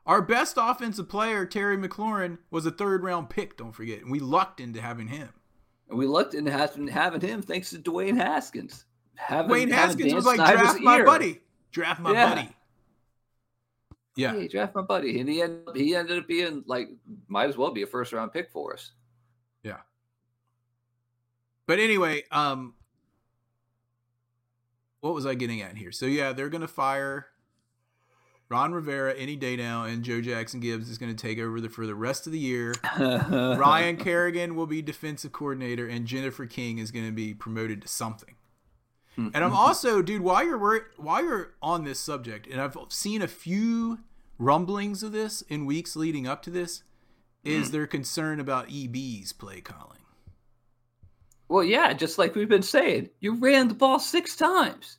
Our 0.05 0.21
best 0.21 0.57
offensive 0.59 1.09
player, 1.09 1.47
Terry 1.47 1.77
McLaurin, 1.77 2.39
was 2.51 2.67
a 2.67 2.71
third 2.73 3.05
round 3.05 3.31
pick, 3.31 3.57
don't 3.57 3.73
forget. 3.73 4.01
And 4.01 4.11
we 4.11 4.19
lucked 4.19 4.61
into 4.61 4.81
having 4.81 5.09
him. 5.09 5.29
And 5.89 5.99
we 5.99 6.07
lucked 6.07 6.35
into 6.35 6.51
having, 6.51 6.89
him 7.21 7.43
thanks 7.43 7.71
to 7.71 7.79
Dwayne 7.79 8.17
Haskins. 8.17 8.85
Having, 9.15 9.51
Wayne 9.51 9.71
having 9.71 9.99
Haskins 9.99 10.15
was 10.15 10.25
like, 10.27 10.39
draft 10.39 10.81
my 10.81 10.99
ear. 10.99 11.05
buddy. 11.05 11.41
Draft 11.71 12.01
my 12.01 12.13
Yeah. 12.13 12.35
buddy. 12.35 12.49
Yeah. 14.17 14.33
Hey, 14.33 14.49
draft 14.49 14.75
my 14.75 14.83
buddy, 14.83 15.21
and 15.21 15.29
he 15.29 15.41
ended 15.41 15.69
up, 15.69 15.77
he 15.77 15.95
ended 15.95 16.19
up 16.19 16.29
being 16.29 16.65
like 16.67 16.91
might 17.29 17.49
as 17.49 17.57
well 17.57 17.71
be 17.71 17.83
a 17.83 17.87
first 17.87 18.13
round 18.13 18.33
pick 18.33 18.51
for 18.51 18.75
us. 18.75 18.93
Yeah. 19.63 19.79
But 21.67 21.79
anyway, 21.79 22.25
um, 22.31 22.75
what 25.01 25.15
was 25.15 25.25
I 25.25 25.35
getting 25.35 25.63
at 25.63 25.77
here? 25.79 25.93
So 25.93 26.05
yeah, 26.07 26.33
they're 26.33 26.51
gonna 26.51 26.69
fire 26.69 27.29
Ron 28.53 28.75
Rivera 28.75 29.15
any 29.15 29.35
day 29.35 29.57
now, 29.57 29.85
and 29.85 30.03
Joe 30.03 30.21
Jackson 30.21 30.61
Gibbs 30.61 30.91
is 30.91 30.99
gonna 30.99 31.15
take 31.15 31.39
over 31.39 31.59
the 31.59 31.71
for 31.71 31.87
the 31.87 31.95
rest 31.95 32.27
of 32.27 32.35
the 32.35 32.39
year. 32.39 32.75
Ryan 32.99 33.97
Kerrigan 33.97 34.55
will 34.55 34.67
be 34.67 34.83
defensive 34.83 35.33
coordinator, 35.33 35.89
and 35.89 36.07
Jennifer 36.07 36.45
King 36.45 36.77
is 36.77 36.91
gonna 36.91 37.13
be 37.13 37.33
promoted 37.33 37.81
to 37.81 37.89
something. 37.89 38.35
Hmm. 39.17 39.29
And 39.33 39.43
I'm 39.43 39.55
also, 39.55 40.03
dude, 40.03 40.21
while 40.21 40.45
you're 40.45 40.91
while 40.99 41.25
you're 41.25 41.55
on 41.63 41.85
this 41.85 41.99
subject, 41.99 42.47
and 42.47 42.61
I've 42.61 42.77
seen 42.91 43.23
a 43.23 43.27
few 43.27 44.01
rumblings 44.39 45.03
of 45.03 45.13
this 45.13 45.41
in 45.49 45.65
weeks 45.65 45.97
leading 45.97 46.27
up 46.27 46.43
to 46.43 46.51
this, 46.51 46.83
is 47.45 47.69
hmm. 47.69 47.73
their 47.73 47.87
concern 47.87 48.39
about 48.39 48.69
EB's 48.71 49.33
play 49.33 49.63
calling. 49.63 50.01
well, 51.49 51.65
yeah, 51.65 51.95
just 51.95 52.19
like 52.19 52.35
we've 52.35 52.51
been 52.51 52.63
saying, 52.63 53.09
you 53.21 53.37
ran 53.37 53.69
the 53.69 53.75
ball 53.75 53.99
six 53.99 54.37
times. 54.37 54.99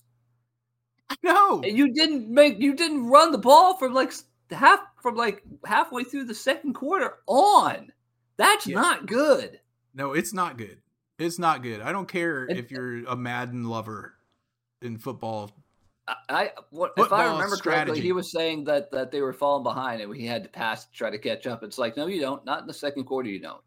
No, 1.22 1.64
you 1.64 1.94
didn't 1.94 2.30
make 2.30 2.60
you 2.60 2.74
didn't 2.76 3.08
run 3.08 3.32
the 3.32 3.38
ball 3.38 3.78
from 3.78 3.94
like 3.94 4.14
half 4.52 4.80
from 5.02 5.16
like 5.16 5.44
halfway 5.66 6.04
through 6.04 6.26
the 6.26 6.34
second 6.36 6.74
quarter 6.74 7.16
on. 7.28 7.92
That's 8.38 8.66
Yeah. 8.68 8.82
not 8.82 9.06
good. 9.06 9.60
no, 9.94 10.14
it's 10.14 10.34
not 10.34 10.58
good. 10.58 10.80
It's 11.20 11.38
not 11.38 11.62
good. 11.62 11.82
I 11.82 11.92
don't 11.92 12.08
care 12.08 12.48
if 12.50 12.72
you're 12.72 13.06
a 13.06 13.16
Madden 13.16 13.66
lover 13.66 14.16
in 14.82 14.98
football. 14.98 15.52
I, 16.08 16.16
I 16.30 16.52
what, 16.72 16.94
if 16.98 17.14
I 17.14 17.26
remember 17.32 17.56
strategy. 17.56 17.86
correctly, 17.92 18.02
he 18.02 18.12
was 18.12 18.32
saying 18.32 18.64
that 18.66 18.92
that 18.92 19.12
they 19.12 19.22
were 19.22 19.32
falling 19.34 19.64
behind 19.64 20.02
and 20.02 20.14
he 20.16 20.26
had 20.26 20.44
to 20.44 20.50
pass 20.50 20.86
to 20.86 20.92
try 20.92 21.10
to 21.10 21.18
catch 21.20 21.46
up. 21.48 21.64
It's 21.64 21.78
like, 21.78 21.96
no, 21.96 22.08
you 22.08 22.20
don't. 22.20 22.44
Not 22.44 22.62
in 22.62 22.68
the 22.68 22.74
second 22.74 23.06
quarter, 23.06 23.30
you 23.30 23.40
don't. 23.40 23.62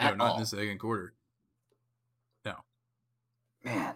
No, 0.00 0.14
not 0.14 0.20
all. 0.30 0.34
in 0.36 0.40
the 0.40 0.46
second 0.46 0.78
quarter. 0.78 1.12
No. 2.46 2.54
Man, 3.64 3.94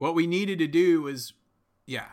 What 0.00 0.16
we 0.16 0.26
needed 0.26 0.58
to 0.58 0.66
do 0.66 1.02
was, 1.02 1.34
yeah. 1.86 2.06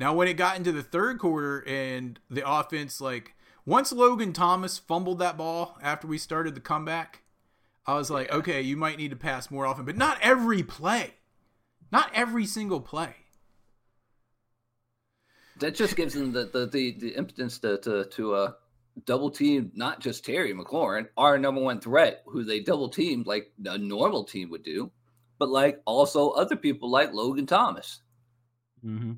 Now, 0.00 0.14
when 0.14 0.26
it 0.26 0.34
got 0.34 0.56
into 0.56 0.72
the 0.72 0.82
third 0.82 1.18
quarter 1.20 1.62
and 1.68 2.18
the 2.28 2.42
offense, 2.48 3.00
like, 3.00 3.34
once 3.64 3.92
Logan 3.92 4.32
Thomas 4.32 4.78
fumbled 4.78 5.18
that 5.20 5.36
ball 5.36 5.78
after 5.82 6.08
we 6.08 6.18
started 6.18 6.54
the 6.54 6.60
comeback, 6.60 7.22
I 7.86 7.94
was 7.94 8.10
like, 8.10 8.32
okay, 8.32 8.62
you 8.62 8.76
might 8.76 8.98
need 8.98 9.10
to 9.10 9.16
pass 9.16 9.50
more 9.50 9.66
often, 9.66 9.84
but 9.84 9.96
not 9.96 10.18
every 10.22 10.62
play. 10.62 11.14
Not 11.92 12.10
every 12.14 12.46
single 12.46 12.80
play. 12.80 13.14
that 15.58 15.74
just 15.74 15.96
gives 15.96 16.14
them 16.14 16.32
the 16.32 16.44
the 16.46 16.66
the, 16.66 16.92
the 16.98 17.08
impotence 17.10 17.58
to 17.58 17.78
to 17.78 18.04
to 18.06 18.34
uh 18.34 18.52
double 19.04 19.30
team 19.30 19.70
not 19.74 20.00
just 20.00 20.24
Terry 20.24 20.54
McLaurin, 20.54 21.08
our 21.16 21.38
number 21.38 21.60
one 21.60 21.80
threat, 21.80 22.22
who 22.26 22.44
they 22.44 22.60
double 22.60 22.88
teamed 22.88 23.26
like 23.26 23.52
a 23.64 23.78
normal 23.78 24.24
team 24.24 24.50
would 24.50 24.62
do, 24.62 24.90
but 25.38 25.48
like 25.48 25.80
also 25.84 26.30
other 26.30 26.56
people 26.56 26.90
like 26.90 27.12
Logan 27.12 27.46
Thomas, 27.46 28.00
Mm-hmm. 28.84 29.12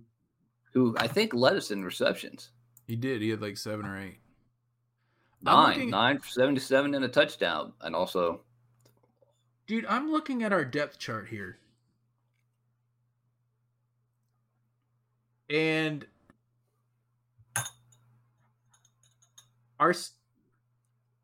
who 0.73 0.95
I 0.99 1.07
think 1.09 1.35
led 1.35 1.57
us 1.57 1.71
in 1.71 1.85
receptions. 1.85 2.51
He 2.87 2.97
did. 2.97 3.21
He 3.21 3.29
had 3.29 3.43
like 3.43 3.57
seven 3.59 3.85
or 3.87 3.99
eight. 3.99 4.19
I'm 5.47 5.55
Nine, 5.55 5.69
looking- 5.75 5.91
nine 5.91 6.19
for 6.19 6.29
77 6.29 6.95
and 6.95 7.05
a 7.05 7.09
touchdown. 7.09 7.73
And 7.83 7.95
also, 7.95 8.41
Dude, 9.67 9.85
I'm 9.87 10.11
looking 10.11 10.43
at 10.43 10.53
our 10.53 10.65
depth 10.65 10.99
chart 10.99 11.29
here. 11.29 11.59
And 15.51 16.07
our 19.79 19.95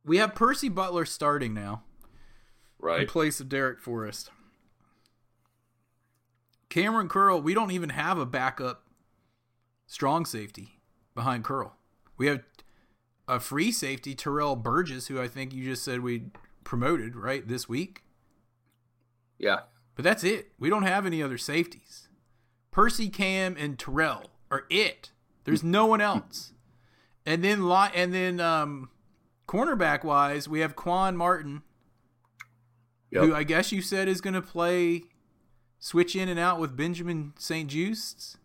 we 0.05 0.19
have 0.19 0.35
Percy 0.35 0.69
Butler 0.69 1.05
starting 1.07 1.55
now 1.55 1.83
right? 2.79 3.03
in 3.03 3.07
place 3.07 3.41
of 3.41 3.49
Darrick 3.49 3.81
Forrest. 3.81 4.31
Cameron 6.75 7.09
Curl, 7.09 7.41
we 7.41 7.55
don't 7.55 7.71
even 7.71 7.91
have 7.91 8.19
a 8.19 8.27
backup 8.27 8.83
strong 9.87 10.27
safety 10.27 10.81
behind 11.15 11.45
Curl. 11.45 11.77
We 12.17 12.27
have 12.27 12.41
a 13.29 13.39
free 13.39 13.71
safety, 13.71 14.17
Terrell 14.17 14.57
Burgess, 14.57 15.07
who 15.07 15.23
I 15.23 15.29
think 15.29 15.55
you 15.55 15.63
just 15.63 15.85
said 15.85 16.01
we 16.01 16.31
promoted, 16.65 17.15
right, 17.15 17.47
this 17.47 17.69
week. 17.69 18.03
Yeah. 19.39 19.61
But 19.95 20.03
that's 20.03 20.25
it. 20.25 20.51
We 20.59 20.69
don't 20.69 20.83
have 20.83 21.07
any 21.07 21.23
other 21.23 21.39
safeties. 21.39 22.09
Percy, 22.73 23.09
Cam, 23.09 23.55
and 23.57 23.79
Terrell 23.79 24.33
are 24.51 24.65
it. 24.69 25.13
There's 25.45 25.63
no 25.63 25.87
one 25.87 26.01
else. 26.01 26.55
And 27.25 27.45
then 27.45 27.63
and 27.71 28.13
then 28.13 28.41
um, 28.41 28.91
cornerback 29.47 30.03
wise, 30.03 30.49
we 30.49 30.59
have 30.59 30.75
Quan 30.75 31.17
Martin, 31.17 31.63
who 33.13 33.33
I 33.33 33.45
guess 33.45 33.71
you 33.71 33.81
said 33.81 34.09
is 34.09 34.21
going 34.21 34.35
to 34.35 34.43
play 34.43 35.05
switch 35.85 36.17
in 36.17 36.31
and 36.31 36.41
out 36.41 36.59
with 36.59 36.75
Benjamin 36.75 37.35
St-Juste. 37.39 38.39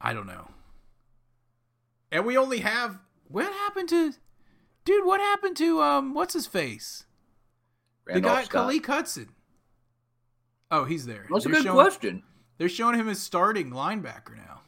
I 0.00 0.14
don't 0.14 0.26
know. 0.26 0.48
And 2.10 2.24
we 2.24 2.38
only 2.38 2.60
have 2.60 2.98
what 3.28 3.44
happened 3.44 3.90
to 3.90 4.14
dude, 4.86 5.04
what 5.04 5.20
happened 5.20 5.58
to 5.58 5.82
um 5.82 6.14
what's 6.14 6.32
his 6.32 6.46
face? 6.46 7.04
the 8.06 8.14
Randolph 8.14 8.34
guy 8.36 8.44
Scott. 8.44 8.70
Khaleke 8.72 8.86
Hudson. 8.86 9.28
Oh, 10.70 10.84
he's 10.84 11.04
there. 11.04 11.26
That's 11.30 11.44
a 11.44 11.48
They're 11.48 11.56
good 11.58 11.64
showing, 11.64 11.74
question. 11.74 12.22
They're 12.56 12.68
showing 12.70 12.98
him 12.98 13.10
as 13.10 13.18
starting 13.20 13.70
linebacker 13.70 14.34
now. 14.34 14.62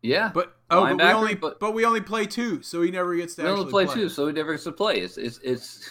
Yeah. 0.00 0.30
But 0.32 0.56
oh, 0.70 0.84
but 0.84 0.96
we 0.96 1.02
only 1.12 1.34
but- 1.34 1.58
but, 1.58 1.74
we 1.74 1.84
only 1.84 2.00
play 2.02 2.24
two, 2.24 2.62
so 2.62 2.82
he 2.82 2.92
never 2.92 3.16
gets 3.16 3.34
to 3.34 3.42
we 3.42 3.48
only 3.48 3.68
play, 3.70 3.86
play. 3.86 3.94
two, 3.96 4.08
so 4.08 4.28
he 4.28 4.32
never 4.32 4.52
gets 4.52 4.64
to 4.64 4.72
play. 4.72 5.00
It's 5.00 5.16
it's 5.18 5.40
it's 5.42 5.88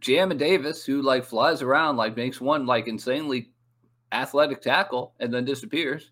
Jamin 0.00 0.38
Davis 0.38 0.84
who 0.84 1.02
like 1.02 1.24
flies 1.24 1.62
around, 1.62 1.96
like 1.96 2.16
makes 2.16 2.40
one 2.40 2.66
like 2.66 2.86
insanely 2.88 3.50
athletic 4.12 4.60
tackle 4.60 5.14
and 5.20 5.32
then 5.32 5.44
disappears. 5.44 6.10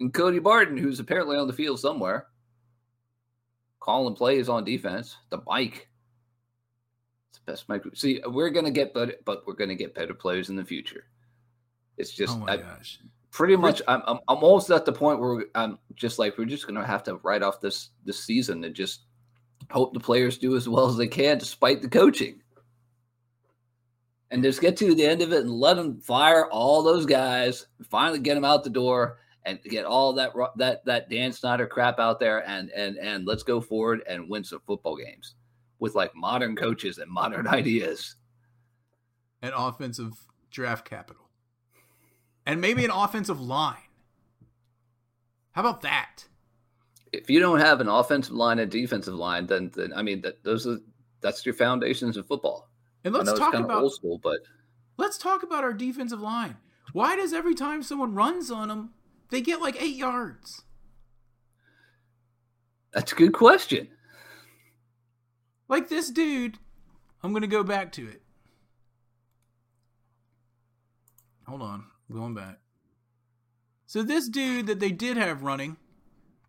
And 0.00 0.12
Cody 0.14 0.38
Barton, 0.38 0.76
who's 0.76 1.00
apparently 1.00 1.36
on 1.36 1.46
the 1.46 1.52
field 1.52 1.78
somewhere, 1.80 2.26
calling 3.80 4.14
plays 4.14 4.48
on 4.48 4.64
defense. 4.64 5.16
The 5.30 5.38
bike. 5.38 5.88
It's 7.30 7.38
the 7.44 7.52
best 7.52 7.68
mic. 7.68 7.82
See, 7.94 8.20
we're 8.26 8.50
gonna 8.50 8.70
get 8.70 8.94
better, 8.94 9.14
but 9.24 9.46
we're 9.46 9.54
gonna 9.54 9.74
get 9.74 9.94
better 9.94 10.14
players 10.14 10.48
in 10.50 10.56
the 10.56 10.64
future. 10.64 11.04
It's 11.96 12.12
just 12.12 12.36
Oh 12.38 12.44
I- 12.48 12.56
gosh. 12.56 12.98
pretty 13.30 13.56
much 13.56 13.82
I'm, 13.88 14.02
I'm 14.06 14.18
I'm 14.28 14.38
almost 14.38 14.70
at 14.70 14.84
the 14.84 14.92
point 14.92 15.20
where 15.20 15.44
I'm 15.54 15.78
just 15.94 16.18
like 16.18 16.38
we're 16.38 16.44
just 16.46 16.66
gonna 16.66 16.86
have 16.86 17.02
to 17.04 17.16
write 17.16 17.42
off 17.42 17.60
this 17.60 17.90
this 18.04 18.22
season 18.24 18.62
and 18.64 18.74
just 18.74 19.02
hope 19.70 19.92
the 19.94 20.00
players 20.00 20.38
do 20.38 20.56
as 20.56 20.68
well 20.68 20.88
as 20.88 20.96
they 20.96 21.06
can 21.06 21.38
despite 21.38 21.80
the 21.82 21.88
coaching 21.88 22.40
and 24.32 24.42
just 24.42 24.60
get 24.60 24.76
to 24.78 24.94
the 24.94 25.06
end 25.06 25.22
of 25.22 25.32
it 25.32 25.42
and 25.42 25.52
let 25.52 25.76
them 25.76 26.00
fire 26.00 26.46
all 26.46 26.82
those 26.82 27.06
guys 27.06 27.66
finally 27.88 28.18
get 28.18 28.34
them 28.34 28.44
out 28.44 28.64
the 28.64 28.70
door 28.70 29.18
and 29.44 29.62
get 29.62 29.84
all 29.84 30.12
that 30.14 30.32
that 30.56 30.84
that 30.84 31.08
Dan 31.08 31.32
Snyder 31.32 31.66
crap 31.66 32.00
out 32.00 32.18
there 32.18 32.46
and 32.48 32.70
and 32.70 32.96
and 32.96 33.26
let's 33.26 33.44
go 33.44 33.60
forward 33.60 34.02
and 34.08 34.28
win 34.28 34.42
some 34.42 34.60
football 34.66 34.96
games 34.96 35.34
with 35.78 35.94
like 35.94 36.14
modern 36.16 36.56
coaches 36.56 36.98
and 36.98 37.10
modern 37.10 37.46
ideas 37.60 38.16
And 39.42 39.52
offensive 39.56 40.12
draft 40.50 40.88
capital. 40.88 41.28
And 42.46 42.60
maybe 42.60 42.84
an 42.84 42.90
offensive 42.90 43.40
line. 43.40 43.76
How 45.52 45.60
about 45.60 45.82
that? 45.82 46.26
if 47.12 47.28
you 47.28 47.40
don't 47.40 47.60
have 47.60 47.80
an 47.80 47.88
offensive 47.88 48.34
line 48.34 48.58
and 48.58 48.70
defensive 48.70 49.14
line, 49.14 49.46
then 49.46 49.70
then 49.74 49.92
I 49.94 50.02
mean 50.02 50.22
that 50.22 50.42
those 50.42 50.66
are 50.66 50.78
that's 51.20 51.44
your 51.44 51.54
foundations 51.54 52.16
in 52.16 52.22
football. 52.22 52.68
And 53.04 53.14
let's 53.14 53.32
talk 53.32 53.54
about 53.54 53.82
old 53.82 53.94
school, 53.94 54.18
but 54.18 54.40
let's 54.96 55.18
talk 55.18 55.42
about 55.42 55.64
our 55.64 55.72
defensive 55.72 56.20
line. 56.20 56.56
Why 56.92 57.16
does 57.16 57.32
every 57.32 57.54
time 57.54 57.82
someone 57.82 58.14
runs 58.14 58.50
on 58.50 58.68
them, 58.68 58.90
they 59.30 59.40
get 59.40 59.60
like 59.60 59.80
eight 59.80 59.96
yards? 59.96 60.62
that's 62.92 63.12
a 63.12 63.14
good 63.14 63.32
question. 63.32 63.88
Like 65.68 65.88
this 65.88 66.10
dude, 66.10 66.58
I'm 67.22 67.32
gonna 67.32 67.46
go 67.46 67.64
back 67.64 67.92
to 67.92 68.06
it. 68.06 68.22
Hold 71.46 71.62
on, 71.62 71.84
I'm 72.08 72.16
going 72.16 72.34
back. 72.34 72.58
So 73.86 74.02
this 74.02 74.28
dude 74.28 74.66
that 74.66 74.80
they 74.80 74.90
did 74.92 75.16
have 75.16 75.42
running, 75.42 75.76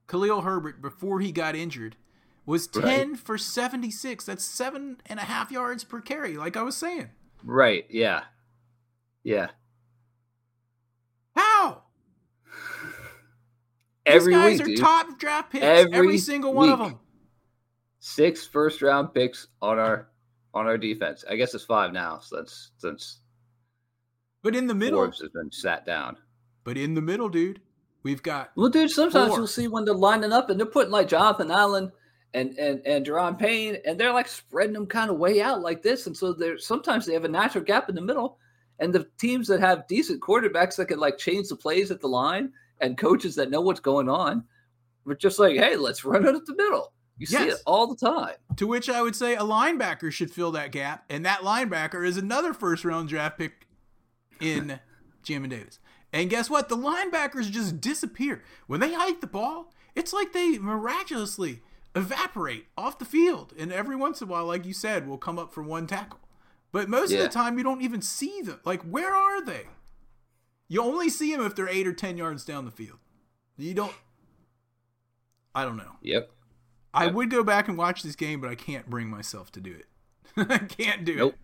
Khalil 0.08 0.42
Herbert, 0.42 0.82
before 0.82 1.20
he 1.20 1.32
got 1.32 1.56
injured, 1.56 1.96
was 2.46 2.70
Right. 2.76 2.84
ten 2.86 3.16
for 3.16 3.38
seventy 3.38 3.92
six. 3.92 4.26
That's 4.26 4.44
seven 4.44 4.98
and 5.06 5.20
a 5.20 5.24
half 5.24 5.52
yards 5.52 5.84
per 5.84 6.02
carry, 6.02 6.36
like 6.38 6.58
I 6.58 6.64
was 6.64 6.76
saying. 6.78 7.10
Right? 7.44 7.86
Yeah, 7.90 8.24
yeah. 9.24 9.50
How? 11.36 11.84
Every 14.06 14.34
These 14.34 14.42
guys 14.44 14.52
week, 14.60 14.62
are 14.62 14.66
dude. 14.72 14.80
top 14.80 15.20
draft 15.20 15.52
picks. 15.52 15.64
Every, 15.64 15.94
Every 15.94 16.18
single 16.18 16.54
one 16.54 16.70
of 16.70 16.80
them. 16.80 17.00
six 18.00 18.46
first 18.46 18.82
round 18.82 19.14
picks 19.14 19.48
on 19.62 19.80
our 19.80 20.10
on 20.54 20.68
our 20.68 20.78
defense. 20.78 21.24
I 21.30 21.36
guess 21.38 21.54
it's 21.56 21.64
five 21.64 21.94
now 21.94 22.20
since 22.20 22.72
since 22.78 23.20
But 24.42 24.56
in 24.56 24.68
the 24.68 24.76
middle, 24.76 25.00
Forbes 25.00 25.22
has 25.22 25.30
been 25.32 25.52
sat 25.52 25.86
down. 25.86 26.18
but 26.66 26.78
in 26.78 26.94
the 26.96 27.02
middle, 27.02 27.30
dude, 27.30 27.62
we've 28.04 28.22
got 28.22 28.52
Well, 28.58 28.70
dude, 28.70 28.92
sometimes 28.92 29.30
Four. 29.30 29.38
you'll 29.38 29.48
see 29.48 29.68
when 29.70 29.86
they're 29.86 29.94
lining 29.96 30.34
up 30.34 30.50
and 30.50 30.60
they're 30.60 30.68
putting 30.68 30.92
like 30.92 31.08
Jonathan 31.08 31.50
Allen 31.50 31.92
and 32.34 32.58
and 32.58 32.82
and 32.86 33.06
Daron 33.06 33.38
Payne, 33.38 33.78
and 33.86 34.00
they're 34.00 34.14
like 34.14 34.28
spreading 34.28 34.74
them 34.74 34.88
kind 34.88 35.10
of 35.10 35.18
way 35.18 35.42
out 35.42 35.62
like 35.62 35.82
this, 35.82 36.08
and 36.08 36.16
so 36.16 36.34
they're 36.34 36.58
sometimes 36.58 37.06
they 37.06 37.14
have 37.14 37.26
a 37.26 37.30
natural 37.30 37.64
gap 37.64 37.90
in 37.90 37.96
the 37.96 38.02
middle, 38.02 38.38
and 38.80 38.94
the 38.94 39.08
teams 39.18 39.48
that 39.48 39.60
have 39.60 39.88
decent 39.88 40.22
quarterbacks 40.22 40.76
that 40.78 40.88
can 40.88 41.00
like 41.00 41.18
change 41.18 41.50
the 41.50 41.56
plays 41.56 41.92
at 41.92 42.02
the 42.02 42.08
line, 42.08 42.52
and 42.82 42.98
coaches 42.98 43.36
that 43.36 43.50
know 43.50 43.62
what's 43.62 43.80
going 43.80 44.10
on, 44.10 44.44
we're 45.06 45.16
just 45.16 45.40
like, 45.40 45.56
hey, 45.56 45.76
let's 45.76 46.04
run 46.04 46.26
it 46.26 46.36
at 46.36 46.46
the 46.46 46.56
middle. 46.56 46.94
You 47.18 47.28
see 47.28 47.48
it 47.50 47.62
all 47.66 47.88
the 47.88 47.96
time. 47.96 48.36
To 48.58 48.66
which 48.66 48.90
I 48.90 49.02
would 49.02 49.16
say 49.16 49.36
a 49.36 49.42
linebacker 49.42 50.12
should 50.12 50.32
fill 50.32 50.52
that 50.52 50.72
gap, 50.72 51.06
and 51.10 51.26
that 51.26 51.42
linebacker 51.42 52.06
is 52.06 52.18
another 52.18 52.54
first 52.54 52.84
round 52.84 53.10
draft 53.10 53.38
pick 53.38 53.68
in 54.40 54.80
Jamin 55.24 55.50
Davis. 55.50 55.80
And 56.12 56.30
guess 56.30 56.50
what? 56.50 56.70
The 56.70 56.78
linebackers 56.78 57.50
just 57.50 57.82
disappear. 57.82 58.44
When 58.68 58.80
they 58.80 58.94
hike 58.94 59.22
the 59.22 59.28
ball, 59.28 59.74
it's 59.96 60.14
like 60.14 60.32
they 60.34 60.58
miraculously 60.60 61.62
evaporate 61.96 62.68
off 62.78 63.00
the 63.00 63.06
field. 63.06 63.54
And 63.58 63.72
every 63.72 63.96
once 63.96 64.22
in 64.22 64.28
a 64.28 64.32
while, 64.32 64.46
like 64.46 64.66
you 64.66 64.74
said, 64.74 65.08
will 65.08 65.18
come 65.18 65.38
up 65.40 65.54
for 65.54 65.62
one 65.64 65.88
tackle. 65.88 66.20
But 66.72 66.90
most 66.90 67.12
of 67.14 67.20
the 67.20 67.30
time, 67.30 67.58
you 67.58 67.64
don't 67.64 67.82
even 67.82 68.02
see 68.02 68.42
them. 68.42 68.60
Like, 68.66 68.82
where 68.84 69.14
are 69.14 69.44
they? 69.44 69.68
You 70.68 70.82
only 70.82 71.10
see 71.10 71.36
them 71.36 71.46
if 71.46 71.56
they're 71.56 71.70
eight 71.70 71.86
or 71.88 71.94
10 71.94 72.18
yards 72.18 72.44
down 72.46 72.66
the 72.66 72.72
field. 72.72 72.98
You 73.58 73.74
don't. 73.76 73.94
I 75.54 75.64
don't 75.64 75.78
know. 75.78 75.98
Yep. 76.02 76.32
I 76.94 77.06
Yep. 77.06 77.14
would 77.14 77.30
go 77.30 77.44
back 77.44 77.68
and 77.68 77.78
watch 77.78 78.02
this 78.02 78.16
game, 78.16 78.42
but 78.42 78.50
I 78.50 78.56
can't 78.56 78.90
bring 78.90 79.08
myself 79.08 79.52
to 79.54 79.62
do 79.62 79.72
it. 79.76 79.86
I 80.50 80.58
can't 80.60 81.06
do 81.06 81.16
Nope. 81.16 81.34
it. 81.34 81.40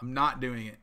I'm 0.00 0.14
not 0.14 0.40
doing 0.40 0.66
it. 0.66 0.78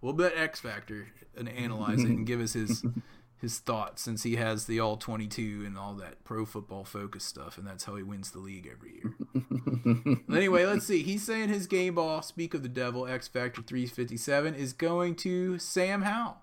We'll 0.00 0.12
bet 0.12 0.32
X 0.36 0.58
Factor 0.60 1.08
and 1.36 1.48
analyze 1.48 2.02
it 2.02 2.08
and 2.10 2.26
give 2.26 2.40
us 2.40 2.54
his 2.54 2.84
his 3.38 3.58
thoughts 3.58 4.02
since 4.02 4.22
he 4.22 4.36
has 4.36 4.66
the 4.66 4.80
all 4.80 4.96
22 4.96 5.62
and 5.66 5.76
all 5.76 5.94
that 5.94 6.24
pro 6.24 6.46
football 6.46 6.84
focus 6.84 7.24
stuff, 7.24 7.58
and 7.58 7.66
that's 7.66 7.84
how 7.84 7.96
he 7.96 8.02
wins 8.02 8.30
the 8.30 8.38
league 8.38 8.68
every 8.70 8.94
year. 8.94 10.16
anyway, 10.30 10.64
let's 10.64 10.86
see. 10.86 11.02
He's 11.02 11.24
saying 11.24 11.50
his 11.50 11.66
game 11.66 11.96
ball, 11.96 12.22
speak 12.22 12.54
of 12.54 12.62
the 12.62 12.68
devil, 12.68 13.06
X 13.06 13.28
Factor 13.28 13.62
357, 13.62 14.54
is 14.54 14.72
going 14.72 15.16
to 15.16 15.58
Sam 15.58 16.02
Howell. 16.02 16.38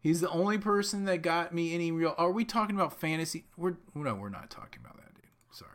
He's 0.00 0.20
the 0.20 0.30
only 0.30 0.58
person 0.58 1.04
that 1.04 1.22
got 1.22 1.54
me 1.54 1.74
any 1.74 1.92
real. 1.92 2.14
Are 2.18 2.32
we 2.32 2.44
talking 2.44 2.74
about 2.74 2.98
fantasy? 2.98 3.44
We're 3.56 3.76
no, 3.94 4.14
we're 4.14 4.30
not 4.30 4.50
talking 4.50 4.80
about 4.84 4.96
that, 4.96 5.14
dude. 5.14 5.30
Sorry. 5.52 5.70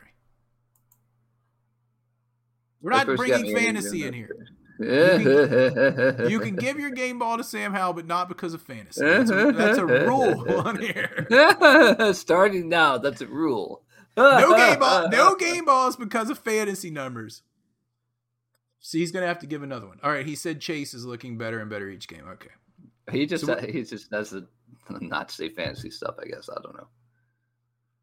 We're 2.81 2.91
not 2.91 3.05
bringing 3.15 3.55
fantasy 3.55 4.05
in 4.05 4.13
here. 4.13 4.47
You 6.29 6.39
can 6.39 6.55
give 6.55 6.79
your 6.79 6.91
game 6.91 7.19
ball 7.19 7.37
to 7.37 7.43
Sam 7.43 7.73
Howell, 7.73 7.93
but 7.93 8.05
not 8.05 8.27
because 8.27 8.53
of 8.53 8.61
fantasy. 8.61 9.03
That's 9.03 9.31
a, 9.31 9.51
that's 9.51 9.77
a 9.77 9.85
rule 9.85 10.59
on 10.65 10.79
here. 10.79 11.27
Starting 12.13 12.69
now, 12.69 12.97
that's 12.97 13.21
a 13.21 13.27
rule. 13.27 13.83
No 14.15 14.55
game 14.55 14.79
ball, 14.79 15.09
no 15.09 15.35
game 15.35 15.65
balls 15.65 15.95
because 15.95 16.29
of 16.29 16.39
fantasy 16.39 16.89
numbers. 16.89 17.43
So 18.79 18.97
he's 18.97 19.11
gonna 19.11 19.27
have 19.27 19.39
to 19.39 19.47
give 19.47 19.63
another 19.63 19.87
one. 19.87 19.99
All 20.03 20.11
right, 20.11 20.25
he 20.25 20.35
said 20.35 20.61
Chase 20.61 20.93
is 20.93 21.05
looking 21.05 21.37
better 21.37 21.59
and 21.59 21.69
better 21.69 21.89
each 21.89 22.07
game. 22.07 22.23
Okay. 22.27 22.49
He 23.11 23.25
just 23.25 23.45
So 23.45 23.57
he 23.57 23.83
just 23.83 24.09
does 24.09 24.31
the 24.31 24.47
not 24.89 25.31
say 25.31 25.49
fantasy 25.49 25.89
stuff. 25.89 26.15
I 26.21 26.27
guess 26.27 26.49
I 26.49 26.61
don't 26.61 26.75
know. 26.75 26.87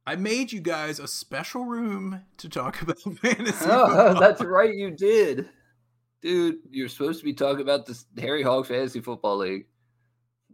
I 0.07 0.17
made 0.17 0.53
you 0.53 0.61
guys 0.61 0.99
a 0.99 1.09
special 1.09 1.65
room 1.65 2.21
to 2.37 2.49
talk 2.49 2.83
about 2.83 3.01
fantasy. 3.01 3.65
Oh, 3.69 3.87
football. 3.89 4.21
that's 4.21 4.43
right, 4.43 4.75
you 4.75 4.91
did, 4.91 5.49
dude. 6.25 6.57
You're 6.71 6.89
supposed 6.89 7.21
to 7.21 7.25
be 7.25 7.35
talking 7.35 7.61
about 7.61 7.87
this 7.87 8.07
Harry 8.19 8.43
Hog 8.43 8.67
Fantasy 8.67 9.01
Football 9.01 9.39
League, 9.39 9.67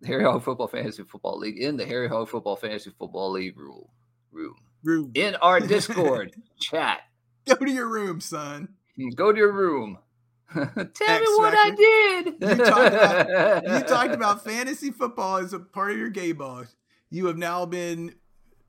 Harry 0.04 0.24
Hog 0.24 0.42
Football 0.42 0.68
Fantasy 0.68 1.04
Football 1.04 1.38
League 1.38 1.58
in 1.58 1.76
the 1.76 1.86
Harry 1.86 2.08
Hog 2.08 2.28
Football 2.28 2.56
Fantasy 2.56 2.90
Football 2.98 3.30
League 3.32 3.58
rule 3.58 3.90
room 4.32 4.56
room. 4.82 5.10
in 5.14 5.36
our 5.36 5.60
Discord 5.66 6.34
chat. 6.60 7.00
Go 7.46 7.54
to 7.54 7.70
your 7.70 7.88
room, 7.88 8.20
son. 8.20 8.68
Go 9.14 9.32
to 9.32 9.38
your 9.38 9.52
room. 9.52 9.98
Tell 10.52 10.66
X 10.74 10.96
me 10.98 11.26
what 11.36 11.54
I 11.56 11.70
did. 11.70 12.26
You 12.40 12.64
talked 12.64 12.94
about 12.94 13.62
you 13.62 13.80
talked 13.86 14.14
about 14.14 14.44
fantasy 14.44 14.90
football 14.90 15.36
as 15.36 15.52
a 15.52 15.60
part 15.60 15.92
of 15.92 15.98
your 15.98 16.10
game 16.10 16.38
ball. 16.38 16.64
You 17.08 17.26
have 17.26 17.38
now 17.38 17.66
been 17.66 18.14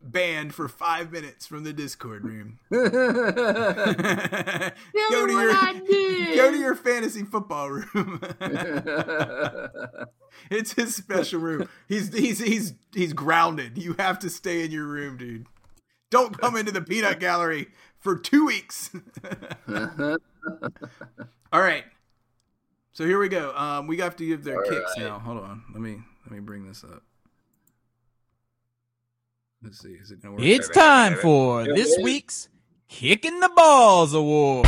banned 0.04 0.54
for 0.54 0.68
five 0.68 1.12
minutes 1.12 1.46
from 1.46 1.64
the 1.64 1.74
Discord 1.74 2.24
room. 2.24 2.60
go 2.72 2.90
to 2.90 4.74
your 5.34 5.54
go 6.36 6.52
to 6.52 6.58
your 6.58 6.76
fantasy 6.76 7.24
football 7.24 7.70
room. 7.70 8.22
it's 10.50 10.74
his 10.74 10.96
special 10.96 11.40
room. 11.40 11.70
He's 11.88 12.14
he's 12.14 12.40
he's 12.40 12.74
he's 12.94 13.14
grounded. 13.14 13.78
You 13.78 13.96
have 14.00 14.20
to 14.20 14.30
stay 14.30 14.66
in 14.66 14.72
your 14.72 14.86
room, 14.86 15.18
dude. 15.18 15.48
Don't 16.10 16.38
come 16.38 16.58
into 16.58 16.72
the 16.72 16.82
peanut 16.82 17.20
gallery 17.20 17.68
for 18.00 18.18
two 18.18 18.46
weeks. 18.46 18.90
All 21.54 21.62
right. 21.62 21.86
So 22.94 23.06
here 23.06 23.20
we 23.20 23.30
go. 23.30 23.56
Um, 23.56 23.88
we 23.88 23.98
have 23.98 24.18
to 24.18 24.28
give 24.28 24.44
their 24.44 24.58
All 24.58 24.70
kicks 24.70 24.98
right. 24.98 25.06
now. 25.06 25.20
Hold 25.20 25.38
on. 25.38 25.64
Let 25.72 25.82
me 25.82 26.00
let 26.26 26.34
me 26.34 26.40
bring 26.40 26.68
this 26.68 26.84
up. 26.84 27.04
Let's 29.64 29.80
see. 29.80 29.90
Is 29.90 30.10
it 30.10 30.22
gonna 30.24 30.34
work? 30.36 30.44
It's 30.44 30.68
time 30.70 31.16
for 31.18 31.66
this 31.66 31.96
week's 32.02 32.50
Kicking 32.88 33.40
the 33.40 33.52
Balls 33.56 34.14
Award. 34.16 34.66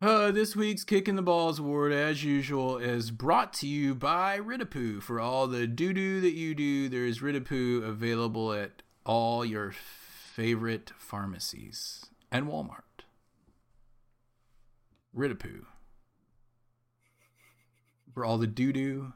Uh, 0.00 0.32
this 0.32 0.56
week's 0.56 0.82
Kicking 0.82 1.14
the 1.14 1.22
Balls 1.22 1.60
Award, 1.60 1.92
as 1.92 2.24
usual, 2.24 2.78
is 2.78 3.12
brought 3.12 3.52
to 3.54 3.68
you 3.68 3.94
by 3.94 4.38
Ridapoo. 4.38 5.00
For 5.02 5.20
all 5.20 5.46
the 5.46 5.68
doo 5.68 5.92
doo 5.92 6.20
that 6.20 6.34
you 6.34 6.52
do, 6.54 6.88
there 6.88 7.04
is 7.04 7.20
Ridapoo 7.20 7.84
available 7.84 8.52
at 8.52 8.82
all 9.06 9.44
your 9.44 9.70
favorite 9.70 10.92
pharmacies 10.98 12.06
and 12.30 12.46
Walmart. 12.46 12.87
Ridapoo. 15.16 15.64
For 18.14 18.24
all 18.24 18.38
the 18.38 18.46
doo 18.46 18.72
doo 18.72 19.12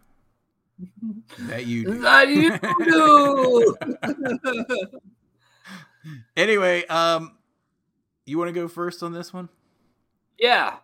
that 1.39 1.67
you 1.67 1.85
do. 1.85 1.99
That 2.03 2.29
you 2.29 2.59
do. 2.85 3.77
Anyway, 6.37 6.85
um, 6.87 7.37
you 8.27 8.37
want 8.37 8.49
to 8.49 8.53
go 8.53 8.67
first 8.67 9.03
on 9.05 9.13
this 9.13 9.33
one? 9.33 9.49
yeah. 10.39 10.79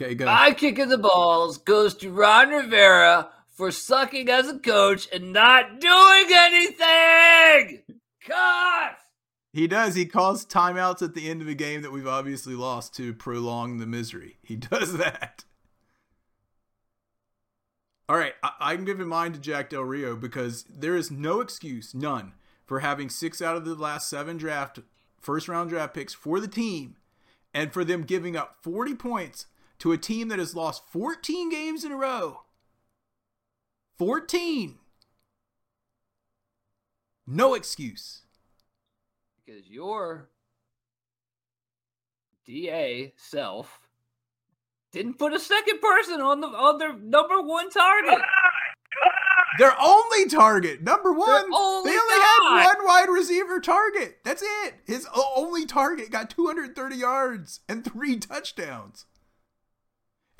Okay, 0.00 0.16
go. 0.16 0.26
I 0.28 0.52
kicking 0.52 0.88
the 0.88 0.98
balls 0.98 1.58
goes 1.58 1.94
to 1.98 2.10
Ron 2.10 2.50
Rivera 2.50 3.28
for 3.54 3.70
sucking 3.70 4.28
as 4.28 4.48
a 4.48 4.58
coach 4.58 5.08
and 5.12 5.32
not 5.32 5.80
doing 5.80 6.26
anything. 6.32 7.82
God. 8.28 8.96
He 9.54 9.68
does. 9.68 9.94
He 9.94 10.04
calls 10.04 10.44
timeouts 10.44 11.00
at 11.00 11.14
the 11.14 11.30
end 11.30 11.40
of 11.40 11.46
a 11.46 11.54
game 11.54 11.82
that 11.82 11.92
we've 11.92 12.08
obviously 12.08 12.56
lost 12.56 12.92
to 12.96 13.14
prolong 13.14 13.78
the 13.78 13.86
misery. 13.86 14.38
He 14.42 14.56
does 14.56 14.98
that. 14.98 15.44
All 18.08 18.16
right, 18.16 18.34
I, 18.60 18.74
give 18.76 19.00
him 19.00 19.08
mine 19.08 19.32
to 19.32 19.38
Jack 19.38 19.70
Del 19.70 19.82
Rio 19.82 20.16
because 20.16 20.64
there 20.64 20.96
is 20.96 21.10
no 21.10 21.40
excuse, 21.40 21.94
none, 21.94 22.32
for 22.66 22.80
having 22.80 23.08
six 23.08 23.40
out 23.40 23.56
of 23.56 23.64
the 23.64 23.76
last 23.76 24.10
seven 24.10 24.36
draft 24.36 24.80
first 25.20 25.46
round 25.46 25.70
draft 25.70 25.94
picks 25.94 26.12
for 26.12 26.40
the 26.40 26.48
team, 26.48 26.96
and 27.54 27.72
for 27.72 27.84
them 27.84 28.02
giving 28.02 28.36
up 28.36 28.58
40 28.60 28.96
points 28.96 29.46
to 29.78 29.92
a 29.92 29.98
team 29.98 30.28
that 30.28 30.40
has 30.40 30.56
lost 30.56 30.82
14 30.90 31.48
games 31.48 31.84
in 31.84 31.92
a 31.92 31.96
row. 31.96 32.42
14. 33.98 34.78
No 37.26 37.54
excuse. 37.54 38.23
Because 39.44 39.68
your 39.68 40.28
DA 42.46 43.12
self 43.16 43.80
didn't 44.92 45.18
put 45.18 45.32
a 45.32 45.40
second 45.40 45.80
person 45.80 46.20
on 46.20 46.40
the 46.40 46.46
on 46.46 46.78
their 46.78 46.96
number 46.96 47.40
one 47.42 47.70
target. 47.70 48.20
Their 49.58 49.74
only 49.80 50.28
target, 50.28 50.82
number 50.82 51.12
one. 51.12 51.44
only 51.52 51.92
they 51.92 51.96
only 51.96 52.14
had 52.14 52.64
one 52.64 52.86
wide 52.86 53.08
receiver 53.08 53.60
target. 53.60 54.18
That's 54.24 54.42
it. 54.42 54.74
His 54.84 55.06
only 55.36 55.64
target 55.64 56.10
got 56.10 56.30
230 56.30 56.96
yards 56.96 57.60
and 57.68 57.84
three 57.84 58.18
touchdowns. 58.18 59.06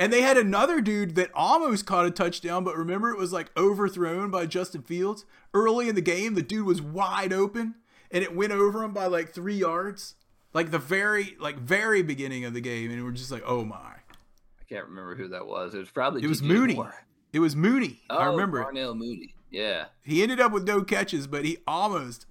And 0.00 0.12
they 0.12 0.22
had 0.22 0.36
another 0.36 0.80
dude 0.80 1.14
that 1.14 1.30
almost 1.32 1.86
caught 1.86 2.06
a 2.06 2.10
touchdown, 2.10 2.64
but 2.64 2.76
remember 2.76 3.10
it 3.10 3.18
was 3.18 3.32
like 3.32 3.56
overthrown 3.56 4.32
by 4.32 4.46
Justin 4.46 4.82
Fields 4.82 5.24
early 5.52 5.88
in 5.88 5.94
the 5.94 6.00
game. 6.00 6.34
The 6.34 6.42
dude 6.42 6.66
was 6.66 6.82
wide 6.82 7.32
open, 7.32 7.76
and 8.14 8.22
it 8.22 8.34
went 8.34 8.52
over 8.52 8.82
him 8.82 8.94
by 8.94 9.06
like 9.06 9.34
three 9.34 9.56
yards, 9.56 10.14
like 10.54 10.70
the 10.70 10.78
very 10.78 11.36
like 11.38 11.58
very 11.58 12.00
beginning 12.02 12.44
of 12.46 12.54
the 12.54 12.60
game, 12.62 12.90
and 12.90 13.04
we're 13.04 13.10
just 13.10 13.30
like, 13.30 13.42
oh 13.44 13.64
my. 13.64 13.76
I 13.76 14.64
can't 14.68 14.86
remember 14.86 15.14
who 15.14 15.28
that 15.28 15.46
was. 15.46 15.74
It 15.74 15.78
was 15.78 15.90
probably 15.90 16.22
It 16.22 16.26
was 16.28 16.40
DJ 16.40 16.46
Mooney. 16.46 16.74
Moore. 16.74 16.94
It 17.34 17.40
was 17.40 17.54
Mooney. 17.54 18.00
I 18.08 18.26
Oh, 18.26 18.30
remember 18.30 18.60
it. 18.60 18.64
Darnell 18.64 18.94
Mooney. 18.94 19.34
Yeah. 19.50 19.86
He 20.02 20.22
ended 20.22 20.40
up 20.40 20.52
with 20.52 20.66
no 20.66 20.82
catches, 20.82 21.26
but 21.26 21.44
he 21.44 21.58
almost 21.66 22.26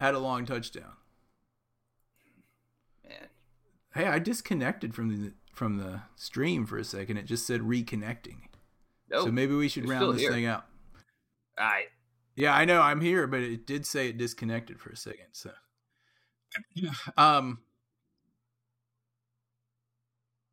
had 0.00 0.14
a 0.14 0.18
long 0.18 0.44
touchdown. 0.46 0.92
Man. 3.08 3.28
Hey, 3.94 4.06
I 4.06 4.18
disconnected 4.18 4.94
from 4.94 5.08
the 5.10 5.32
from 5.52 5.76
the 5.78 6.00
stream 6.16 6.66
for 6.66 6.76
a 6.78 6.84
second. 6.84 7.16
It 7.16 7.26
just 7.26 7.46
said 7.46 7.60
reconnecting. 7.60 8.38
Nope. 9.10 9.26
So 9.26 9.32
maybe 9.32 9.54
we 9.54 9.68
should 9.68 9.84
you're 9.84 9.92
round 9.92 10.14
this 10.14 10.22
here. 10.22 10.32
thing 10.32 10.46
out. 10.46 10.64
All 11.58 11.66
right. 11.66 11.86
Yeah, 12.36 12.54
I 12.54 12.64
know 12.64 12.80
I'm 12.80 13.00
here, 13.00 13.26
but 13.26 13.40
it 13.40 13.66
did 13.66 13.86
say 13.86 14.08
it 14.08 14.18
disconnected 14.18 14.80
for 14.80 14.90
a 14.90 14.96
second. 14.96 15.26
So, 15.32 15.50
um, 17.16 17.60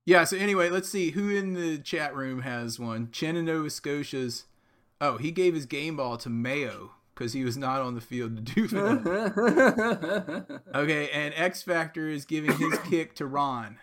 yeah. 0.06 0.24
So 0.24 0.38
anyway, 0.38 0.70
let's 0.70 0.90
see 0.90 1.12
who 1.12 1.30
in 1.30 1.54
the 1.54 1.78
chat 1.80 2.16
room 2.16 2.42
has 2.42 2.80
one. 2.80 3.10
Chen 3.12 3.36
in 3.36 3.46
Nova 3.46 3.70
Scotia's. 3.70 4.46
Oh, 5.00 5.18
he 5.18 5.32
gave 5.32 5.56
his 5.56 5.66
game 5.66 5.96
ball 5.98 6.18
to 6.18 6.30
Mayo 6.30 6.92
because 7.16 7.34
he 7.34 7.44
was 7.44 7.58
not 7.58 7.82
on 7.82 7.96
the 7.96 8.02
field 8.02 8.36
to 8.36 8.42
do 8.56 8.68
that. 8.68 10.62
Okay, 10.76 11.10
and 11.10 11.34
X 11.36 11.62
Factor 11.64 12.08
is 12.08 12.26
giving 12.26 12.56
his 12.58 12.78
kick 12.90 13.16
to 13.16 13.26
Ron. 13.26 13.78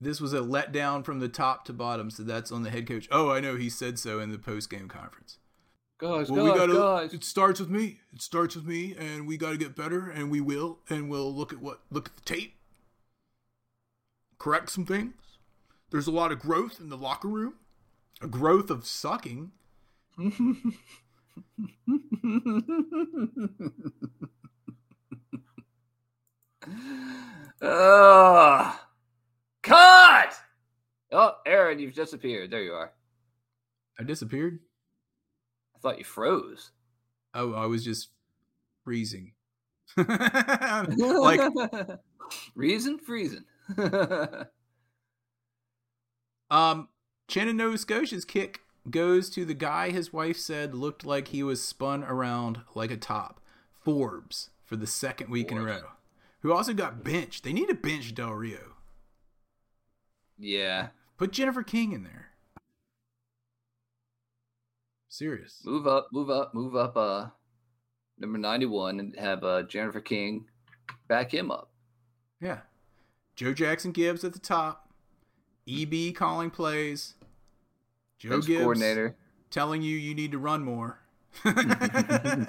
This 0.00 0.20
was 0.20 0.32
a 0.32 0.38
letdown 0.40 1.04
from 1.04 1.20
the 1.20 1.28
top 1.28 1.66
to 1.66 1.74
bottom, 1.74 2.10
so 2.10 2.22
that's 2.22 2.50
on 2.50 2.62
the 2.62 2.70
head 2.70 2.86
coach. 2.88 3.06
Oh, 3.10 3.30
I 3.30 3.40
know 3.40 3.56
he 3.56 3.68
said 3.68 3.98
so 3.98 4.18
in 4.20 4.30
the 4.30 4.38
post 4.38 4.70
game 4.70 4.88
conference. 4.88 5.38
Guys, 6.00 6.30
Well, 6.30 6.44
we 6.44 6.50
guys, 6.50 6.58
gotta. 6.58 6.72
guys. 6.74 7.14
It 7.14 7.24
starts 7.24 7.60
with 7.60 7.68
me. 7.70 8.00
It 8.12 8.22
starts 8.22 8.54
with 8.56 8.64
me, 8.64 8.94
and 8.98 9.26
we 9.26 9.36
got 9.36 9.50
to 9.50 9.56
get 9.58 9.76
better, 9.76 10.08
and 10.08 10.30
we 10.30 10.40
will, 10.40 10.78
and 10.88 11.08
we'll 11.10 11.32
look 11.34 11.52
at 11.52 11.60
what 11.60 11.80
look 11.90 12.08
at 12.08 12.16
the 12.16 12.22
tape, 12.22 12.54
correct 14.38 14.70
some 14.70 14.86
things. 14.86 15.14
There's 15.90 16.06
a 16.06 16.12
lot 16.12 16.32
of 16.32 16.38
growth 16.38 16.80
in 16.80 16.88
the 16.88 16.96
locker 16.96 17.28
room, 17.28 17.54
a 18.22 18.26
growth 18.26 18.70
of 18.70 18.86
sucking. 18.86 19.52
Ugh. 27.62 28.76
Cut! 29.62 30.34
Oh, 31.12 31.34
Aaron, 31.44 31.78
you've 31.78 31.94
disappeared. 31.94 32.50
There 32.50 32.62
you 32.62 32.72
are. 32.72 32.92
I 33.98 34.02
disappeared. 34.04 34.60
I 35.80 35.82
thought 35.82 35.98
you 35.98 36.04
froze. 36.04 36.72
Oh, 37.34 37.54
I 37.54 37.66
was 37.66 37.84
just 37.84 38.10
freezing. 38.84 39.32
like 39.96 41.40
reason, 42.54 42.98
freezing. 42.98 43.44
Um, 46.50 46.88
Chen 47.28 47.46
in 47.46 47.56
Nova 47.56 47.78
Scotia's 47.78 48.24
kick 48.24 48.62
goes 48.90 49.30
to 49.30 49.44
the 49.44 49.54
guy 49.54 49.90
his 49.90 50.12
wife 50.12 50.36
said 50.36 50.74
looked 50.74 51.04
like 51.06 51.28
he 51.28 51.44
was 51.44 51.62
spun 51.62 52.02
around 52.02 52.62
like 52.74 52.90
a 52.90 52.96
top. 52.96 53.40
Forbes 53.72 54.50
for 54.64 54.74
the 54.74 54.86
second 54.86 55.30
week 55.30 55.52
in 55.52 55.58
a 55.58 55.62
row. 55.62 55.82
Who 56.40 56.52
also 56.52 56.72
got 56.74 57.04
benched. 57.04 57.44
They 57.44 57.52
need 57.52 57.68
to 57.68 57.74
bench 57.74 58.14
Del 58.16 58.32
Rio. 58.32 58.74
yeah. 60.36 60.88
Put 61.18 61.30
Jennifer 61.32 61.62
King 61.62 61.92
in 61.92 62.02
there. 62.02 62.29
Serious. 65.10 65.60
Move 65.64 65.86
up, 65.88 66.08
move 66.12 66.30
up, 66.30 66.54
move 66.54 66.76
up. 66.76 66.96
Uh, 66.96 67.26
number 68.18 68.38
ninety-one, 68.38 69.00
and 69.00 69.14
have 69.18 69.42
uh 69.42 69.64
Jennifer 69.64 70.00
King 70.00 70.46
back 71.08 71.34
him 71.34 71.50
up. 71.50 71.70
Yeah. 72.40 72.60
Joe 73.34 73.52
Jackson 73.52 73.90
Gibbs 73.90 74.22
at 74.22 74.32
the 74.32 74.38
top. 74.38 74.88
EB 75.68 76.14
calling 76.14 76.50
plays. 76.50 77.14
Joe 78.18 78.30
Bench 78.30 78.46
Gibbs 78.46 78.60
coordinator. 78.60 79.16
telling 79.50 79.82
you 79.82 79.96
you 79.96 80.14
need 80.14 80.30
to 80.30 80.38
run 80.38 80.62
more. 80.62 81.00
and 81.44 82.46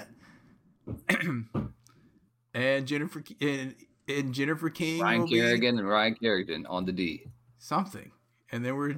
Jennifer 2.85 3.23
and, 3.41 3.75
and 4.07 4.33
Jennifer 4.33 4.69
King 4.69 5.01
Ryan 5.01 5.21
will 5.21 5.27
be 5.27 5.39
Kerrigan 5.39 5.79
and 5.79 5.87
Ryan 5.87 6.15
Kerrigan 6.15 6.65
on 6.67 6.85
the 6.85 6.91
D. 6.91 7.23
something. 7.57 8.11
And 8.51 8.63
then 8.63 8.75
we're 8.75 8.97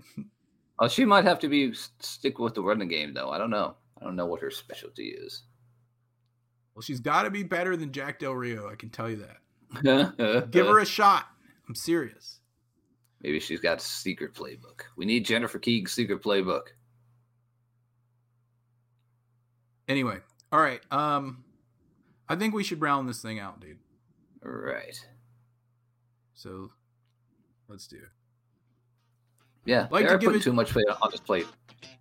Oh, 0.80 0.88
she 0.88 1.06
might 1.06 1.26
have 1.26 1.40
to 1.40 1.48
be 1.48 1.74
stick 2.00 2.40
with 2.40 2.56
the 2.56 2.62
running 2.64 2.88
game 2.88 3.14
though. 3.14 3.30
I 3.30 3.38
don't 3.38 3.50
know. 3.52 3.76
I 4.00 4.04
don't 4.04 4.16
know 4.16 4.26
what 4.26 4.42
her 4.42 4.52
specialty 4.52 5.10
is. 5.10 5.44
well, 6.76 6.82
she's 6.82 7.00
got 7.00 7.24
to 7.24 7.30
be 7.30 7.44
better 7.44 7.78
than 7.78 7.92
Jack 7.92 8.20
Del 8.20 8.34
Rio. 8.34 8.70
I 8.70 8.76
can 8.76 8.90
tell 8.90 9.10
you 9.10 9.26
that. 9.84 10.48
Give 10.52 10.68
her 10.68 10.80
a 10.80 10.86
shot. 10.86 11.26
I'm 11.68 11.76
serious. 11.76 12.40
Maybe 13.22 13.40
she's 13.40 13.62
got 13.62 13.78
a 13.78 13.82
secret 13.84 14.34
playbook. 14.34 14.82
We 14.98 15.06
need 15.06 15.26
Jennifer 15.26 15.58
Keegan's 15.60 15.94
secret 15.94 16.22
playbook. 16.22 16.64
Anyway, 19.88 20.18
all 20.52 20.60
right. 20.60 20.82
Um, 20.92 21.44
I 22.28 22.36
think 22.36 22.54
we 22.54 22.64
should 22.64 22.82
round 22.82 23.08
this 23.08 23.22
thing 23.22 23.40
out, 23.40 23.60
dude. 23.62 23.80
All 24.46 24.52
right. 24.52 24.98
So 26.34 26.72
let's 27.70 27.88
do 27.88 27.98
it. 27.98 28.10
Yeah, 29.66 29.88
Like 29.92 30.08
they're 30.08 30.18
give 30.18 30.28
putting 30.28 30.42
it- 30.42 30.44
too 30.44 30.54
much 30.54 30.76
weight 30.76 30.86
on 31.02 31.12
his 31.12 31.20
plate 31.22 31.48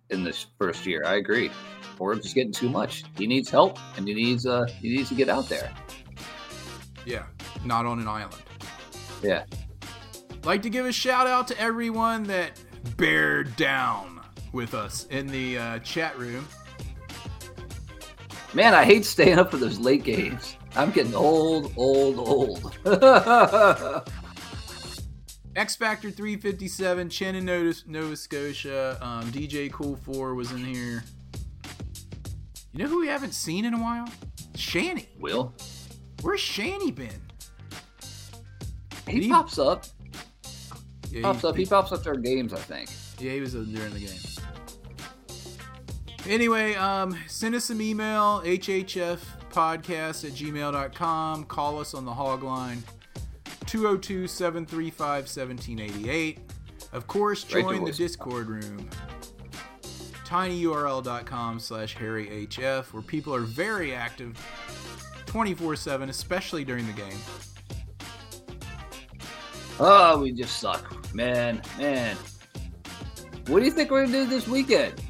in 0.09 0.23
this 0.23 0.47
first 0.59 0.85
year. 0.85 1.03
I 1.05 1.15
agree. 1.15 1.49
Forbes 1.97 2.25
is 2.25 2.33
getting 2.33 2.51
too 2.51 2.69
much. 2.69 3.03
He 3.17 3.25
needs 3.27 3.49
help, 3.49 3.77
and 3.97 4.07
he 4.07 4.13
needs 4.13 4.45
uh 4.45 4.65
he 4.81 4.95
needs 4.95 5.09
to 5.09 5.15
get 5.15 5.29
out 5.29 5.47
there. 5.47 5.71
Yeah, 7.05 7.23
not 7.63 7.85
on 7.85 7.99
an 7.99 8.07
island. 8.07 8.41
Yeah. 9.21 9.43
Like 10.43 10.61
to 10.63 10.69
give 10.69 10.85
a 10.85 10.91
shout 10.91 11.27
out 11.27 11.47
to 11.49 11.59
everyone 11.59 12.23
that 12.23 12.59
bared 12.97 13.55
down 13.55 14.19
with 14.51 14.73
us 14.73 15.05
in 15.09 15.27
the 15.27 15.57
uh, 15.57 15.79
chat 15.79 16.17
room. 16.19 16.45
Man, 18.53 18.73
I 18.73 18.83
hate 18.83 19.05
staying 19.05 19.39
up 19.39 19.49
for 19.51 19.57
those 19.57 19.79
late 19.79 20.03
games. 20.03 20.57
I'm 20.75 20.91
getting 20.91 21.15
old, 21.15 21.71
old, 21.77 22.17
old. 22.17 22.77
X 25.55 25.75
Factor 25.75 26.09
357, 26.09 27.09
Chen 27.09 27.35
in 27.35 27.45
Nova, 27.45 27.73
Nova 27.87 28.15
Scotia, 28.15 28.97
um, 29.01 29.31
DJ 29.31 29.71
Cool 29.71 29.95
4 29.97 30.33
was 30.33 30.51
in 30.51 30.65
here. 30.65 31.03
You 32.71 32.79
know 32.79 32.87
who 32.87 32.99
we 33.01 33.07
haven't 33.07 33.33
seen 33.33 33.65
in 33.65 33.73
a 33.75 33.77
while? 33.79 34.07
Shanny. 34.55 35.09
Will 35.19 35.53
Where's 36.21 36.39
Shanny 36.39 36.89
been? 36.91 37.21
he 39.07 39.23
He- 39.23 39.29
pops 39.29 39.59
up? 39.59 39.85
Yeah, 41.11 41.21
Pops 41.21 41.43
up. 41.43 41.55
He 41.55 41.65
pops 41.67 41.91
up 41.91 42.01
during 42.01 42.21
games, 42.23 42.53
I 42.53 42.57
think. 42.59 42.89
Yeah, 43.19 43.33
he 43.33 43.41
was 43.41 43.53
during 43.53 43.93
the 43.93 43.99
game. 43.99 44.19
Anyway, 46.25 46.73
um, 46.75 47.15
send 47.27 47.53
us 47.53 47.65
some 47.65 47.81
email, 47.81 48.41
hhfpodcast 48.43 50.25
at 50.25 50.31
gmail.com. 50.31 51.43
Call 51.43 51.79
us 51.79 51.93
on 51.93 52.05
the 52.05 52.13
hog 52.13 52.41
line, 52.41 52.81
202 53.73 54.27
735 54.27 55.23
1788. 55.23 56.39
Of 56.91 57.07
course, 57.07 57.43
Right 57.45 57.63
to 57.63 57.73
join 57.73 57.85
the. 57.85 57.91
Discord 57.91 58.45
room, 58.45 58.87
tinyurl.com 60.27 61.59
slash 61.59 61.97
harryhf, 61.97 62.93
where 62.93 63.01
people 63.01 63.33
are 63.33 63.39
very 63.39 63.95
active 63.95 64.39
24 65.25 65.75
7, 65.75 66.07
especially 66.07 66.63
during 66.63 66.85
the 66.85 66.93
game. 66.93 67.17
Oh, 69.79 70.19
we 70.19 70.31
just 70.33 70.59
suck, 70.59 71.11
man, 71.15 71.59
man. 71.79 72.15
What 73.47 73.57
do 73.57 73.65
you 73.65 73.71
think 73.71 73.89
we're 73.89 74.05
gonna 74.05 74.19
do 74.19 74.27
this 74.27 74.47
weekend 74.47 75.01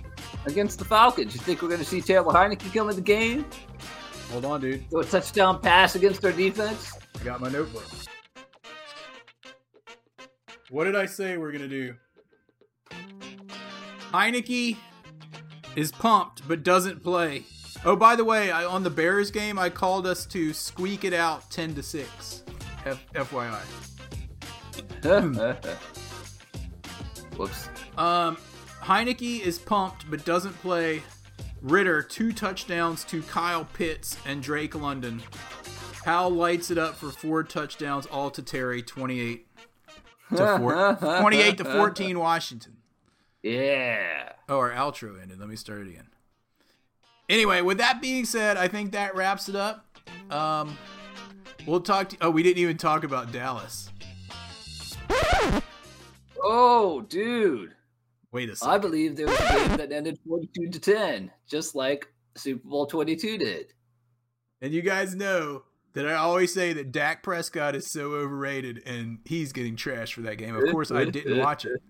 against 0.46 0.80
the 0.80 0.86
Falcons? 0.86 1.36
You 1.36 1.42
think 1.42 1.62
we're 1.62 1.68
gonna 1.68 1.84
see 1.84 2.00
Taylor 2.00 2.32
Heinicke 2.32 2.74
come 2.74 2.90
in 2.90 2.96
the 2.96 3.02
game? 3.02 3.44
Hold 4.32 4.46
on, 4.46 4.62
dude. 4.62 4.90
Do 4.90 5.02
a 5.02 5.04
touchdown 5.04 5.60
pass 5.60 5.96
against 5.96 6.22
their 6.22 6.32
defense? 6.32 6.94
I 7.20 7.26
got 7.26 7.42
my 7.42 7.50
notebook. 7.50 7.84
What 10.74 10.86
did 10.86 10.96
I 10.96 11.06
say 11.06 11.38
we're 11.38 11.52
gonna 11.52 11.68
do? 11.68 11.94
Heinicke 14.12 14.76
is 15.76 15.92
pumped 15.92 16.48
but 16.48 16.64
doesn't 16.64 17.04
play. 17.04 17.44
Oh, 17.86 17.96
by 17.96 18.16
the 18.16 18.26
way, 18.26 18.50
I, 18.50 18.66
on 18.66 18.82
the 18.82 18.90
Bears 18.90 19.30
game, 19.30 19.60
I 19.60 19.70
called 19.70 20.08
us 20.08 20.26
to 20.28 20.52
squeak 20.52 21.04
it 21.04 21.14
out 21.14 21.52
ten 21.52 21.76
to 21.76 21.84
six. 21.84 22.42
F- 22.88 23.06
FYI. 23.14 23.62
Whoops. 27.38 27.70
Um, 27.96 28.38
Heinicke 28.82 29.42
is 29.42 29.60
pumped 29.60 30.10
but 30.10 30.26
doesn't 30.26 30.60
play. 30.64 31.04
Ridder 31.62 32.02
two 32.02 32.34
touchdowns 32.34 33.04
to 33.04 33.22
Kyle 33.22 33.66
Pitts 33.74 34.18
and 34.26 34.42
Drake 34.42 34.74
London. 34.74 35.22
Hal 36.04 36.32
lights 36.32 36.72
it 36.72 36.80
up 36.80 36.96
for 36.96 37.12
four 37.12 37.44
touchdowns, 37.44 38.08
all 38.08 38.32
to 38.32 38.42
Terry, 38.42 38.82
twenty-eight 38.82 39.53
to 40.36 40.58
four, 40.58 40.96
28 41.20 41.58
to 41.58 41.66
fourteen, 41.66 42.20
Washington. 42.20 42.78
Yeah. 43.42 44.34
Oh, 44.50 44.58
our 44.58 44.72
outro 44.72 45.22
ended. 45.22 45.40
Let 45.40 45.50
me 45.50 45.56
start 45.56 45.82
it 45.82 45.90
again. 45.90 46.08
Anyway, 47.30 47.62
with 47.62 47.78
that 47.78 48.02
being 48.02 48.26
said, 48.26 48.58
I 48.58 48.68
think 48.68 48.92
that 48.92 49.16
wraps 49.16 49.50
it 49.50 49.56
up. 49.56 49.86
Um, 50.30 50.78
we'll 51.66 51.82
talk 51.82 52.10
to. 52.10 52.18
Oh, 52.22 52.30
we 52.30 52.44
didn't 52.44 52.60
even 52.60 52.78
talk 52.78 53.04
about 53.04 53.32
Dallas. 53.32 53.90
Oh, 56.42 57.02
dude. 57.02 57.74
Wait 58.32 58.50
a 58.50 58.56
second. 58.56 58.74
I 58.74 58.78
believe 58.78 59.16
there 59.16 59.28
was 59.28 59.40
a 59.40 59.54
game 59.68 59.78
that 59.78 59.92
ended 59.92 60.20
42 60.28 60.72
to 60.72 60.80
10, 60.80 61.32
just 61.48 61.76
like 61.76 62.08
Super 62.36 62.68
Bowl 62.68 62.86
22 62.86 63.38
did. 63.38 63.74
And 64.62 64.74
you 64.74 64.82
guys 64.82 65.16
know 65.16 65.64
that 65.94 66.08
I 66.08 66.14
always 66.16 66.54
say 66.54 66.74
that 66.74 66.92
Dak 66.92 67.24
Prescott 67.24 67.76
is 67.76 67.90
so 67.90 68.14
overrated 68.14 68.82
and 68.86 69.20
he's 69.26 69.52
getting 69.54 69.76
trashed 69.76 70.14
for 70.14 70.22
that 70.22 70.38
game. 70.38 70.56
Of 70.56 70.72
course, 70.72 70.92
I 70.92 71.06
didn't 71.06 71.40
watch 71.40 71.66
it. 71.66 71.82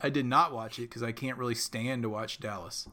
I 0.00 0.10
did 0.10 0.26
not 0.26 0.52
watch 0.52 0.78
it 0.78 0.82
because 0.82 1.02
I 1.02 1.12
can't 1.12 1.38
really 1.38 1.56
stand 1.56 2.02
to 2.02 2.08
watch 2.08 2.38
Dallas. 2.38 2.88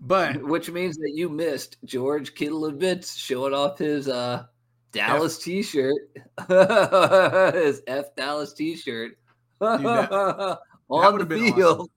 But 0.00 0.42
Which 0.42 0.70
means 0.70 0.96
that 0.98 1.12
you 1.14 1.28
missed 1.28 1.76
George 1.84 2.34
Kittle 2.34 2.64
of 2.64 2.78
Bits 2.78 3.16
showing 3.16 3.52
off 3.54 3.78
his 3.78 4.08
uh, 4.08 4.44
Dallas 4.92 5.38
T-shirt, 5.38 5.94
his 6.48 7.82
F 7.86 8.14
Dallas 8.16 8.52
T-shirt 8.52 9.18
that- 9.60 10.12
on 10.90 11.12
would've 11.12 11.28
the 11.28 11.38
field. 11.52 11.80
awesome. 11.80 11.88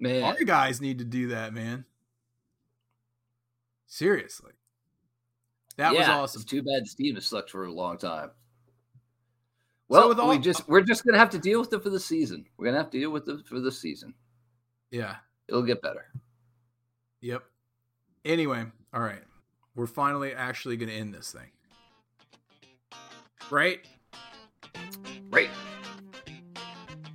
Man, 0.00 0.22
our 0.22 0.44
guys 0.44 0.80
need 0.80 0.98
to 1.00 1.04
do 1.04 1.28
that, 1.28 1.52
man. 1.52 1.84
Seriously, 3.86 4.52
that 5.78 5.94
was 5.94 6.06
awesome. 6.06 6.42
Too 6.42 6.62
bad 6.62 6.86
Steve 6.86 7.14
has 7.14 7.26
sucked 7.26 7.50
for 7.50 7.64
a 7.64 7.72
long 7.72 7.96
time. 7.96 8.30
So 8.30 8.32
Well, 9.88 10.08
with 10.10 10.18
all- 10.18 10.28
we 10.28 10.38
just 10.38 10.68
we're 10.68 10.82
just 10.82 11.04
gonna 11.04 11.18
have 11.18 11.30
to 11.30 11.38
deal 11.38 11.60
with 11.60 11.72
it 11.72 11.82
for 11.82 11.88
the 11.90 11.98
season. 12.00 12.44
We're 12.58 12.66
gonna 12.66 12.76
have 12.78 12.90
to 12.90 12.98
deal 13.00 13.10
with 13.10 13.26
it 13.28 13.46
for 13.46 13.58
the 13.58 13.72
season. 13.72 14.12
Yeah. 14.90 15.16
It'll 15.48 15.62
get 15.62 15.80
better. 15.80 16.06
Yep. 17.22 17.42
Anyway, 18.24 18.66
all 18.92 19.00
right. 19.00 19.22
We're 19.74 19.86
finally 19.86 20.34
actually 20.34 20.76
going 20.76 20.88
to 20.88 20.94
end 20.94 21.14
this 21.14 21.32
thing. 21.32 21.50
Right? 23.50 23.86
Right. 25.30 25.48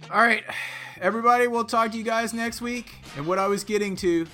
All 0.10 0.22
right. 0.22 0.44
Everybody, 1.00 1.48
we'll 1.48 1.66
talk 1.66 1.92
to 1.92 1.98
you 1.98 2.04
guys 2.04 2.34
next 2.34 2.62
week. 2.62 2.96
And 3.18 3.28
what 3.28 3.38
I 3.38 3.48
was 3.48 3.64
getting 3.64 3.96
to 3.98 4.26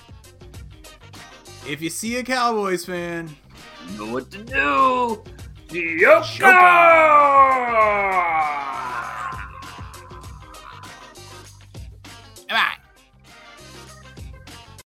if 1.66 1.82
you 1.82 1.90
see 1.90 2.16
a 2.16 2.24
Cowboys 2.24 2.84
fan, 2.84 3.28
Know 3.96 4.12
what 4.12 4.30
to 4.30 4.38
do. 4.38 5.22
Choke 6.22 6.46
'em. 6.46 8.59